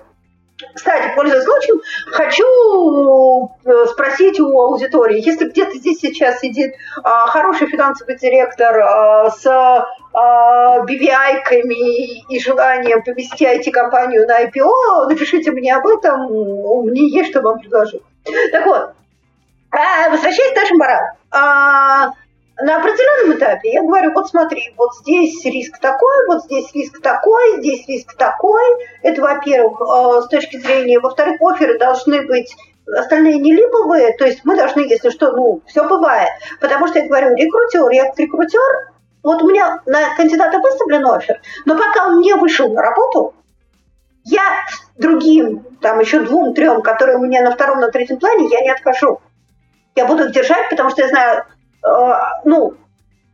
Кстати, 0.75 1.15
пользуясь 1.15 1.45
случаем, 1.45 1.81
хочу 2.07 3.51
э, 3.65 3.87
спросить 3.87 4.41
у 4.41 4.61
аудитории, 4.61 5.25
если 5.25 5.49
где-то 5.49 5.77
здесь 5.77 5.99
сейчас 6.01 6.41
сидит 6.41 6.75
а, 7.03 7.27
хороший 7.27 7.67
финансовый 7.67 8.17
директор 8.17 8.79
а, 8.79 9.31
с 9.31 9.47
а, 9.47 10.79
BVI-ками 10.85 12.27
и 12.29 12.41
желанием 12.41 13.03
повести 13.03 13.45
IT-компанию 13.45 14.27
на 14.27 14.45
IPO, 14.45 15.09
напишите 15.09 15.51
мне 15.51 15.75
об 15.75 15.87
этом, 15.87 16.27
мне 16.87 17.09
есть 17.09 17.31
что 17.31 17.41
вам 17.41 17.61
предложить. 17.61 18.03
Так 18.53 18.67
вот, 18.67 18.93
возвращаясь 20.11 20.53
к 20.53 20.57
нашим 20.57 20.79
баранам 20.79 22.15
на 22.63 22.77
определенном 22.77 23.39
этапе 23.39 23.73
я 23.73 23.83
говорю, 23.83 24.13
вот 24.13 24.29
смотри, 24.29 24.75
вот 24.77 24.95
здесь 24.97 25.45
риск 25.45 25.79
такой, 25.79 26.27
вот 26.27 26.45
здесь 26.45 26.73
риск 26.75 27.01
такой, 27.01 27.61
здесь 27.61 27.87
риск 27.89 28.17
такой. 28.17 28.63
Это, 29.03 29.21
во-первых, 29.21 29.81
э, 29.81 30.23
с 30.23 30.29
точки 30.29 30.59
зрения, 30.59 31.01
во-вторых, 31.01 31.41
оферы 31.41 31.79
должны 31.79 32.27
быть 32.27 32.55
остальные 32.87 33.39
не 33.39 33.55
липовые, 33.55 34.17
то 34.17 34.25
есть 34.25 34.45
мы 34.45 34.57
должны, 34.57 34.81
если 34.81 35.11
что, 35.11 35.33
ну, 35.33 35.63
все 35.67 35.87
бывает. 35.89 36.31
Потому 36.61 36.89
что 36.89 36.99
я 36.99 37.07
говорю, 37.07 37.35
рекрутер, 37.37 37.89
я 37.91 38.07
как 38.07 38.19
рекрутер, 38.19 38.93
вот 39.23 39.43
у 39.43 39.49
меня 39.49 39.81
на 39.87 40.15
кандидата 40.17 40.59
выставлен 40.59 41.07
офер, 41.07 41.41
но 41.67 41.77
пока 41.77 42.09
он 42.09 42.21
не 42.21 42.35
вышел 42.35 42.73
на 42.73 42.83
работу, 42.83 43.35
я 44.25 44.43
другим, 44.97 45.65
там 45.81 46.01
еще 46.01 46.21
двум, 46.21 46.55
трем, 46.55 46.83
которые 46.83 47.19
у 47.19 47.23
меня 47.23 47.43
на 47.43 47.53
втором, 47.53 47.81
на 47.81 47.91
третьем 47.91 48.19
плане, 48.19 48.49
я 48.49 48.61
не 48.61 48.71
откажу. 48.71 49.21
Я 49.97 50.07
буду 50.07 50.25
их 50.25 50.33
держать, 50.33 50.69
потому 50.69 50.91
что 50.91 51.03
я 51.03 51.09
знаю, 51.09 51.45
ну, 52.45 52.75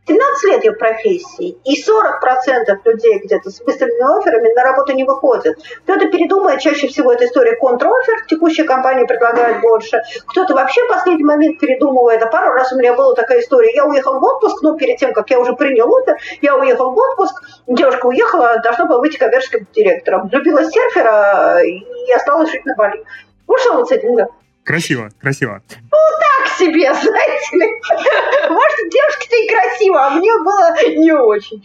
13 0.07 0.63
лет 0.63 0.75
в 0.75 0.79
профессии, 0.79 1.57
и 1.65 1.83
40% 1.83 2.77
людей 2.85 3.19
где-то 3.19 3.49
с 3.49 3.59
выставленными 3.59 4.19
офферами 4.19 4.53
на 4.53 4.63
работу 4.63 4.93
не 4.93 5.03
выходят. 5.03 5.57
Кто-то 5.83 6.07
передумает, 6.07 6.61
чаще 6.61 6.87
всего 6.87 7.11
это 7.11 7.25
история 7.25 7.57
контрофер, 7.57 8.25
текущая 8.27 8.63
компания 8.63 9.05
предлагает 9.05 9.61
больше. 9.61 10.01
Кто-то 10.27 10.55
вообще 10.55 10.81
в 10.85 10.87
последний 10.87 11.25
момент 11.25 11.59
передумывает. 11.59 12.23
А 12.23 12.27
пару 12.27 12.53
раз 12.53 12.71
у 12.71 12.77
меня 12.77 12.93
была 12.93 13.13
такая 13.15 13.41
история. 13.41 13.73
Я 13.75 13.85
уехал 13.85 14.19
в 14.19 14.23
отпуск, 14.23 14.61
но 14.63 14.77
перед 14.77 14.97
тем, 14.97 15.13
как 15.13 15.29
я 15.29 15.39
уже 15.39 15.53
принял 15.53 15.93
оффер, 15.93 16.15
я 16.41 16.55
уехал 16.55 16.91
в 16.91 16.97
отпуск, 16.97 17.43
девушка 17.67 18.05
уехала, 18.05 18.59
должна 18.63 18.85
была 18.85 18.99
выйти 18.99 19.17
коммерческим 19.17 19.67
директором. 19.75 20.29
Влюбилась 20.29 20.69
в 20.69 20.71
серфера 20.71 21.61
и 21.65 22.11
осталась 22.13 22.49
жить 22.49 22.65
на 22.65 22.75
Бали. 22.75 23.03
Ну 23.47 23.57
что 23.57 23.73
вот 23.73 23.89
с 23.89 23.91
этим? 23.91 24.27
Красиво, 24.67 25.09
красиво. 25.21 25.61
Ну, 25.69 25.97
так 26.19 26.57
себе, 26.57 26.93
знаете 27.01 27.57
ли. 27.57 27.65
Может, 28.49 28.91
девушке-то 28.91 29.35
и 29.37 29.47
красиво, 29.47 30.05
а 30.05 30.09
мне 30.17 30.29
было 30.43 31.01
не 31.01 31.11
очень. 31.13 31.63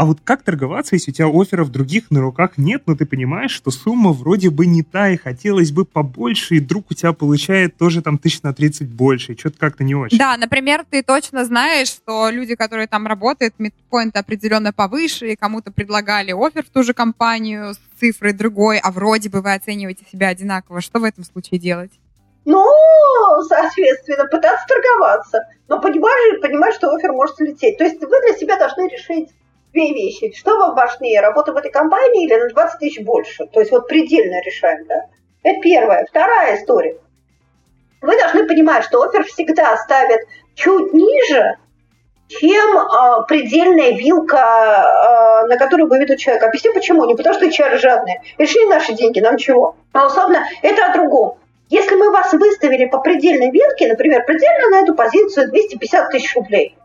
А 0.00 0.04
вот 0.04 0.18
как 0.24 0.42
торговаться, 0.42 0.96
если 0.96 1.12
у 1.12 1.14
тебя 1.14 1.28
офферов 1.28 1.70
других 1.70 2.10
на 2.10 2.20
руках 2.20 2.52
нет, 2.56 2.82
но 2.86 2.96
ты 2.96 3.06
понимаешь, 3.06 3.52
что 3.52 3.70
сумма 3.70 4.12
вроде 4.12 4.50
бы 4.50 4.66
не 4.66 4.82
та, 4.82 5.10
и 5.10 5.16
хотелось 5.16 5.70
бы 5.70 5.84
побольше, 5.84 6.56
и 6.56 6.60
друг 6.60 6.90
у 6.90 6.94
тебя 6.94 7.12
получает 7.12 7.76
тоже 7.76 8.02
там 8.02 8.18
тысяч 8.18 8.42
на 8.42 8.52
30 8.52 8.88
больше, 8.88 9.34
и 9.34 9.38
что-то 9.38 9.58
как-то 9.58 9.84
не 9.84 9.94
очень. 9.94 10.18
Да, 10.18 10.36
например, 10.36 10.84
ты 10.90 11.04
точно 11.04 11.44
знаешь, 11.44 11.86
что 11.86 12.30
люди, 12.30 12.56
которые 12.56 12.88
там 12.88 13.06
работают, 13.06 13.54
мидпоинт 13.58 14.16
определенно 14.16 14.72
повыше, 14.72 15.28
и 15.28 15.36
кому-то 15.36 15.70
предлагали 15.70 16.32
офер 16.32 16.64
в 16.64 16.70
ту 16.70 16.82
же 16.82 16.94
компанию 16.94 17.74
с 17.74 17.80
цифрой 18.00 18.32
другой, 18.32 18.78
а 18.78 18.90
вроде 18.90 19.28
бы 19.28 19.40
вы 19.40 19.54
оцениваете 19.54 20.04
себя 20.10 20.28
одинаково. 20.28 20.80
Что 20.80 20.98
в 20.98 21.04
этом 21.04 21.22
случае 21.22 21.60
делать? 21.60 21.92
Ну, 22.50 22.64
соответственно, 23.46 24.24
пытаться 24.24 24.64
торговаться. 24.66 25.46
Но 25.68 25.82
понимаешь, 25.82 26.40
понимаешь, 26.40 26.76
что 26.76 26.90
офер 26.90 27.12
может 27.12 27.38
лететь. 27.40 27.76
То 27.76 27.84
есть 27.84 28.00
вы 28.00 28.20
для 28.22 28.34
себя 28.38 28.56
должны 28.56 28.88
решить 28.88 29.28
две 29.74 29.92
вещи. 29.92 30.32
Что 30.32 30.56
вам 30.56 30.74
важнее, 30.74 31.20
работа 31.20 31.52
в 31.52 31.56
этой 31.58 31.70
компании 31.70 32.24
или 32.24 32.34
на 32.34 32.48
20 32.48 32.78
тысяч 32.80 33.04
больше? 33.04 33.44
То 33.48 33.60
есть 33.60 33.70
вот 33.70 33.86
предельно 33.86 34.40
решаем, 34.46 34.86
да? 34.86 34.94
Это 35.42 35.60
первое. 35.60 36.06
Вторая 36.08 36.56
история. 36.56 36.96
Вы 38.00 38.18
должны 38.18 38.46
понимать, 38.46 38.84
что 38.84 39.02
офер 39.02 39.24
всегда 39.24 39.76
ставит 39.76 40.20
чуть 40.54 40.94
ниже, 40.94 41.58
чем 42.28 42.78
э, 42.78 43.26
предельная 43.28 43.90
вилка, 43.90 45.44
э, 45.44 45.46
на 45.48 45.58
которую 45.58 45.90
выведут 45.90 46.18
человека. 46.18 46.46
Объясню 46.46 46.72
почему. 46.72 47.04
Не 47.04 47.14
потому 47.14 47.34
что 47.34 47.44
HR 47.44 47.76
жадные. 47.76 48.22
Решили 48.38 48.70
наши 48.70 48.94
деньги, 48.94 49.20
нам 49.20 49.36
чего? 49.36 49.76
А 49.92 50.06
условно, 50.06 50.46
это 50.62 50.86
о 50.86 50.94
другом. 50.94 51.38
Если 51.68 51.96
мы 51.96 52.10
вас 52.10 52.32
выставили 52.32 52.86
по 52.86 52.98
предельной 52.98 53.50
вилке, 53.50 53.88
например, 53.88 54.24
предельно 54.24 54.70
на 54.70 54.82
эту 54.82 54.94
позицию 54.94 55.50
250 55.50 56.10
тысяч 56.10 56.34
рублей, 56.34 56.76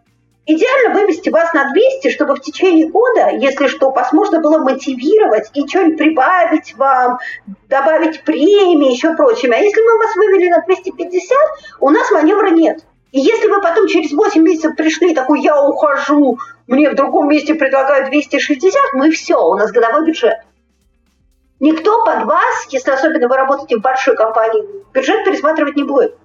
идеально 0.45 0.93
вывести 0.93 1.29
вас 1.29 1.53
на 1.53 1.71
200, 1.71 2.09
чтобы 2.09 2.35
в 2.35 2.41
течение 2.41 2.89
года, 2.89 3.29
если 3.31 3.67
что, 3.67 3.91
вас 3.91 4.11
можно 4.11 4.41
было 4.41 4.57
мотивировать 4.57 5.49
и 5.53 5.65
что-нибудь 5.65 5.97
прибавить 5.97 6.75
вам, 6.75 7.19
добавить 7.69 8.23
премии, 8.23 8.91
еще 8.91 9.15
прочими. 9.15 9.55
А 9.55 9.59
если 9.59 9.81
мы 9.81 9.97
вас 9.97 10.15
вывели 10.17 10.49
на 10.49 10.61
250, 10.61 11.37
у 11.79 11.89
нас 11.89 12.11
маневра 12.11 12.49
нет. 12.49 12.79
И 13.13 13.21
если 13.21 13.47
вы 13.47 13.61
потом 13.61 13.87
через 13.87 14.11
8 14.11 14.41
месяцев 14.41 14.75
пришли 14.75 15.13
такой, 15.13 15.41
я 15.41 15.63
ухожу, 15.63 16.39
мне 16.67 16.89
в 16.89 16.95
другом 16.95 17.29
месте 17.29 17.53
предлагают 17.53 18.09
260, 18.09 18.93
мы 18.93 19.11
все, 19.11 19.37
у 19.37 19.55
нас 19.55 19.71
годовой 19.71 20.05
бюджет. 20.05 20.39
Никто 21.59 22.03
под 22.03 22.23
вас, 22.25 22.67
если 22.69 22.91
особенно 22.91 23.27
вы 23.27 23.37
работаете 23.37 23.77
в 23.77 23.81
большой 23.81 24.15
компании, 24.15 24.63
бюджет 24.93 25.23
пересматривать 25.23 25.75
не 25.75 25.83
будет. 25.83 26.15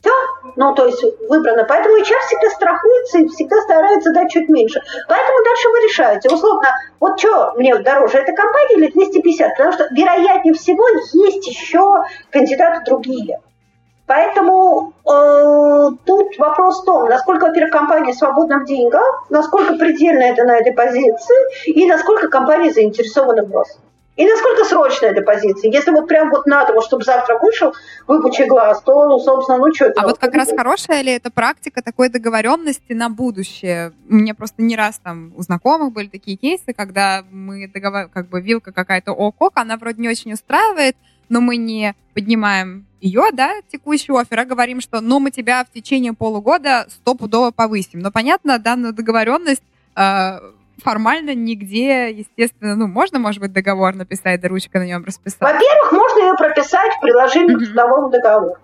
Все, 0.00 0.12
ну 0.56 0.74
то 0.74 0.86
есть 0.86 1.04
выбрано. 1.28 1.64
Поэтому 1.64 1.96
HR 1.96 2.20
всегда 2.26 2.50
страхуется 2.50 3.18
и 3.18 3.28
всегда 3.28 3.60
старается 3.60 4.12
дать 4.12 4.30
чуть 4.30 4.48
меньше. 4.48 4.80
Поэтому 5.08 5.44
дальше 5.44 5.68
вы 5.68 5.80
решаете. 5.80 6.30
Условно, 6.30 6.68
вот 6.98 7.18
что 7.18 7.52
мне 7.56 7.76
дороже, 7.76 8.18
эта 8.18 8.32
компания 8.32 8.76
или 8.76 8.90
250? 8.90 9.50
Потому 9.50 9.72
что, 9.72 9.88
вероятнее 9.90 10.54
всего, 10.54 10.82
есть 11.12 11.46
еще 11.46 12.02
кандидаты 12.30 12.82
другие. 12.86 13.40
Поэтому 14.06 14.92
э, 15.08 15.88
тут 16.04 16.38
вопрос 16.38 16.82
в 16.82 16.84
том, 16.84 17.08
насколько, 17.08 17.46
во-первых, 17.46 17.72
компания 17.72 18.12
свободна 18.12 18.58
в 18.58 18.64
деньгах, 18.64 19.26
насколько 19.28 19.74
предельно 19.74 20.22
это 20.22 20.42
на 20.44 20.56
этой 20.56 20.72
позиции, 20.72 21.70
и 21.70 21.86
насколько 21.86 22.28
компания 22.28 22.72
заинтересована 22.72 23.44
в 23.44 23.52
росте. 23.54 23.78
И 24.20 24.26
насколько 24.26 24.66
срочная 24.66 25.12
эта 25.12 25.22
позиция? 25.22 25.72
Если 25.72 25.90
вот 25.92 26.06
прям 26.06 26.28
вот 26.28 26.44
надо, 26.44 26.74
вот, 26.74 26.84
чтобы 26.84 27.04
завтра 27.04 27.38
вышел, 27.38 27.72
выпучи 28.06 28.42
глаз, 28.42 28.82
то, 28.82 29.08
ну, 29.08 29.18
собственно, 29.18 29.56
ну 29.56 29.72
что 29.72 29.90
А 29.96 30.06
вот 30.06 30.18
как 30.18 30.34
раз 30.34 30.50
хорошая 30.54 31.00
ли 31.00 31.12
это 31.12 31.30
практика 31.30 31.80
такой 31.80 32.10
договоренности 32.10 32.92
на 32.92 33.08
будущее? 33.08 33.94
Меня 34.06 34.34
просто 34.34 34.60
не 34.60 34.76
раз 34.76 35.00
там 35.02 35.32
у 35.38 35.42
знакомых 35.42 35.94
были 35.94 36.08
такие 36.08 36.36
кейсы, 36.36 36.74
когда 36.74 37.24
мы 37.30 37.66
договор... 37.66 38.08
как 38.12 38.28
бы 38.28 38.42
вилка 38.42 38.72
какая-то 38.72 39.12
ок-ок, 39.12 39.52
она 39.54 39.78
вроде 39.78 40.02
не 40.02 40.10
очень 40.10 40.34
устраивает, 40.34 40.98
но 41.30 41.40
мы 41.40 41.56
не 41.56 41.94
поднимаем 42.12 42.84
ее, 43.00 43.30
да, 43.32 43.54
текущий 43.72 44.12
офер, 44.12 44.40
а 44.40 44.44
говорим, 44.44 44.82
что 44.82 45.00
ну 45.00 45.18
мы 45.18 45.30
тебя 45.30 45.64
в 45.64 45.72
течение 45.72 46.12
полугода 46.12 46.86
стопудово 46.90 47.52
повысим. 47.52 48.00
Но 48.00 48.10
понятно, 48.10 48.58
данную 48.58 48.92
договоренность 48.92 49.62
э, 49.96 50.40
формально 50.80 51.34
нигде, 51.34 52.10
естественно, 52.10 52.74
ну, 52.76 52.86
можно, 52.86 53.18
может 53.18 53.40
быть, 53.40 53.52
договор 53.52 53.94
написать, 53.94 54.40
да 54.40 54.48
ручка 54.48 54.78
на 54.78 54.86
нем 54.86 55.04
расписать? 55.04 55.40
Во-первых, 55.40 55.92
можно 55.92 56.18
ее 56.20 56.34
прописать 56.34 56.92
в 56.96 57.00
приложении 57.00 57.54
к 57.54 57.58
трудовому 57.58 58.10
договору. 58.10 58.56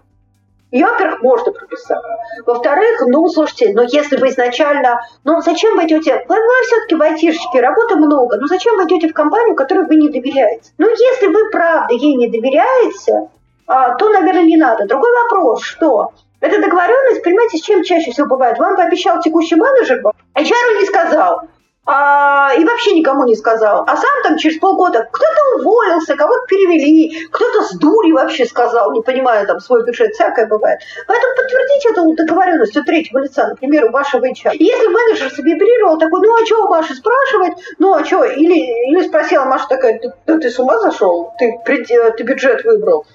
Ее, 0.73 0.87
во-первых, 0.87 1.23
можно 1.23 1.53
прописать. 1.53 2.03
Во-вторых, 2.45 3.01
ну, 3.07 3.29
слушайте, 3.29 3.73
ну, 3.75 3.83
если 3.83 4.17
вы 4.17 4.29
изначально... 4.31 5.01
Ну, 5.25 5.41
зачем 5.41 5.77
вы 5.77 5.85
идете... 5.85 6.25
Вы, 6.29 6.35
вы 6.35 6.67
все-таки 6.67 6.95
в 6.97 7.03
айтишечке, 7.03 7.61
работы 7.61 7.97
много. 7.97 8.37
Ну, 8.37 8.47
зачем 8.47 8.77
вы 8.77 8.85
идете 8.85 9.09
в 9.09 9.15
компанию, 9.15 9.55
которой 9.55 9.87
вы 9.87 9.95
не 9.97 10.09
доверяете? 10.09 10.71
Ну, 10.79 10.89
если 10.89 11.29
вы, 11.29 11.51
правда, 11.51 11.95
ей 11.95 12.17
не 12.17 12.29
доверяете, 12.29 13.29
а, 13.67 13.95
то, 13.95 14.11
наверное, 14.11 14.45
не 14.45 14.57
надо. 14.57 14.87
Другой 14.87 15.11
вопрос, 15.23 15.63
что 15.63 16.13
эта 16.41 16.61
договоренность, 16.61 17.23
понимаете, 17.23 17.59
с 17.59 17.63
чем 17.63 17.83
чаще 17.83 18.11
всего 18.11 18.27
бывает? 18.27 18.59
Вам 18.59 18.77
пообещал 18.77 19.21
текущий 19.23 19.57
менеджер, 19.57 20.03
а 20.35 20.43
HR 20.43 20.81
не 20.81 20.87
сказал 20.87 21.43
а, 21.87 22.53
и 22.59 22.65
вообще 22.65 22.95
никому 22.95 23.25
не 23.25 23.37
сказал. 23.37 23.85
А 23.87 23.97
сам 23.97 24.23
там 24.25 24.37
через 24.39 24.59
полгода 24.59 25.09
кто-то 25.11 25.61
уволился, 25.61 26.17
кого-то 26.17 26.45
перевели, 26.47 27.27
кто-то 27.29 27.63
с 27.63 27.79
дури 27.79 28.13
вообще 28.13 28.45
сказал, 28.45 28.93
не 28.93 29.03
понимая 29.03 29.47
там 29.47 29.61
свой 29.61 29.85
бюджет, 29.85 30.13
всякое 30.15 30.47
бывает. 30.47 30.81
Поэтому 31.07 31.35
подтвердите 31.37 31.91
эту 31.91 32.15
договоренность 32.15 32.77
у 32.77 32.83
третьего 32.83 33.21
лица, 33.21 33.47
например, 33.47 33.87
у 33.87 33.91
вашего 33.93 34.25
HR. 34.27 34.57
если 34.59 34.89
менеджер 34.89 35.31
себе 35.31 35.57
такой, 35.99 36.21
ну 36.21 36.35
а 36.35 36.45
что 36.45 36.67
у 36.67 36.69
Маши 36.69 36.95
спрашивать, 36.95 37.53
ну 37.79 37.95
а 37.95 38.05
что, 38.05 38.25
или, 38.25 38.91
или 38.91 39.07
спросила 39.07 39.45
Маша 39.45 39.67
такая, 39.69 40.01
да 40.27 40.39
ты 40.39 40.51
с 40.51 40.59
ума 40.59 40.79
зашел, 40.81 41.33
ты, 41.39 41.61
ты 41.65 42.23
бюджет 42.25 42.65
выбрал, 42.65 43.07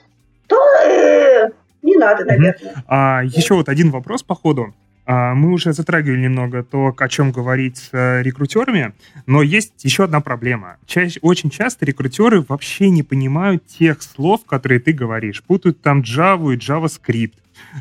то 0.48 0.58
э, 0.86 1.50
не 1.82 1.96
надо, 1.96 2.26
наверное. 2.26 2.56
Угу. 2.62 2.70
А, 2.88 3.22
еще 3.24 3.56
вот 3.56 3.70
один 3.70 3.92
вопрос 3.92 4.24
по 4.24 4.36
ходу. 4.36 4.74
А, 5.06 5.34
мы 5.34 5.52
уже 5.52 5.74
затрагивали 5.74 6.22
немного 6.22 6.64
то, 6.64 6.94
о 6.96 7.10
чем 7.10 7.32
говорить 7.32 7.78
с 7.78 7.90
э, 7.92 8.22
рекрутерами, 8.22 8.94
но 9.26 9.42
есть 9.42 9.84
еще 9.84 10.04
одна 10.04 10.22
проблема. 10.22 10.78
Чаще, 10.86 11.20
очень 11.22 11.50
часто 11.50 11.86
рекрутеры 11.86 12.42
вообще 12.42 12.90
не 12.90 13.04
понимают 13.04 13.66
тех 13.66 14.02
слов, 14.02 14.46
которые 14.46 14.80
ты 14.80 14.94
говоришь. 14.94 15.44
Путают 15.44 15.82
там 15.82 16.02
Java 16.02 16.54
и 16.54 16.58
JavaScript, 16.58 17.34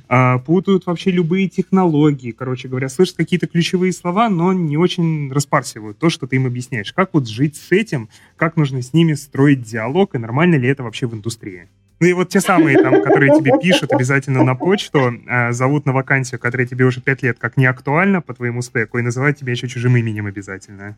а, 0.08 0.38
путают 0.38 0.86
вообще 0.86 1.10
любые 1.10 1.48
технологии, 1.48 2.32
короче 2.32 2.68
говоря, 2.68 2.88
слышат 2.88 3.16
какие-то 3.16 3.46
ключевые 3.46 3.92
слова, 3.92 4.28
но 4.28 4.52
не 4.52 4.76
очень 4.76 5.30
распарсивают 5.32 5.98
то, 5.98 6.10
что 6.10 6.26
ты 6.26 6.36
им 6.36 6.46
объясняешь. 6.46 6.92
Как 6.92 7.10
вот 7.12 7.28
жить 7.28 7.56
с 7.56 7.70
этим, 7.70 8.08
как 8.36 8.56
нужно 8.56 8.82
с 8.82 8.92
ними 8.92 9.14
строить 9.14 9.62
диалог, 9.62 10.14
и 10.14 10.18
нормально 10.18 10.56
ли 10.56 10.68
это 10.68 10.82
вообще 10.82 11.06
в 11.06 11.14
индустрии? 11.14 11.68
Ну 12.00 12.06
и 12.06 12.14
вот 12.14 12.30
те 12.30 12.40
самые, 12.40 12.78
там, 12.78 13.02
которые 13.02 13.30
тебе 13.38 13.52
пишут 13.60 13.92
обязательно 13.92 14.42
на 14.42 14.54
почту, 14.54 15.12
э, 15.28 15.52
зовут 15.52 15.84
на 15.84 15.92
вакансию, 15.92 16.40
которая 16.40 16.66
тебе 16.66 16.86
уже 16.86 17.02
пять 17.02 17.22
лет 17.22 17.38
как 17.38 17.58
не 17.58 17.66
актуальна 17.66 18.22
по 18.22 18.32
твоему 18.32 18.62
стеку, 18.62 18.98
и 18.98 19.02
называют 19.02 19.38
тебя 19.38 19.52
еще 19.52 19.68
чужим 19.68 19.94
именем 19.96 20.26
обязательно. 20.26 20.96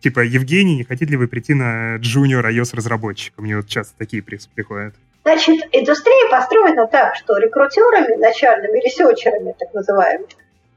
Типа, 0.00 0.20
Евгений, 0.20 0.76
не 0.76 0.84
хотите 0.84 1.12
ли 1.12 1.16
вы 1.16 1.28
прийти 1.28 1.54
на 1.54 1.96
джуниор 1.98 2.44
iOS-разработчика? 2.46 3.40
Мне 3.40 3.56
вот 3.56 3.68
часто 3.68 3.94
такие 3.96 4.22
приходят. 4.22 4.94
Значит, 5.22 5.68
индустрия 5.70 6.30
построена 6.30 6.88
так, 6.88 7.14
что 7.14 7.36
рекрутерами, 7.36 8.16
начальными 8.16 8.84
ресерчерами, 8.84 9.54
так 9.56 9.72
называемыми, 9.72 10.26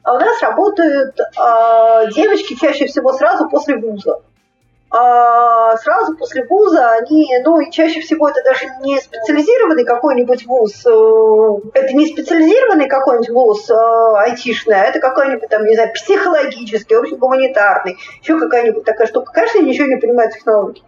а 0.03 0.13
у 0.13 0.19
нас 0.19 0.39
работают 0.41 1.19
э, 1.19 2.11
девочки 2.13 2.55
чаще 2.59 2.85
всего 2.85 3.13
сразу 3.13 3.49
после 3.49 3.77
вуза 3.77 4.19
а 4.95 5.75
сразу 5.77 6.15
после 6.15 6.45
вуза 6.45 6.87
они, 6.91 7.27
ну 7.43 7.59
и 7.59 7.71
чаще 7.71 7.99
всего 7.99 8.29
это 8.29 8.43
даже 8.43 8.67
не 8.81 8.99
специализированный 8.99 9.85
какой-нибудь 9.85 10.45
вуз, 10.45 10.85
э, 10.85 11.69
это 11.73 11.93
не 11.93 12.05
специализированный 12.05 12.87
какой-нибудь 12.87 13.31
вуз 13.31 13.71
э, 13.71 13.73
айтишный, 13.73 14.75
а 14.75 14.83
это 14.83 14.99
какой-нибудь 14.99 15.49
там, 15.49 15.65
не 15.65 15.73
знаю, 15.73 15.93
психологический, 15.93 16.93
общегуманитарный, 16.93 17.97
еще 18.21 18.39
какая-нибудь 18.39 18.83
такая 18.83 19.07
штука. 19.07 19.31
Конечно, 19.33 19.63
ничего 19.63 19.87
не 19.87 19.95
понимает 19.95 20.33
технологии. 20.33 20.83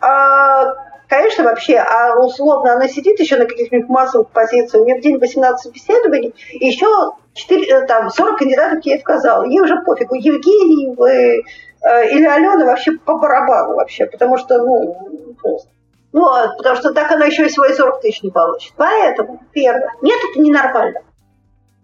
А, 0.00 0.72
конечно, 1.08 1.42
вообще, 1.42 1.78
а 1.78 2.20
условно 2.20 2.74
она 2.74 2.86
сидит 2.86 3.18
еще 3.18 3.36
на 3.36 3.46
каких-нибудь 3.46 3.88
массовых 3.88 4.30
позициях, 4.30 4.84
у 4.84 4.86
нее 4.86 4.98
в 4.98 5.02
день 5.02 5.18
18 5.18 5.60
собеседований, 5.60 6.36
и 6.52 6.66
еще 6.68 6.86
4, 7.34 7.64
э, 7.64 7.86
там, 7.86 8.10
40 8.10 8.38
кандидатов 8.38 8.86
ей 8.86 8.98
отказал. 8.98 9.42
Ей 9.42 9.60
уже 9.60 9.82
пофигу, 9.82 10.14
Евгений, 10.14 10.94
вы 10.96 11.42
или 11.82 12.26
Алена 12.26 12.64
вообще 12.64 12.92
по 12.92 13.16
барабану 13.18 13.74
вообще, 13.74 14.06
потому 14.06 14.36
что, 14.38 14.58
ну, 14.58 15.34
просто. 15.40 15.68
Ну, 16.12 16.26
а, 16.26 16.54
потому 16.56 16.76
что 16.76 16.92
так 16.92 17.10
она 17.12 17.26
еще 17.26 17.46
и 17.46 17.50
свои 17.50 17.72
40 17.72 18.00
тысяч 18.00 18.22
не 18.22 18.30
получит. 18.30 18.74
Поэтому, 18.76 19.40
первое, 19.52 19.94
нет, 20.02 20.18
это 20.30 20.40
ненормально. 20.40 21.00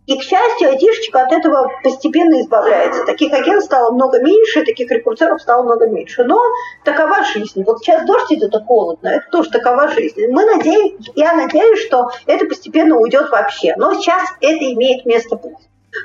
И, 0.07 0.17
к 0.19 0.23
счастью, 0.23 0.69
айтишечка 0.69 1.23
от 1.23 1.33
этого 1.33 1.69
постепенно 1.83 2.41
избавляется. 2.41 3.05
Таких 3.05 3.33
агентов 3.33 3.65
стало 3.65 3.93
много 3.93 4.23
меньше, 4.23 4.65
таких 4.65 4.89
рекрутеров 4.91 5.43
стало 5.43 5.65
много 5.65 5.89
меньше. 5.89 6.23
Но 6.23 6.41
такова 6.85 7.25
жизнь. 7.25 7.65
Вот 7.65 7.81
сейчас 7.81 8.07
дождь 8.07 8.33
идет, 8.33 8.55
это 8.55 8.65
холодно, 8.65 9.09
это 9.09 9.27
тоже 9.33 9.51
такова 9.51 9.89
жизнь. 9.89 10.29
Мы 10.29 10.45
надеемся, 10.45 11.11
я 11.17 11.35
надеюсь, 11.35 11.85
что 11.87 12.11
это 12.27 12.47
постепенно 12.47 12.97
уйдет 12.97 13.31
вообще. 13.31 13.75
Но 13.77 13.95
сейчас 13.95 14.29
это 14.41 14.73
имеет 14.75 15.07
место 15.07 15.35
быть. 15.35 15.57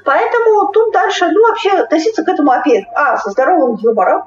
Поэтому 0.05 0.71
тут 0.71 0.93
дальше, 0.93 1.27
ну, 1.29 1.47
вообще 1.47 1.71
относиться 1.71 2.23
к 2.23 2.29
этому 2.29 2.51
опять, 2.51 2.85
а, 2.95 3.17
со 3.17 3.31
здоровым 3.31 3.77
юмором. 3.77 4.23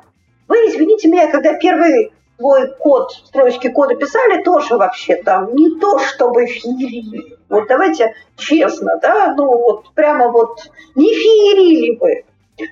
Вы 0.49 0.57
извините 0.69 1.09
меня, 1.09 1.31
когда 1.31 1.55
первый 1.55 2.13
свой 2.39 2.75
код, 2.79 3.13
строчки 3.13 3.69
кода 3.69 3.95
писали, 3.95 4.43
тоже 4.43 4.77
вообще 4.77 5.17
там 5.17 5.55
не 5.55 5.79
то, 5.79 5.99
чтобы 5.99 6.47
феерили. 6.47 7.37
Вот 7.49 7.69
давайте 7.69 8.15
честно, 8.37 8.99
да, 9.01 9.35
ну 9.37 9.47
вот 9.47 9.95
прямо 9.95 10.29
вот 10.29 10.61
не 10.95 11.15
феерили 11.15 11.97
вы. 11.99 12.25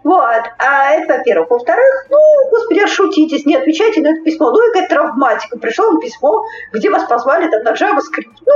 Вот, 0.04 0.42
а 0.58 0.90
это, 0.92 1.18
во-первых. 1.18 1.50
Во-вторых, 1.50 2.06
ну, 2.08 2.18
господи, 2.50 2.86
шутитесь, 2.86 3.44
не 3.46 3.56
отвечайте 3.56 4.00
на 4.00 4.12
это 4.12 4.22
письмо. 4.22 4.52
Ну, 4.52 4.58
какая 4.72 4.88
травматика. 4.88 5.58
Пришло 5.58 5.86
вам 5.86 6.00
письмо, 6.00 6.44
где 6.72 6.88
вас 6.88 7.04
позвали 7.08 7.50
там 7.50 7.64
на 7.64 7.72
JavaScript. 7.72 8.30
Ну, 8.46 8.52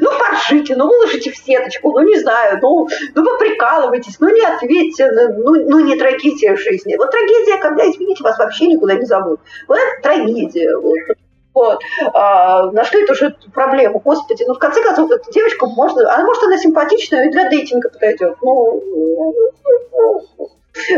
ну, 0.00 0.10
поржите, 0.18 0.76
ну, 0.76 0.86
выложите 0.86 1.30
в 1.30 1.36
сеточку, 1.36 1.92
ну, 1.92 2.00
не 2.00 2.18
знаю, 2.18 2.58
ну, 2.60 2.88
ну, 3.14 3.22
вы 3.22 3.38
прикалываетесь, 3.38 4.20
ну, 4.20 4.28
не 4.28 4.44
ответьте, 4.44 5.10
ну, 5.10 5.54
ну, 5.54 5.80
не 5.80 5.96
трагедия 5.96 6.56
жизни. 6.56 6.96
Вот 6.96 7.10
трагедия, 7.10 7.58
когда, 7.58 7.88
извините, 7.88 8.22
вас 8.22 8.38
вообще 8.38 8.66
никуда 8.66 8.94
не 8.94 9.06
зовут. 9.06 9.40
Вот 9.66 9.78
это 9.78 10.02
трагедия. 10.02 10.76
Вот. 10.76 10.98
Вот. 11.54 11.80
А, 12.14 12.70
нашли 12.70 13.04
тоже 13.04 13.36
проблему. 13.52 14.00
Господи, 14.04 14.44
ну 14.46 14.54
в 14.54 14.58
конце 14.58 14.80
концов, 14.80 15.10
эта 15.10 15.28
девочка 15.32 15.66
можно, 15.66 16.08
а 16.08 16.22
может 16.22 16.44
она 16.44 16.56
симпатичная 16.56 17.26
и 17.26 17.30
для 17.30 17.48
дейтинга 17.48 17.88
подойдет. 17.88 18.36
Ну, 18.42 18.80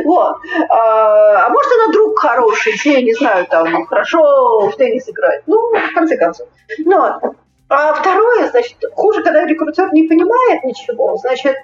вот. 0.05 0.36
А, 0.68 1.47
а 1.47 1.49
может 1.49 1.72
она 1.72 1.93
друг 1.93 2.18
хороший, 2.18 2.74
я 2.84 3.01
не 3.01 3.14
знаю, 3.14 3.47
там 3.47 3.86
хорошо 3.86 4.68
в 4.68 4.76
теннис 4.76 5.09
играет. 5.09 5.45
Ну, 5.47 5.57
в 5.57 5.95
конце 5.95 6.18
концов. 6.18 6.47
Ну, 6.78 7.09
а 7.71 7.95
второе, 7.95 8.49
значит, 8.51 8.77
хуже, 8.95 9.23
когда 9.23 9.47
рекрутер 9.47 9.93
не 9.93 10.03
понимает 10.03 10.64
ничего, 10.64 11.16
значит, 11.18 11.57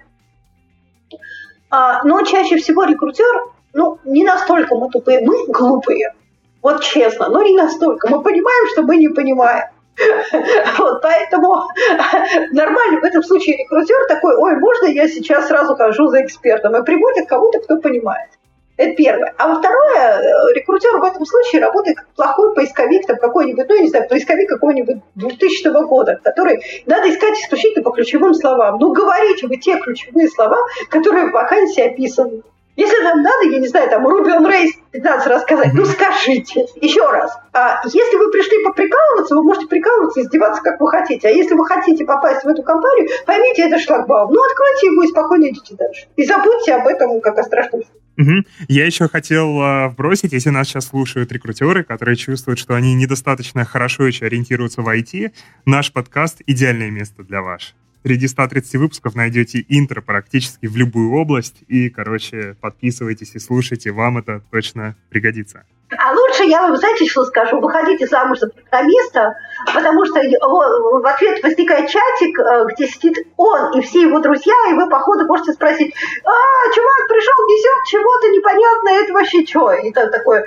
а, 1.68 2.04
но 2.04 2.22
чаще 2.22 2.58
всего 2.58 2.84
рекрутер, 2.84 3.26
ну, 3.74 3.98
не 4.04 4.24
настолько 4.24 4.76
мы 4.76 4.88
тупые, 4.88 5.20
мы 5.22 5.46
глупые. 5.48 6.14
Вот 6.62 6.82
честно, 6.82 7.28
но 7.28 7.42
не 7.42 7.56
настолько. 7.56 8.08
Мы 8.08 8.22
понимаем, 8.22 8.68
что 8.72 8.82
мы 8.82 8.96
не 8.96 9.08
понимаем. 9.08 9.66
Вот, 10.78 11.02
поэтому 11.02 11.64
нормально 12.52 13.00
в 13.00 13.04
этом 13.04 13.22
случае 13.24 13.56
рекрутер 13.56 14.06
такой, 14.06 14.36
ой, 14.36 14.56
можно 14.60 14.86
я 14.86 15.08
сейчас 15.08 15.48
сразу 15.48 15.74
хожу 15.74 16.06
за 16.08 16.22
экспертом 16.22 16.76
и 16.76 16.84
приводит 16.84 17.28
кого-то, 17.28 17.58
кто 17.60 17.78
понимает. 17.78 18.30
Это 18.76 18.94
первое. 18.94 19.34
А 19.38 19.48
во 19.48 19.58
второе, 19.58 20.20
э, 20.20 20.54
рекрутер 20.54 20.98
в 20.98 21.04
этом 21.04 21.24
случае 21.24 21.62
работает 21.62 21.96
как 21.96 22.08
плохой 22.08 22.54
поисковик, 22.54 23.06
там 23.06 23.16
какой-нибудь, 23.16 23.66
ну, 23.68 23.74
я 23.74 23.82
не 23.82 23.88
знаю, 23.88 24.08
поисковик 24.08 24.48
какого-нибудь 24.50 24.98
2000 25.14 25.86
года, 25.86 26.20
который 26.22 26.60
надо 26.84 27.10
искать 27.10 27.38
исключительно 27.38 27.82
по 27.82 27.92
ключевым 27.92 28.34
словам. 28.34 28.78
Ну, 28.78 28.92
говорите 28.92 29.46
вы 29.46 29.56
те 29.56 29.78
ключевые 29.78 30.28
слова, 30.28 30.58
которые 30.90 31.28
в 31.28 31.32
вакансии 31.32 31.82
описаны. 31.82 32.42
Если 32.76 33.02
вам 33.02 33.22
надо, 33.22 33.46
я 33.48 33.58
не 33.58 33.68
знаю, 33.68 33.88
там 33.88 34.06
Руби 34.06 34.30
on 34.30 34.46
Race 34.46 34.72
15 34.90 35.26
раз 35.28 35.42
сказать, 35.42 35.72
ну 35.72 35.86
скажите. 35.86 36.66
Еще 36.82 37.10
раз. 37.10 37.32
А 37.54 37.80
если 37.84 38.16
вы 38.16 38.30
пришли 38.30 38.62
поприкалываться, 38.62 39.34
вы 39.34 39.42
можете 39.42 39.66
прикалываться 39.66 40.20
издеваться, 40.20 40.62
как 40.62 40.78
вы 40.78 40.90
хотите. 40.90 41.28
А 41.28 41.30
если 41.30 41.54
вы 41.54 41.64
хотите 41.64 42.04
попасть 42.04 42.44
в 42.44 42.48
эту 42.48 42.62
компанию, 42.62 43.08
поймите, 43.24 43.62
это 43.62 43.78
шлагбаум. 43.78 44.30
Ну, 44.30 44.44
откройте 44.44 44.88
его 44.88 45.02
и 45.04 45.06
спокойно 45.06 45.48
идите 45.48 45.74
дальше. 45.74 46.08
И 46.16 46.24
забудьте 46.24 46.74
об 46.74 46.86
этом, 46.86 47.22
как 47.22 47.38
о 47.38 47.44
страшном 47.44 47.80
Угу. 48.16 48.44
Я 48.68 48.86
еще 48.86 49.08
хотел 49.08 49.60
э, 49.60 49.88
вбросить, 49.88 50.32
если 50.32 50.50
нас 50.50 50.68
сейчас 50.68 50.86
слушают 50.86 51.32
рекрутеры, 51.32 51.84
которые 51.84 52.16
чувствуют, 52.16 52.58
что 52.58 52.74
они 52.74 52.94
недостаточно 52.94 53.64
хорошо 53.64 54.06
еще 54.06 54.26
ориентируются 54.26 54.82
в 54.82 54.88
IT, 54.88 55.32
наш 55.66 55.92
подкаст— 55.92 56.40
идеальное 56.46 56.90
место 56.90 57.22
для 57.22 57.42
вас. 57.42 57.74
Среди 58.06 58.28
130 58.28 58.76
выпусков 58.76 59.16
найдете 59.16 59.66
интро 59.68 60.00
практически 60.00 60.66
в 60.66 60.76
любую 60.76 61.12
область. 61.12 61.56
И, 61.66 61.90
короче, 61.90 62.54
подписывайтесь 62.60 63.34
и 63.34 63.40
слушайте, 63.40 63.90
вам 63.90 64.18
это 64.18 64.42
точно 64.52 64.94
пригодится. 65.10 65.64
А 65.90 66.12
лучше 66.12 66.44
я 66.44 66.60
вам, 66.62 66.76
знаете, 66.76 67.06
что 67.06 67.24
скажу? 67.24 67.58
Выходите 67.58 68.06
замуж 68.06 68.38
за 68.38 68.48
программиста, 68.48 69.34
потому 69.74 70.04
что 70.04 70.20
в 70.20 71.04
ответ 71.04 71.42
возникает 71.42 71.90
чатик, 71.90 72.38
э, 72.38 72.66
где 72.72 72.86
сидит 72.86 73.26
он 73.36 73.76
и 73.76 73.82
все 73.82 74.02
его 74.02 74.20
друзья, 74.20 74.54
и 74.70 74.74
вы, 74.74 74.88
походу, 74.88 75.26
можете 75.26 75.54
спросить, 75.54 75.92
а, 76.22 76.74
чувак 76.74 77.08
пришел, 77.08 77.34
несет 77.48 77.86
чего-то 77.88 78.28
непонятное, 78.28 79.02
это 79.02 79.12
вообще 79.14 79.44
что? 79.44 79.72
И 79.72 79.90
там 79.90 80.12
такое, 80.12 80.44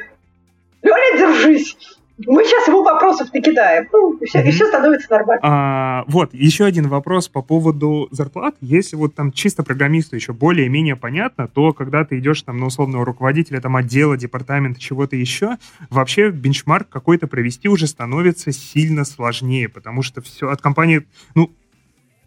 Лёля, 0.82 1.18
держись. 1.18 1.99
Мы 2.26 2.44
сейчас 2.44 2.68
ему 2.68 2.84
вопросов 2.84 3.34
накидаем. 3.34 3.88
Ну, 3.92 4.14
и 4.18 4.26
все, 4.26 4.40
mm-hmm. 4.40 4.48
и 4.48 4.52
все 4.52 4.68
становится 4.68 5.10
нормально. 5.10 5.42
А, 5.44 6.04
вот, 6.08 6.34
еще 6.34 6.66
один 6.66 6.88
вопрос 6.88 7.30
по 7.30 7.42
поводу 7.42 8.08
зарплат. 8.12 8.56
Если 8.62 8.96
вот 8.96 9.16
там 9.16 9.32
чисто 9.32 9.64
программисту 9.64 10.16
еще 10.16 10.34
более-менее 10.34 10.96
понятно, 10.96 11.48
то 11.48 11.72
когда 11.72 12.04
ты 12.04 12.20
идешь 12.20 12.42
там 12.42 12.58
на 12.58 12.66
условного 12.66 13.06
руководителя 13.06 13.62
там 13.62 13.76
отдела, 13.76 14.18
департамента, 14.18 14.80
чего-то 14.80 15.16
еще, 15.16 15.58
вообще 15.90 16.30
бенчмарк 16.30 16.90
какой-то 16.90 17.28
провести 17.28 17.70
уже 17.70 17.88
становится 17.88 18.52
сильно 18.52 19.06
сложнее, 19.06 19.70
потому 19.70 20.02
что 20.02 20.22
все 20.22 20.50
от 20.50 20.62
компании, 20.62 21.06
ну, 21.36 21.52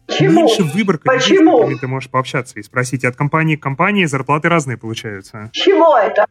Почему? 0.06 0.32
меньше 0.32 0.62
выбор 0.62 0.98
Почему? 0.98 1.52
с 1.52 1.60
которыми 1.60 1.78
ты 1.78 1.86
можешь 1.86 2.10
пообщаться 2.10 2.58
и 2.58 2.62
спросить. 2.62 3.04
От 3.04 3.16
компании 3.16 3.56
к 3.56 3.62
компании 3.62 4.04
зарплаты 4.04 4.48
разные 4.48 4.76
получаются. 4.76 5.50
Чего 5.52 5.96
это? 5.96 6.26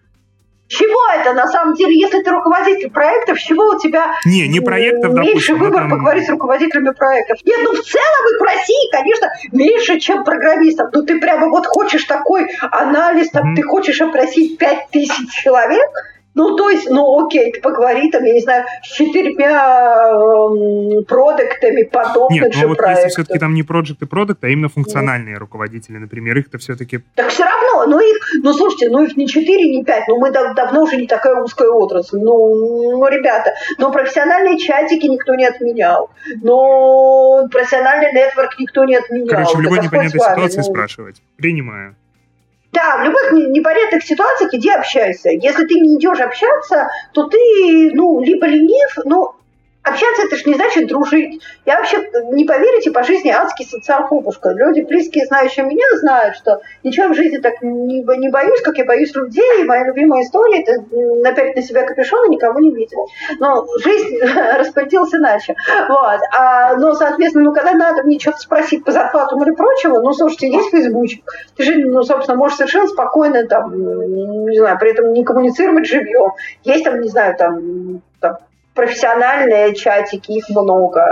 Чего 0.72 1.20
это 1.20 1.34
на 1.34 1.48
самом 1.48 1.76
деле, 1.76 2.00
если 2.00 2.22
ты 2.24 2.32
руководитель 2.32 2.90
проектов, 2.90 3.38
чего 3.40 3.76
у 3.76 3.80
тебя 3.80 4.14
не, 4.26 4.48
не 4.48 4.62
проектов, 4.62 5.12
меньше 5.12 5.32
допустим, 5.32 5.60
выбор 5.60 5.82
там... 5.82 5.90
поговорить 5.90 6.26
с 6.26 6.30
руководителями 6.30 6.92
проектов? 6.92 7.40
Нет, 7.44 7.60
ну 7.64 7.74
в 7.74 7.84
целом 7.84 8.34
их 8.34 8.40
в 8.40 8.44
России, 8.44 8.92
конечно, 8.92 9.28
меньше, 9.52 10.00
чем 10.00 10.24
программистов. 10.24 10.90
Ну 10.94 11.04
ты 11.04 11.20
прямо 11.20 11.50
вот 11.50 11.66
хочешь 11.66 12.06
такой 12.06 12.50
анализ, 12.72 13.32
там, 13.32 13.52
mm-hmm. 13.52 13.56
ты 13.58 13.64
хочешь 13.64 14.00
опросить 14.00 14.58
пять 14.58 14.88
тысяч 14.92 15.30
человек, 15.44 15.90
ну, 16.34 16.56
то 16.56 16.70
есть, 16.70 16.90
ну, 16.90 17.26
окей, 17.26 17.52
ты 17.52 17.62
поговори 17.62 18.10
там, 18.10 18.24
я 18.24 18.34
не 18.34 18.42
знаю, 18.42 18.66
с 18.84 18.88
четырьмя 18.88 20.12
э, 20.14 21.04
продуктами 21.04 21.84
подобных 21.84 22.42
Нет, 22.42 22.56
ну, 22.62 22.68
вот 22.70 22.78
проектов. 22.78 23.06
если 23.06 23.22
все-таки 23.22 23.40
там 23.40 23.54
не 23.54 23.64
проекты 23.64 24.06
продукт, 24.06 24.44
а 24.44 24.48
именно 24.48 24.70
функциональные 24.70 25.36
mm. 25.36 25.40
руководители, 25.40 25.98
например, 25.98 26.38
их-то 26.38 26.58
все-таки... 26.58 27.00
Так 27.16 27.30
все 27.30 27.44
равно, 27.44 27.86
ну 27.88 28.00
их, 28.00 28.18
ну 28.44 28.54
слушайте, 28.54 28.90
ну 28.90 29.04
их 29.04 29.18
не 29.18 29.28
четыре, 29.28 29.70
не 29.76 29.84
пять, 29.84 30.08
ну 30.08 30.20
мы 30.20 30.32
дав 30.32 30.56
давно 30.56 30.84
уже 30.84 30.98
не 30.98 31.08
такая 31.08 31.42
узкая 31.42 31.70
отрасль, 31.70 32.18
ну, 32.18 32.98
ну, 32.98 33.08
ребята, 33.08 33.54
но 33.78 33.92
профессиональные 33.92 34.58
чатики 34.58 35.08
никто 35.08 35.36
не 35.36 35.46
отменял, 35.46 36.12
но 36.42 37.48
профессиональный 37.52 38.12
нетворк 38.14 38.58
никто 38.60 38.86
не 38.86 38.96
отменял. 38.96 39.28
Короче, 39.28 39.58
в 39.58 39.62
любой 39.62 39.80
непонятной 39.80 40.20
ситуации 40.20 40.58
ну... 40.58 40.64
спрашивать. 40.64 41.22
Принимаю. 41.38 41.96
Да, 42.72 42.98
в 42.98 43.04
любых 43.04 43.32
непонятных 43.34 44.04
ситуациях 44.04 44.54
иди 44.54 44.70
общайся. 44.70 45.30
Если 45.30 45.66
ты 45.66 45.76
не 45.76 45.98
идешь 45.98 46.20
общаться, 46.20 46.90
то 47.14 47.28
ты, 47.28 47.92
ну, 47.94 48.22
либо 48.22 48.48
ленив, 48.48 48.98
ну, 49.04 49.36
Общаться 49.84 50.24
это 50.28 50.36
же 50.36 50.44
не 50.46 50.54
значит 50.54 50.88
дружить. 50.88 51.42
Я 51.66 51.78
вообще, 51.78 52.08
не 52.32 52.46
поверите, 52.46 52.92
по 52.92 53.04
жизни 53.04 53.30
адский 53.30 53.66
социофобушка. 53.66 54.52
Люди, 54.52 54.82
близкие, 54.82 55.26
знающие 55.26 55.66
меня, 55.66 55.86
знают, 56.00 56.36
что 56.36 56.62
ничего 56.84 57.08
в 57.08 57.16
жизни 57.16 57.38
так 57.38 57.64
не, 57.64 58.04
не 58.04 58.30
боюсь, 58.30 58.62
как 58.62 58.78
я 58.78 58.86
боюсь 58.86 59.16
людей. 59.16 59.62
И 59.62 59.64
моя 59.64 59.86
любимая 59.86 60.22
история– 60.24 60.62
это 60.64 60.84
напялить 61.24 61.56
на 61.56 61.64
себя 61.64 61.84
капюшон 61.84 62.28
и 62.28 62.36
никого 62.36 62.60
не 62.60 62.76
видел. 62.76 63.08
Но 63.40 63.66
жизнь 63.84 64.20
распорядилась 64.60 65.16
иначе. 65.16 65.56
Вот. 65.90 66.20
А, 66.38 66.76
но, 66.76 66.94
соответственно, 66.94 67.46
ну, 67.46 67.54
когда 67.54 67.74
надо 67.74 68.04
мне 68.04 68.20
что-то 68.20 68.38
спросить 68.38 68.86
по 68.86 68.92
зарплатам 68.92 69.42
или 69.42 69.52
прочего, 69.52 70.00
ну, 70.00 70.14
слушайте, 70.14 70.52
есть 70.52 70.70
фейсбучик. 70.70 71.24
Ты 71.56 71.64
же, 71.64 71.76
ну, 71.78 72.04
собственно, 72.04 72.38
можешь 72.38 72.58
совершенно 72.58 72.88
спокойно, 72.88 73.48
там, 73.48 73.72
не 74.46 74.60
знаю, 74.60 74.78
при 74.78 74.92
этом 74.92 75.12
не 75.12 75.24
коммуницировать 75.24 75.88
живьем. 75.88 76.34
Есть 76.64 76.84
там, 76.84 77.02
не 77.02 77.10
знаю, 77.10 77.36
там, 77.36 78.02
там 78.20 78.38
профессиональные 78.74 79.76
чатики, 79.76 80.32
их 80.32 80.50
много. 80.50 81.04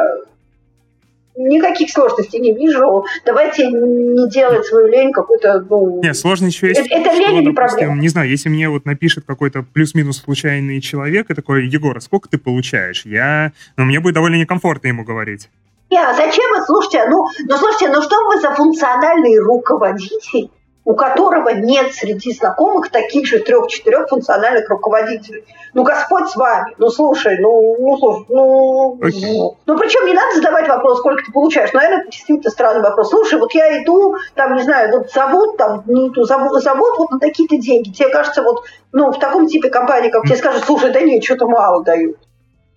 Никаких 1.35 1.89
сложностей 1.89 2.39
не 2.39 2.53
вижу. 2.53 3.05
Давайте 3.25 3.67
не 3.67 4.29
делать 4.29 4.65
свою 4.65 4.87
лень 4.87 5.13
какой-то, 5.13 5.65
ну... 5.69 6.01
Нет, 6.03 6.17
сложность 6.17 6.55
еще 6.55 6.67
есть. 6.67 6.81
Это, 6.81 7.09
это 7.09 7.15
лень 7.15 7.47
не 7.47 7.53
проблема. 7.53 7.95
Не 7.95 8.09
знаю, 8.09 8.29
если 8.29 8.49
мне 8.49 8.67
вот 8.67 8.85
напишет 8.85 9.23
какой-то 9.25 9.63
плюс-минус 9.63 10.21
случайный 10.21 10.81
человек 10.81 11.29
и 11.29 11.33
такой, 11.33 11.67
Егор, 11.67 11.95
а 11.95 12.01
сколько 12.01 12.27
ты 12.27 12.37
получаешь? 12.37 13.05
Я... 13.05 13.53
Ну, 13.77 13.85
мне 13.85 14.01
будет 14.01 14.15
довольно 14.15 14.35
некомфортно 14.35 14.87
ему 14.87 15.05
говорить. 15.05 15.49
Не, 15.89 15.97
а 15.97 16.13
зачем 16.13 16.51
вы, 16.51 16.63
слушайте, 16.65 17.05
ну, 17.09 17.25
ну, 17.47 17.57
слушайте, 17.57 17.89
ну 17.89 18.01
что 18.01 18.15
вы 18.25 18.39
за 18.39 18.51
функциональный 18.53 19.39
руководитель, 19.39 20.49
у 20.85 20.95
которого 20.95 21.49
нет 21.49 21.93
среди 21.93 22.31
знакомых 22.33 22.89
таких 22.89 23.27
же 23.27 23.39
трех-четырех 23.39 24.07
функциональных 24.07 24.69
руководителей. 24.69 25.43
Ну, 25.73 25.83
Господь 25.83 26.29
с 26.29 26.35
вами. 26.35 26.73
Ну, 26.77 26.89
слушай, 26.89 27.37
ну, 27.39 27.75
ну, 27.79 27.97
слушай, 27.97 28.25
ну, 28.29 28.97
ну, 28.99 29.57
ну, 29.65 29.77
причем 29.77 30.07
не 30.07 30.13
надо 30.13 30.35
задавать 30.37 30.67
вопрос, 30.67 30.99
сколько 30.99 31.23
ты 31.23 31.31
получаешь. 31.31 31.73
Наверное, 31.73 32.01
это 32.01 32.11
действительно 32.11 32.49
странный 32.49 32.81
вопрос. 32.81 33.09
Слушай, 33.09 33.39
вот 33.39 33.53
я 33.53 33.83
иду, 33.83 34.15
там, 34.35 34.55
не 34.55 34.63
знаю, 34.63 34.91
вот 34.91 35.11
завод, 35.11 35.57
там, 35.57 35.83
не 35.85 36.09
ту, 36.09 36.23
завод, 36.23 36.63
завод 36.63 36.97
вот 36.97 37.11
на 37.11 37.19
такие-то 37.19 37.57
деньги. 37.57 37.91
Тебе 37.91 38.09
кажется, 38.09 38.41
вот, 38.41 38.63
ну, 38.91 39.11
в 39.11 39.19
таком 39.19 39.47
типе 39.47 39.69
компании, 39.69 40.09
как 40.09 40.23
тебе 40.23 40.37
скажут, 40.37 40.63
слушай, 40.63 40.91
да 40.91 41.01
нет, 41.01 41.23
что-то 41.23 41.47
мало 41.47 41.83
дают. 41.83 42.17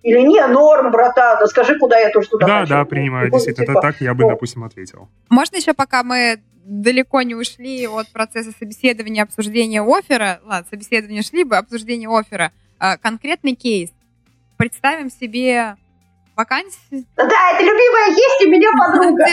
Или 0.03 0.19
не, 0.19 0.45
норм, 0.45 0.91
братан, 0.91 1.37
да 1.39 1.47
скажи, 1.47 1.79
куда 1.79 1.97
я 1.97 2.09
тоже 2.09 2.29
туда 2.29 2.45
Да, 2.45 2.59
хочу. 2.59 2.73
да, 2.73 2.85
принимаю. 2.85 3.31
Действительно, 3.31 3.67
типа, 3.67 3.81
так 3.81 4.01
я 4.01 4.13
бы, 4.13 4.23
ну, 4.23 4.29
допустим, 4.31 4.65
ответил. 4.65 5.07
Можно 5.29 5.55
еще, 5.55 5.73
пока 5.73 6.03
мы 6.03 6.41
далеко 6.65 7.21
не 7.21 7.35
ушли 7.35 7.85
от 7.87 8.09
процесса 8.09 8.51
собеседования, 8.57 9.23
обсуждения 9.23 9.81
оффера, 9.81 10.39
ладно, 10.43 10.67
собеседование 10.69 11.21
шли 11.21 11.43
бы, 11.43 11.57
обсуждение 11.57 12.09
оффера, 12.09 12.51
а, 12.79 12.97
конкретный 12.97 13.55
кейс. 13.55 13.91
Представим 14.57 15.09
себе 15.09 15.75
вакансию. 16.35 17.05
Да, 17.15 17.51
это 17.51 17.63
любимая 17.63 18.09
есть 18.09 18.45
у 18.45 18.49
меня 18.49 18.69
подруга. 18.77 19.25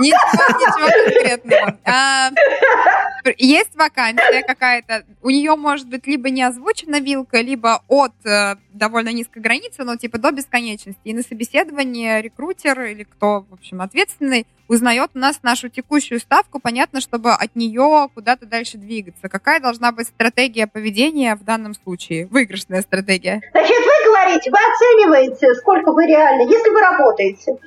Ничего, 0.00 0.58
ничего 0.58 1.04
конкретного. 1.04 1.78
А, 1.84 2.30
есть 3.38 3.74
вакансия 3.74 4.42
какая-то, 4.42 5.04
у 5.22 5.30
нее 5.30 5.54
может 5.56 5.88
быть 5.88 6.06
либо 6.06 6.30
не 6.30 6.42
озвучена 6.42 7.00
вилка, 7.00 7.40
либо 7.40 7.82
от 7.88 8.12
э, 8.24 8.56
довольно 8.72 9.10
низкой 9.10 9.38
границы, 9.40 9.84
но 9.84 9.96
типа 9.96 10.18
до 10.18 10.32
бесконечности. 10.32 11.00
И 11.04 11.14
на 11.14 11.22
собеседовании 11.22 12.20
рекрутер 12.20 12.80
или 12.82 13.04
кто, 13.04 13.46
в 13.48 13.54
общем, 13.54 13.80
ответственный 13.80 14.46
узнает 14.68 15.10
у 15.14 15.18
нас 15.18 15.42
нашу 15.42 15.68
текущую 15.68 16.20
ставку, 16.20 16.58
понятно, 16.58 17.00
чтобы 17.00 17.32
от 17.32 17.54
нее 17.54 18.08
куда-то 18.14 18.46
дальше 18.46 18.78
двигаться. 18.78 19.28
Какая 19.28 19.60
должна 19.60 19.92
быть 19.92 20.08
стратегия 20.08 20.66
поведения 20.66 21.36
в 21.36 21.44
данном 21.44 21.74
случае? 21.74 22.26
Выигрышная 22.26 22.82
стратегия. 22.82 23.42
Значит, 23.52 23.76
вы 23.76 23.93
говорите, 24.14 24.50
вы 24.50 24.56
оцениваете, 24.56 25.54
сколько 25.54 25.92
вы 25.92 26.06
реально, 26.06 26.42
если 26.42 26.70
вы 26.70 26.80
работаете, 26.80 27.58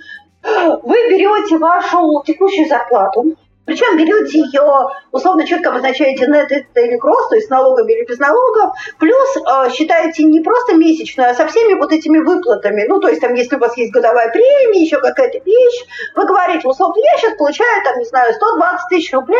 вы 0.43 1.09
берете 1.09 1.57
вашу 1.57 2.23
текущую 2.25 2.67
зарплату, 2.67 3.35
причем 3.65 3.97
берете 3.97 4.39
ее, 4.39 4.63
условно, 5.11 5.45
четко 5.45 5.71
обозначаете 5.71 6.25
net 6.25 6.47
или 6.49 6.97
gross, 6.97 7.27
то 7.29 7.35
есть 7.35 7.47
с 7.47 7.49
налогами 7.49 7.91
или 7.91 8.05
без 8.05 8.17
налогов, 8.17 8.71
плюс 8.97 9.35
э, 9.35 9.71
считаете 9.73 10.23
не 10.23 10.39
просто 10.39 10.75
месячную, 10.75 11.31
а 11.31 11.33
со 11.33 11.45
всеми 11.47 11.73
вот 11.73 11.91
этими 11.91 12.19
выплатами. 12.19 12.85
Ну, 12.87 13.01
то 13.01 13.09
есть 13.09 13.19
там, 13.19 13.33
если 13.33 13.57
у 13.57 13.59
вас 13.59 13.75
есть 13.75 13.91
годовая 13.91 14.31
премия, 14.31 14.81
еще 14.81 15.01
какая-то 15.01 15.39
вещь, 15.39 15.85
вы 16.15 16.25
говорите, 16.25 16.65
условно, 16.65 16.95
я 16.97 17.17
сейчас 17.17 17.37
получаю, 17.37 17.83
там, 17.83 17.99
не 17.99 18.05
знаю, 18.05 18.33
120 18.35 18.87
тысяч 18.89 19.11
рублей, 19.11 19.37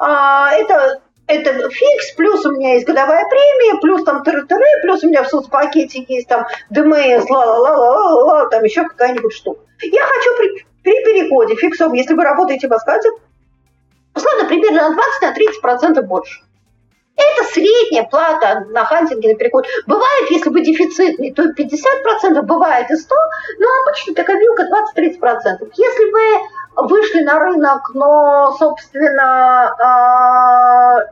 э, 0.00 0.62
это 0.62 1.02
это 1.28 1.68
фикс, 1.68 2.12
плюс 2.16 2.44
у 2.46 2.52
меня 2.52 2.74
есть 2.74 2.86
годовая 2.86 3.24
премия, 3.28 3.80
плюс 3.80 4.02
там 4.02 4.22
тыры-тыры, 4.22 4.82
плюс 4.82 5.04
у 5.04 5.08
меня 5.08 5.22
в 5.22 5.28
соцпакете 5.28 6.04
есть 6.08 6.26
там 6.26 6.46
ДМС, 6.70 7.28
ла-ла-ла-ла-ла, 7.30 8.46
там 8.46 8.64
еще 8.64 8.84
какая-нибудь 8.84 9.32
штука. 9.32 9.60
Я 9.82 10.02
хочу 10.02 10.30
при, 10.38 10.66
при 10.82 11.04
переходе 11.04 11.54
фиксом, 11.54 11.92
если 11.92 12.14
вы 12.14 12.24
работаете 12.24 12.66
в 12.66 12.72
Аскаде, 12.72 13.10
условно, 14.14 14.48
примерно 14.48 14.90
на 14.90 14.96
20-30% 15.66 16.02
больше. 16.02 16.40
Это 17.18 17.44
средняя 17.52 18.04
плата 18.04 18.64
на 18.70 18.84
хантинге 18.84 19.32
на 19.32 19.34
переход. 19.34 19.66
Бывает, 19.86 20.30
если 20.30 20.50
вы 20.50 20.62
дефицитный, 20.62 21.32
то 21.34 21.42
50%, 21.42 22.42
бывает 22.42 22.88
и 22.90 22.94
100%, 22.94 22.96
но 23.58 23.66
обычно 23.82 24.14
такая 24.14 24.38
вилка 24.38 24.62
20-30%. 24.62 25.72
Если 25.76 26.12
вы 26.12 26.40
вышли 26.82 27.22
на 27.22 27.38
рынок, 27.38 27.90
но, 27.94 28.54
собственно, 28.58 29.74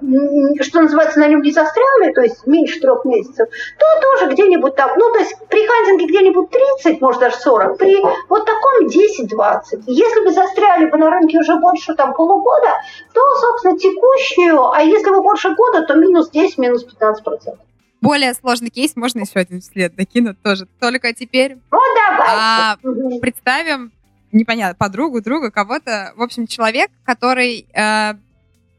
э, 0.01 0.63
что 0.63 0.81
называется, 0.81 1.19
на 1.19 1.27
нем 1.27 1.43
не 1.43 1.53
застряли, 1.53 2.13
то 2.13 2.21
есть 2.21 2.47
меньше 2.47 2.81
трех 2.81 3.05
месяцев, 3.05 3.49
то 3.79 3.87
тоже 4.01 4.33
где-нибудь 4.33 4.77
там, 4.77 4.91
ну, 4.97 5.13
то 5.13 5.19
есть 5.19 5.35
при 5.49 5.67
хантинге 5.67 6.07
где-нибудь 6.07 6.51
30, 6.51 7.01
может 7.01 7.21
даже 7.21 7.37
40, 7.37 7.79
при 7.79 8.01
вот 8.29 8.47
таком 8.47 8.87
10-20. 8.87 9.83
Если 9.87 10.21
вы 10.21 10.33
застряли 10.33 10.87
бы 10.87 10.99
на 10.99 11.11
рынке 11.11 11.39
уже 11.39 11.57
больше 11.57 11.95
там 11.95 12.15
полугода, 12.15 12.81
то, 13.13 13.21
собственно, 13.41 13.77
текущую, 13.77 14.71
а 14.71 14.83
если 14.83 15.11
вы 15.11 15.23
больше 15.23 15.55
года, 15.55 15.83
то 15.83 15.95
минус 15.95 16.31
10, 16.31 16.59
минус 16.59 16.85
15 16.85 17.25
процентов 17.25 17.67
более 18.03 18.35
сложный 18.35 18.71
кейс, 18.71 18.95
можно 18.95 19.21
еще 19.21 19.41
один 19.41 19.61
след 19.61 19.97
накинуть 19.97 20.41
тоже. 20.41 20.69
Только 20.79 21.13
теперь 21.13 21.57
ну, 21.73 21.81
давай. 21.95 22.29
А, 22.29 22.77
представим 23.21 23.91
непонятно, 24.33 24.75
подругу, 24.75 25.21
друга, 25.21 25.51
кого-то. 25.51 26.13
В 26.17 26.23
общем, 26.23 26.47
человек, 26.47 26.91
который 27.05 27.67
э, 27.73 28.15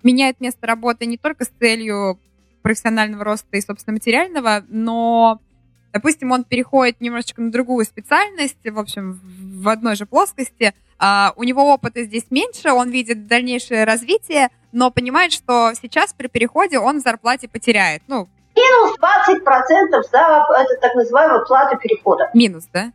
меняет 0.03 0.39
место 0.39 0.67
работы 0.67 1.05
не 1.05 1.17
только 1.17 1.45
с 1.45 1.51
целью 1.59 2.19
профессионального 2.61 3.23
роста 3.23 3.57
и, 3.57 3.61
собственно, 3.61 3.93
материального, 3.93 4.63
но, 4.67 5.39
допустим, 5.93 6.31
он 6.31 6.43
переходит 6.43 6.99
немножечко 6.99 7.41
на 7.41 7.51
другую 7.51 7.85
специальность, 7.85 8.57
в 8.63 8.79
общем, 8.79 9.19
в 9.23 9.69
одной 9.69 9.95
же 9.95 10.05
плоскости. 10.05 10.73
Uh, 10.99 11.31
у 11.35 11.43
него 11.43 11.71
опыта 11.71 12.03
здесь 12.03 12.25
меньше, 12.31 12.71
он 12.71 12.89
видит 12.89 13.27
дальнейшее 13.27 13.83
развитие, 13.83 14.49
но 14.71 14.89
понимает, 14.89 15.31
что 15.31 15.71
сейчас 15.79 16.11
при 16.11 16.25
переходе 16.25 16.79
он 16.79 16.99
в 16.99 17.03
зарплате 17.03 17.47
потеряет. 17.47 18.01
Ну, 18.07 18.27
Минус 18.57 18.97
20% 18.97 20.03
за 20.11 20.43
это 20.57 20.81
так 20.81 20.95
называемую 20.95 21.45
плату 21.45 21.77
перехода. 21.77 22.29
Минус, 22.33 22.67
да? 22.73 22.91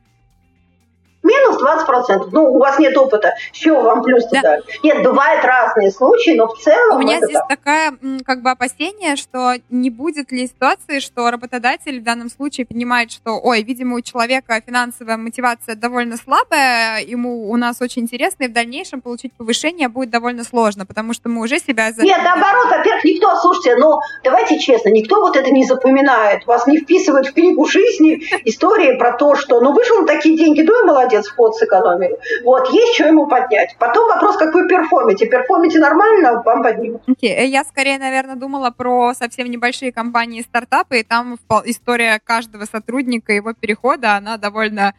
Минус 1.22 1.62
20%. 1.62 2.28
Ну, 2.32 2.54
у 2.54 2.58
вас 2.58 2.78
нет 2.78 2.96
опыта. 2.96 3.34
С 3.52 3.56
чего 3.56 3.80
вам 3.80 4.02
плюс 4.02 4.24
да. 4.26 4.40
туда? 4.40 4.58
Нет, 4.82 5.02
бывают 5.02 5.44
разные 5.44 5.90
случаи, 5.90 6.36
но 6.36 6.48
в 6.48 6.58
целом... 6.58 6.96
У 6.96 7.00
меня 7.00 7.18
здесь 7.18 7.32
так. 7.32 7.48
такая, 7.48 7.94
как 8.24 8.42
бы, 8.42 8.50
опасение, 8.50 9.16
что 9.16 9.54
не 9.70 9.90
будет 9.90 10.32
ли 10.32 10.46
ситуации, 10.46 10.98
что 10.98 11.30
работодатель 11.30 12.00
в 12.00 12.02
данном 12.02 12.28
случае 12.28 12.66
понимает, 12.66 13.12
что, 13.12 13.38
ой, 13.40 13.62
видимо, 13.62 13.96
у 13.96 14.00
человека 14.00 14.60
финансовая 14.64 15.16
мотивация 15.16 15.76
довольно 15.76 16.16
слабая, 16.16 17.02
ему 17.02 17.50
у 17.50 17.56
нас 17.56 17.80
очень 17.80 18.02
интересно, 18.02 18.44
и 18.44 18.48
в 18.48 18.52
дальнейшем 18.52 19.00
получить 19.00 19.32
повышение 19.34 19.88
будет 19.88 20.10
довольно 20.10 20.44
сложно, 20.44 20.86
потому 20.86 21.12
что 21.14 21.28
мы 21.28 21.42
уже 21.42 21.58
себя... 21.58 21.92
За... 21.92 22.02
Нет, 22.02 22.20
наоборот, 22.24 22.66
во-первых, 22.70 23.04
никто, 23.04 23.34
слушайте, 23.36 23.76
ну, 23.76 24.00
давайте 24.24 24.58
честно, 24.58 24.88
никто 24.88 25.20
вот 25.20 25.36
это 25.36 25.50
не 25.50 25.64
запоминает. 25.64 26.46
Вас 26.46 26.66
не 26.66 26.78
вписывают 26.78 27.28
в 27.28 27.32
книгу 27.32 27.64
жизни 27.66 28.22
истории 28.44 28.96
про 28.98 29.12
то, 29.12 29.36
что, 29.36 29.60
ну, 29.60 29.72
вышел 29.72 30.00
на 30.00 30.06
такие 30.06 30.36
деньги, 30.36 30.62
ну 30.62 30.82
и 30.82 30.86
молодец 30.86 31.11
молодец, 31.12 31.28
фот 31.28 31.56
сэкономили. 31.56 32.18
Вот, 32.44 32.68
есть 32.70 32.94
что 32.94 33.06
ему 33.06 33.26
поднять. 33.26 33.76
Потом 33.78 34.08
вопрос, 34.08 34.36
как 34.36 34.54
вы 34.54 34.66
перформите. 34.66 35.26
Перформите 35.26 35.78
нормально, 35.78 36.42
вам 36.44 36.62
поднимут. 36.62 37.02
Okay. 37.08 37.34
Э, 37.36 37.46
я 37.46 37.64
скорее, 37.64 37.98
наверное, 37.98 38.36
думала 38.36 38.70
про 38.70 39.14
совсем 39.14 39.50
небольшие 39.50 39.92
компании 39.92 40.42
стартапы, 40.42 41.00
и 41.00 41.04
там 41.04 41.38
история 41.64 42.20
каждого 42.24 42.64
сотрудника, 42.64 43.32
его 43.32 43.52
перехода, 43.52 44.16
она 44.16 44.36
довольно 44.36 44.94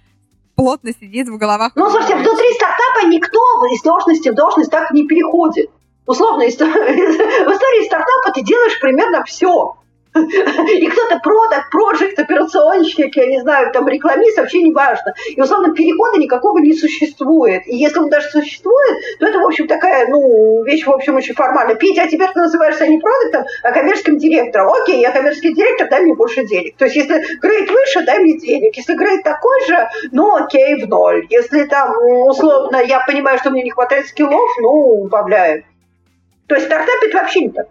плотно 0.55 0.91
сидит 0.91 1.27
в 1.27 1.37
головах. 1.37 1.71
Ну, 1.75 1.89
слушайте, 1.89 2.15
внутри 2.15 2.53
стартапа 2.53 3.07
никто 3.07 3.39
из 3.73 3.81
должности 3.81 4.29
в 4.29 4.35
должность 4.35 4.71
так 4.71 4.91
не 4.91 5.07
переходит. 5.07 5.69
Условно, 6.05 6.43
в 6.45 6.47
истории 6.47 7.85
стартапа 7.85 8.31
ты 8.33 8.41
делаешь 8.41 8.79
примерно 8.79 9.23
все. 9.23 9.75
И 10.15 10.87
кто-то 10.87 11.19
продакт, 11.19 11.71
проект, 11.71 12.19
операционщик, 12.19 13.15
я 13.15 13.25
не 13.27 13.41
знаю, 13.41 13.71
там 13.71 13.87
рекламист, 13.87 14.37
вообще 14.37 14.61
не 14.61 14.71
важно. 14.71 15.13
И 15.27 15.41
условно 15.41 15.73
перехода 15.73 16.19
никакого 16.19 16.59
не 16.59 16.73
существует. 16.73 17.63
И 17.65 17.75
если 17.75 17.99
он 17.99 18.09
даже 18.09 18.29
существует, 18.29 18.97
то 19.19 19.27
это, 19.27 19.39
в 19.39 19.45
общем, 19.45 19.67
такая, 19.67 20.07
ну, 20.07 20.63
вещь, 20.63 20.85
в 20.85 20.91
общем, 20.91 21.15
очень 21.15 21.33
формальная. 21.33 21.75
Петя, 21.75 22.03
а 22.03 22.07
теперь 22.07 22.29
ты 22.31 22.39
называешься 22.39 22.87
не 22.87 22.99
продуктом, 22.99 23.45
а 23.63 23.71
коммерческим 23.71 24.17
директором. 24.17 24.69
Окей, 24.69 25.01
я 25.01 25.11
коммерческий 25.11 25.53
директор, 25.53 25.89
дай 25.89 26.01
мне 26.01 26.13
больше 26.13 26.45
денег. 26.45 26.77
То 26.77 26.85
есть, 26.85 26.95
если 26.95 27.37
грейд 27.37 27.69
выше, 27.69 28.05
дай 28.05 28.19
мне 28.19 28.37
денег. 28.37 28.75
Если 28.75 28.93
грейд 28.93 29.23
такой 29.23 29.65
же, 29.65 29.87
ну, 30.11 30.35
окей, 30.35 30.83
в 30.83 30.87
ноль. 30.87 31.25
Если 31.29 31.63
там, 31.65 31.91
условно, 32.27 32.77
я 32.77 33.03
понимаю, 33.05 33.39
что 33.39 33.49
мне 33.49 33.63
не 33.63 33.71
хватает 33.71 34.07
скиллов, 34.07 34.49
ну, 34.61 34.69
убавляем. 35.03 35.65
То 36.47 36.55
есть, 36.55 36.67
стартапить 36.67 37.13
вообще 37.13 37.41
не 37.41 37.49
так. 37.49 37.67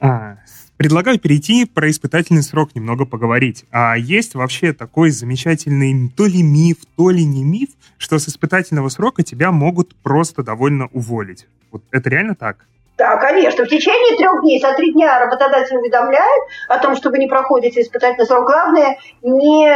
А, 0.00 0.36
Предлагаю 0.78 1.18
перейти 1.18 1.64
про 1.64 1.90
испытательный 1.90 2.44
срок 2.44 2.76
немного 2.76 3.04
поговорить. 3.04 3.64
А 3.72 3.98
есть 3.98 4.36
вообще 4.36 4.72
такой 4.72 5.10
замечательный 5.10 6.08
то 6.08 6.24
ли 6.24 6.40
миф, 6.40 6.76
то 6.96 7.10
ли 7.10 7.24
не 7.24 7.42
миф, 7.42 7.70
что 7.98 8.20
с 8.20 8.28
испытательного 8.28 8.88
срока 8.88 9.24
тебя 9.24 9.50
могут 9.50 9.96
просто 9.96 10.44
довольно 10.44 10.86
уволить. 10.92 11.48
Вот 11.72 11.82
это 11.90 12.08
реально 12.08 12.36
так? 12.36 12.68
Да, 12.98 13.16
конечно. 13.16 13.64
В 13.64 13.68
течение 13.68 14.16
трех 14.16 14.42
дней, 14.42 14.60
за 14.60 14.74
три 14.74 14.92
дня 14.92 15.20
работодатель 15.20 15.76
уведомляет 15.76 16.42
о 16.68 16.78
том, 16.78 16.96
что 16.96 17.10
вы 17.10 17.18
не 17.18 17.28
проходите 17.28 17.80
испытательный 17.80 18.26
срок. 18.26 18.46
Главное, 18.46 18.98
не, 19.22 19.68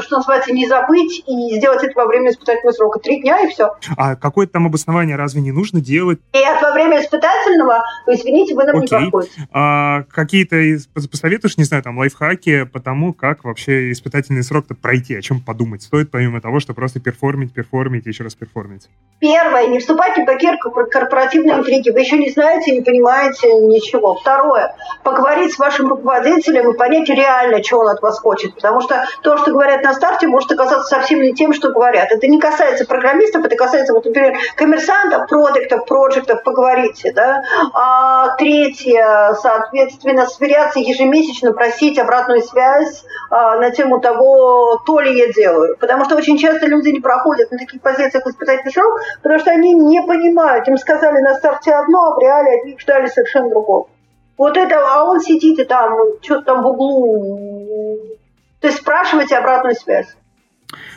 что 0.00 0.16
называется, 0.16 0.52
не 0.52 0.66
забыть 0.66 1.22
и 1.26 1.54
сделать 1.56 1.84
это 1.84 1.92
во 1.94 2.06
время 2.06 2.30
испытательного 2.30 2.72
срока. 2.72 2.98
Три 2.98 3.20
дня 3.20 3.44
и 3.44 3.50
все. 3.50 3.76
А 3.96 4.16
какое-то 4.16 4.54
там 4.54 4.66
обоснование 4.66 5.14
разве 5.14 5.42
не 5.42 5.52
нужно 5.52 5.80
делать? 5.80 6.18
И 6.32 6.42
во 6.60 6.72
время 6.72 7.00
испытательного, 7.00 7.84
вы 8.06 8.14
извините, 8.14 8.56
вы 8.56 8.64
нам 8.64 8.78
Окей. 8.78 8.98
не 8.98 9.10
проходите. 9.10 9.48
А 9.52 10.02
какие-то 10.10 10.56
посоветуешь, 10.92 11.56
не 11.56 11.64
знаю, 11.64 11.84
там, 11.84 11.98
лайфхаки 11.98 12.64
по 12.64 12.80
тому, 12.80 13.12
как 13.14 13.44
вообще 13.44 13.92
испытательный 13.92 14.42
срок-то 14.42 14.74
пройти, 14.74 15.14
о 15.14 15.22
чем 15.22 15.40
подумать? 15.40 15.82
Стоит 15.82 16.10
помимо 16.10 16.40
того, 16.40 16.58
что 16.58 16.74
просто 16.74 16.98
перформить, 16.98 17.52
перформить 17.52 18.06
и 18.06 18.08
еще 18.08 18.24
раз 18.24 18.34
перформить? 18.34 18.88
Первое, 19.20 19.68
не 19.68 19.78
вступайте 19.78 20.22
в 20.22 20.24
блокировку 20.24 20.63
корпоративные 20.70 21.56
интриги. 21.56 21.90
Вы 21.90 22.00
еще 22.00 22.18
не 22.18 22.30
знаете, 22.30 22.72
не 22.72 22.80
понимаете 22.80 23.52
ничего. 23.54 24.14
Второе. 24.14 24.74
Поговорить 25.02 25.52
с 25.54 25.58
вашим 25.58 25.88
руководителем 25.88 26.72
и 26.72 26.76
понять 26.76 27.08
реально, 27.08 27.62
что 27.62 27.80
он 27.80 27.88
от 27.88 28.02
вас 28.02 28.18
хочет. 28.18 28.54
Потому 28.54 28.80
что 28.80 29.04
то, 29.22 29.36
что 29.36 29.52
говорят 29.52 29.82
на 29.82 29.94
старте, 29.94 30.26
может 30.26 30.50
оказаться 30.50 30.88
совсем 30.88 31.20
не 31.22 31.34
тем, 31.34 31.52
что 31.52 31.70
говорят. 31.70 32.10
Это 32.10 32.26
не 32.26 32.40
касается 32.40 32.86
программистов, 32.86 33.44
это 33.44 33.56
касается, 33.56 33.92
вот, 33.92 34.04
например, 34.04 34.36
коммерсантов, 34.56 35.28
продуктов, 35.28 35.86
проектов. 36.24 36.42
Поговорите. 36.44 37.12
Да? 37.12 37.42
А, 37.72 38.36
третье. 38.36 39.34
Соответственно, 39.40 40.26
сверяться 40.26 40.80
ежемесячно, 40.80 41.52
просить 41.52 41.98
обратную 41.98 42.42
связь 42.42 43.04
а, 43.30 43.56
на 43.56 43.70
тему 43.70 44.00
того, 44.00 44.82
то 44.86 45.00
ли 45.00 45.16
я 45.16 45.32
делаю. 45.32 45.76
Потому 45.78 46.04
что 46.04 46.16
очень 46.16 46.38
часто 46.38 46.66
люди 46.66 46.88
не 46.90 47.00
проходят 47.00 47.50
на 47.50 47.58
таких 47.58 47.80
позициях 47.80 48.26
испытательный 48.26 48.72
срок, 48.72 49.00
потому 49.22 49.40
что 49.40 49.50
они 49.50 49.74
не 49.74 50.02
понимают. 50.02 50.53
Им 50.66 50.76
сказали 50.76 51.20
на 51.20 51.34
старте 51.34 51.72
одно, 51.72 52.04
а 52.04 52.14
в 52.14 52.18
реале 52.20 52.60
от 52.60 52.64
них 52.64 52.80
ждали 52.80 53.06
совершенно 53.06 53.50
другого. 53.50 53.88
Вот 54.36 54.56
это, 54.56 54.76
а 54.80 55.04
он 55.04 55.20
сидит 55.20 55.58
и 55.58 55.64
там, 55.64 55.92
что-то 56.22 56.42
там 56.42 56.62
в 56.62 56.66
углу. 56.66 58.18
То 58.60 58.68
есть 58.68 58.80
спрашивайте 58.80 59.36
обратную 59.36 59.74
связь. 59.74 60.16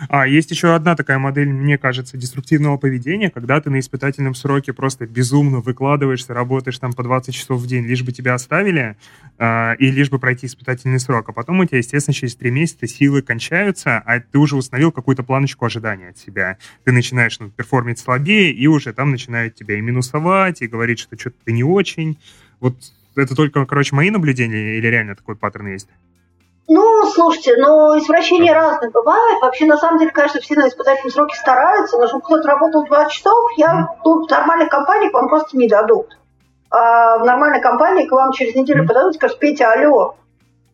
А 0.10 0.28
есть 0.28 0.52
еще 0.52 0.74
одна 0.74 0.96
такая 0.96 1.20
модель, 1.20 1.50
мне 1.50 1.78
кажется, 1.78 2.18
деструктивного 2.18 2.78
поведения, 2.78 3.30
когда 3.30 3.60
ты 3.62 3.70
на 3.70 3.80
испытательном 3.80 4.36
сроке 4.36 4.74
просто 4.74 5.06
безумно 5.06 5.60
выкладываешься, 5.60 6.34
работаешь 6.34 6.78
там 6.80 6.94
по 6.94 7.04
20 7.04 7.34
часов 7.34 7.62
в 7.62 7.68
день, 7.68 7.86
лишь 7.86 8.04
бы 8.04 8.12
тебя 8.12 8.34
оставили, 8.34 8.96
э, 9.38 9.76
и 9.78 9.92
лишь 9.92 10.10
бы 10.10 10.20
пройти 10.20 10.48
испытательный 10.48 11.00
срок. 11.00 11.30
А 11.30 11.34
потом 11.34 11.60
у 11.60 11.66
тебя, 11.66 11.80
естественно, 11.80 12.14
через 12.14 12.36
три 12.36 12.52
месяца 12.52 12.88
силы 12.88 13.22
кончаются, 13.22 13.98
а 13.98 14.20
ты 14.20 14.38
уже 14.38 14.56
установил 14.56 14.92
какую-то 14.92 15.24
планочку 15.24 15.66
ожидания 15.66 16.10
от 16.10 16.18
себя. 16.18 16.58
Ты 16.84 16.92
начинаешь 16.92 17.40
ну, 17.40 17.50
перформить 17.50 18.00
слабее, 18.00 18.52
и 18.52 18.68
уже 18.68 18.94
там 18.94 19.12
начинают 19.12 19.56
тебя 19.56 19.78
и 19.78 19.82
минусовать, 19.82 20.62
и 20.62 20.68
говорить, 20.68 21.00
что 21.00 21.18
что-то 21.18 21.38
ты 21.46 21.52
не 21.52 21.64
очень. 21.64 22.18
Вот 22.60 22.76
это 23.16 23.36
только, 23.36 23.66
короче, 23.66 23.96
мои 23.96 24.10
наблюдения 24.10 24.78
или 24.78 24.88
реально 24.88 25.16
такой 25.16 25.36
паттерн 25.36 25.68
есть? 25.68 25.90
Ну, 26.70 27.06
слушайте, 27.06 27.56
ну, 27.58 27.98
извращения 27.98 28.54
разные 28.54 28.92
бывают. 28.92 29.42
Вообще, 29.42 29.66
на 29.66 29.78
самом 29.78 30.00
деле, 30.00 30.12
конечно, 30.12 30.42
все 30.42 30.56
на 30.56 30.68
испытательном 30.68 31.12
сроке 31.12 31.36
стараются, 31.38 31.98
но 31.98 32.08
чтобы 32.08 32.24
кто-то 32.24 32.48
работал 32.48 32.86
20 32.86 33.14
часов, 33.14 33.52
я 33.56 33.88
тут 34.04 34.28
в 34.28 34.32
нормальных 34.32 34.70
компаниях 34.70 35.14
вам 35.14 35.30
просто 35.30 35.56
не 35.58 35.70
дадут. 35.70 36.18
А 36.70 37.20
в 37.20 37.26
нормальной 37.26 37.62
компании 37.62 38.06
к 38.06 38.12
вам 38.12 38.34
через 38.34 38.54
неделю 38.54 38.86
подадут 38.86 39.14
и 39.14 39.18
скажут, 39.18 39.40
Петя, 39.40 39.72
алло, 39.72 40.16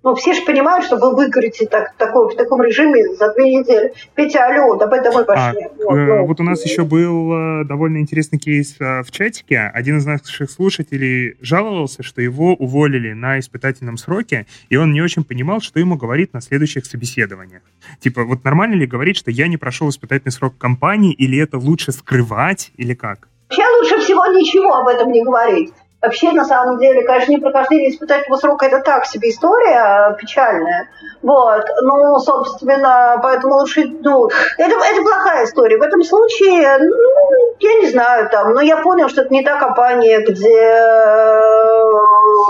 ну, 0.04 0.16
все 0.16 0.34
же 0.34 0.42
понимают, 0.42 0.86
что 0.86 0.98
вы 0.98 1.16
выгорите 1.16 1.66
так, 1.66 1.96
такой, 1.98 2.34
в 2.34 2.36
таком 2.36 2.62
режиме 2.62 3.16
за 3.16 3.34
две 3.34 3.56
недели. 3.56 3.94
Петя, 4.16 4.46
алло, 4.46 4.76
давай 4.76 5.02
домой 5.02 5.26
пошли. 5.26 5.64
А, 5.64 5.70
вот, 5.78 5.96
э, 5.96 6.22
вот 6.22 6.40
у 6.42 6.44
нас 6.44 6.64
еще 6.66 6.84
был 6.84 7.32
э, 7.32 7.66
довольно 7.66 8.00
интересный 8.00 8.38
кейс 8.38 8.76
э, 8.80 9.02
в 9.04 9.12
чатике. 9.12 9.72
Один 9.74 9.98
из 9.98 10.06
наших 10.06 10.52
слушателей 10.52 11.38
жаловался, 11.40 12.04
что 12.04 12.22
его 12.22 12.54
уволили 12.54 13.14
на 13.14 13.40
испытательном 13.40 13.96
сроке, 13.98 14.46
и 14.68 14.76
он 14.76 14.92
не 14.92 15.02
очень 15.02 15.24
понимал, 15.24 15.62
что 15.62 15.80
ему 15.80 15.96
говорит 15.96 16.34
на 16.34 16.42
следующих 16.42 16.86
собеседованиях. 16.86 17.62
Типа, 18.02 18.26
вот 18.26 18.44
нормально 18.44 18.76
ли 18.76 18.86
говорить, 18.86 19.16
что 19.16 19.32
я 19.32 19.48
не 19.48 19.56
прошел 19.56 19.88
испытательный 19.88 20.34
срок 20.34 20.58
компании, 20.58 21.14
или 21.14 21.42
это 21.42 21.58
лучше 21.58 21.94
скрывать, 21.94 22.72
или 22.76 22.94
как? 22.94 23.30
Вообще 23.50 23.64
лучше 23.80 24.00
всего 24.00 24.26
ничего 24.28 24.74
об 24.74 24.88
этом 24.88 25.12
не 25.12 25.24
говорить. 25.24 25.74
Вообще, 26.04 26.34
на 26.34 26.44
самом 26.44 26.80
деле, 26.80 27.04
конечно, 27.04 27.32
не 27.32 27.38
прохождение 27.38 27.90
испытательного 27.90 28.38
срока– 28.38 28.66
это 28.68 28.82
так 28.82 29.06
себе 29.06 29.30
история 29.30 29.80
а, 29.80 30.12
печальная. 30.12 30.90
Вот. 31.22 31.66
Ну, 31.82 32.20
собственно, 32.20 33.18
поэтому 33.24 33.56
лучше, 33.56 33.86
ну, 34.02 34.28
это, 34.58 34.76
это 34.76 35.02
плохая 35.02 35.46
история. 35.46 35.78
В 35.78 35.82
этом 35.82 36.04
случае, 36.04 36.78
ну, 36.80 37.56
я 37.60 37.74
не 37.80 37.90
знаю, 37.90 38.30
там, 38.30 38.54
но 38.54 38.60
я 38.60 38.78
понял, 38.78 39.08
что 39.08 39.22
это 39.22 39.34
не 39.34 39.44
та 39.44 39.58
компания, 39.58 40.20
где, 40.20 40.84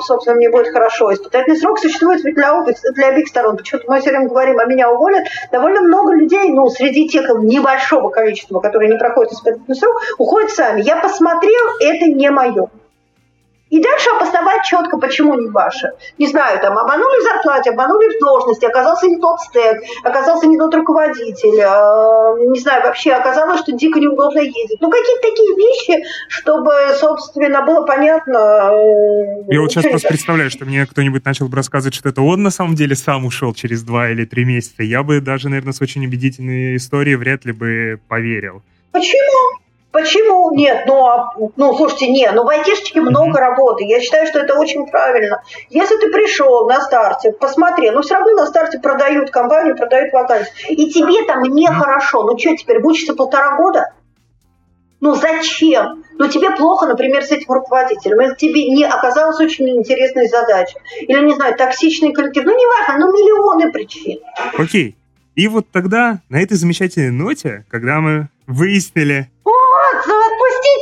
собственно, 0.04 0.38
мне 0.38 0.50
будет 0.50 0.74
хорошо. 0.74 1.14
Испытательный 1.14 1.58
срок 1.58 1.78
существует 1.78 2.24
ведь 2.24 2.34
для 2.34 2.58
обеих, 2.58 2.78
для 2.96 3.10
обеих 3.10 3.28
сторон. 3.28 3.58
Почему-то 3.58 3.86
мы 3.88 4.02
все 4.02 4.10
время 4.10 4.30
говорим, 4.30 4.58
а 4.58 4.66
меня 4.66 4.90
уволят. 4.90 5.28
Довольно 5.52 5.82
много 5.82 6.16
людей, 6.16 6.50
ну, 6.50 6.70
среди 6.70 7.08
тех 7.08 7.30
небольшого 7.30 8.10
количества, 8.10 8.62
которые 8.62 8.90
не 8.90 8.98
проходят 8.98 9.32
испытательный 9.32 9.76
срок, 9.76 10.02
уходят 10.18 10.50
сами. 10.50 10.82
Я 10.82 10.96
посмотрел, 10.96 11.78
это 11.80 12.06
не 12.08 12.32
мое. 12.32 12.68
И 13.74 13.82
дальше 13.82 14.08
обосновать 14.12 14.64
четко, 14.66 15.00
почему 15.00 15.34
не 15.34 15.50
ваше. 15.50 15.94
Не 16.20 16.28
знаю, 16.28 16.60
там, 16.62 16.78
обманули 16.78 17.22
в 17.22 17.24
зарплате, 17.24 17.72
обманули 17.72 18.16
в 18.16 18.20
должности, 18.20 18.66
оказался 18.66 19.08
не 19.08 19.18
тот 19.18 19.40
стек, 19.42 19.82
оказался 20.04 20.46
не 20.46 20.60
тот 20.60 20.76
руководитель, 20.76 21.60
э, 21.60 22.52
не 22.52 22.60
знаю, 22.60 22.84
вообще 22.84 23.14
оказалось, 23.14 23.62
что 23.62 23.72
дико 23.72 24.00
неудобно 24.00 24.42
ездить. 24.42 24.80
Ну, 24.80 24.92
какие-то 24.92 25.22
такие 25.28 25.56
вещи, 25.58 26.06
чтобы, 26.28 26.72
собственно, 27.00 27.64
было 27.66 27.84
понятно. 27.84 28.38
Э, 28.38 29.52
Я 29.52 29.62
вот 29.62 29.72
сейчас 29.72 29.86
просто 29.86 30.08
представляю, 30.08 30.52
что 30.52 30.66
мне 30.66 30.86
кто-нибудь 30.86 31.26
начал 31.26 31.48
бы 31.48 31.58
рассказывать, 31.58 31.96
что 31.96 32.10
это 32.10 32.22
он 32.22 32.44
на 32.44 32.52
самом 32.52 32.76
деле 32.76 32.96
сам 32.96 33.26
ушел 33.26 33.56
через 33.56 33.82
два 33.82 34.08
или 34.12 34.24
три 34.26 34.46
месяца. 34.46 34.84
Я 34.84 35.02
бы 35.02 35.20
даже, 35.20 35.50
наверное, 35.50 35.74
с 35.74 35.82
очень 35.82 36.06
убедительной 36.06 36.76
историей 36.76 37.16
вряд 37.16 37.44
ли 37.46 37.54
бы 37.54 38.00
поверил. 38.08 38.62
Почему? 38.92 39.63
Почему 39.94 40.52
нет? 40.56 40.86
Ну, 40.88 41.06
а, 41.06 41.36
ну 41.56 41.78
слушайте, 41.78 42.08
нет, 42.08 42.34
ну 42.34 42.44
в 42.44 42.50
айтишечке 42.50 43.00
много 43.00 43.40
работы. 43.40 43.86
Я 43.86 44.02
считаю, 44.02 44.26
что 44.26 44.40
это 44.40 44.56
очень 44.56 44.88
правильно. 44.88 45.44
Если 45.70 45.96
ты 45.98 46.12
пришел 46.12 46.68
на 46.68 46.82
старте, 46.82 47.32
посмотри, 47.32 47.92
ну 47.92 48.02
все 48.02 48.16
равно 48.16 48.32
на 48.32 48.48
старте 48.48 48.80
продают 48.80 49.30
компанию, 49.30 49.78
продают 49.78 50.12
вакансию. 50.12 50.52
И 50.68 50.90
тебе 50.90 51.24
там 51.28 51.44
нехорошо. 51.44 52.24
Ну 52.24 52.36
что, 52.40 52.58
теперь 52.58 52.82
учишься 52.82 53.14
полтора 53.14 53.56
года? 53.56 53.94
Ну 55.00 55.14
зачем? 55.14 56.04
Ну 56.18 56.28
тебе 56.28 56.50
плохо, 56.50 56.88
например, 56.88 57.24
с 57.24 57.30
этим 57.30 57.52
руководителем, 57.52 58.20
или 58.20 58.34
тебе 58.34 58.70
не 58.70 58.86
оказалась 58.86 59.40
очень 59.40 59.70
интересной 59.70 60.28
задача, 60.28 60.80
или, 61.02 61.24
не 61.24 61.36
знаю, 61.36 61.56
токсичный 61.56 62.14
коллектив, 62.14 62.46
ну 62.46 62.52
неважно, 62.52 63.06
ну 63.06 63.14
миллионы 63.14 63.72
причин. 63.72 64.22
Окей. 64.58 64.96
И 65.36 65.48
вот 65.48 65.68
тогда, 65.72 66.22
на 66.30 66.42
этой 66.42 66.58
замечательной 66.58 67.12
ноте, 67.12 67.66
когда 67.70 68.00
мы 68.00 68.30
выяснили, 68.48 69.30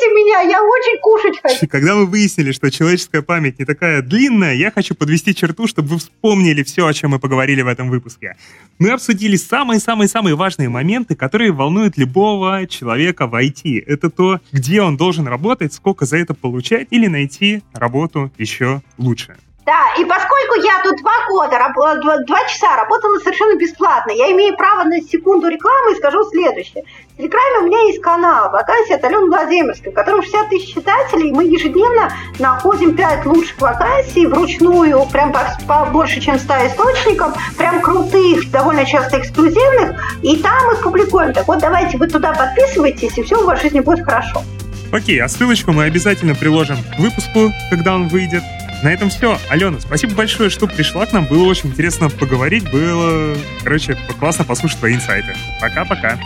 отпустите 0.02 0.14
меня, 0.14 0.42
я 0.42 0.62
очень 0.62 1.00
кушать 1.02 1.40
хочу. 1.42 1.68
Когда 1.68 1.96
мы 1.96 2.06
выяснили, 2.06 2.52
что 2.52 2.70
человеческая 2.70 3.22
память 3.22 3.60
не 3.60 3.66
такая 3.66 4.02
длинная, 4.02 4.54
я 4.54 4.72
хочу 4.72 4.96
подвести 4.96 5.36
черту, 5.36 5.68
чтобы 5.68 5.90
вы 5.90 5.98
вспомнили 5.98 6.64
все, 6.64 6.86
о 6.86 6.94
чем 6.94 7.12
мы 7.12 7.20
поговорили 7.20 7.62
в 7.62 7.68
этом 7.68 7.90
выпуске. 7.90 8.36
Мы 8.80 8.92
обсудили 8.92 9.36
самые-самые-самые 9.36 10.36
важные 10.36 10.70
моменты, 10.70 11.16
которые 11.16 11.52
волнуют 11.52 11.98
любого 11.98 12.66
человека 12.68 13.28
в 13.28 13.36
IT. 13.36 13.84
Это 13.86 14.10
то, 14.10 14.40
где 14.52 14.82
он 14.82 14.98
должен 14.98 15.28
работать, 15.28 15.74
сколько 15.74 16.06
за 16.06 16.18
это 16.18 16.34
получать 16.34 16.88
или 16.92 17.08
найти 17.08 17.62
работу 17.74 18.32
еще 18.38 18.82
лучше. 18.98 19.36
Да, 19.72 19.94
и 19.98 20.04
поскольку 20.04 20.56
я 20.56 20.84
тут 20.84 20.98
два 20.98 21.14
года, 21.30 21.58
два, 21.74 22.18
два 22.18 22.46
часа 22.46 22.76
работала 22.76 23.20
совершенно 23.20 23.58
бесплатно, 23.58 24.12
я 24.12 24.30
имею 24.34 24.58
право 24.58 24.84
на 24.84 25.00
секунду 25.02 25.48
рекламы 25.48 25.94
и 25.94 25.96
скажу 25.96 26.26
следующее. 26.30 26.84
В 27.14 27.18
Телеграме 27.18 27.60
у 27.62 27.66
меня 27.68 27.82
есть 27.84 28.02
канал, 28.02 28.52
вакансия 28.52 28.96
от 28.96 29.06
Алены 29.06 29.28
Владимирской, 29.28 29.94
в 29.94 29.96
котором 29.96 30.24
60 30.24 30.50
тысяч 30.50 30.74
читателей, 30.74 31.30
и 31.30 31.32
мы 31.32 31.46
ежедневно 31.46 32.12
находим 32.38 32.98
5 32.98 33.26
лучших 33.28 33.62
вакансий 33.62 34.28
вручную, 34.28 35.06
прям 35.10 35.32
по, 35.32 35.40
по 35.66 35.86
больше, 35.86 36.20
чем 36.20 36.38
100 36.38 36.54
источников, 36.68 37.34
прям 37.58 37.80
крутых, 37.80 38.52
довольно 38.52 38.84
часто 38.84 39.20
эксклюзивных, 39.22 40.04
и 40.22 40.36
там 40.36 40.70
их 40.74 40.84
публикуем. 40.84 41.32
Так 41.32 41.48
вот, 41.48 41.60
давайте 41.60 41.98
вы 41.98 42.10
туда 42.10 42.34
подписывайтесь, 42.34 43.18
и 43.18 43.24
все 43.24 43.38
у 43.42 43.46
вашей 43.46 43.70
жизни 43.70 43.80
будет 43.80 44.04
хорошо. 44.04 44.44
Окей, 44.92 45.22
а 45.22 45.30
ссылочку 45.30 45.72
мы 45.72 45.86
обязательно 45.86 46.36
приложим 46.36 46.76
к 46.94 47.00
выпуску, 47.00 47.54
когда 47.70 47.96
он 47.96 48.10
выйдет. 48.10 48.44
На 48.84 48.90
этом 48.90 49.10
все. 49.10 49.38
Алена, 49.50 49.80
спасибо 49.80 50.16
большое, 50.16 50.50
что 50.50 50.68
пришла 50.68 51.06
к 51.06 51.14
нам. 51.14 51.26
Было 51.26 51.44
очень 51.44 51.70
интересно 51.70 52.10
поговорить. 52.10 52.70
Было, 52.72 53.36
короче, 53.64 53.96
классно 54.20 54.44
послушать 54.44 54.80
твои 54.80 54.96
инсайты. 54.96 55.36
Пока-пока. 55.60 56.20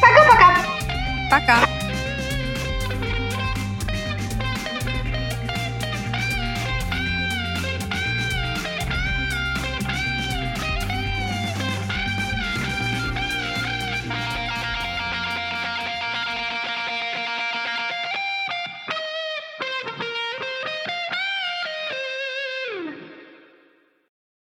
Пока-пока. 0.00 0.56
Пока. 1.30 1.71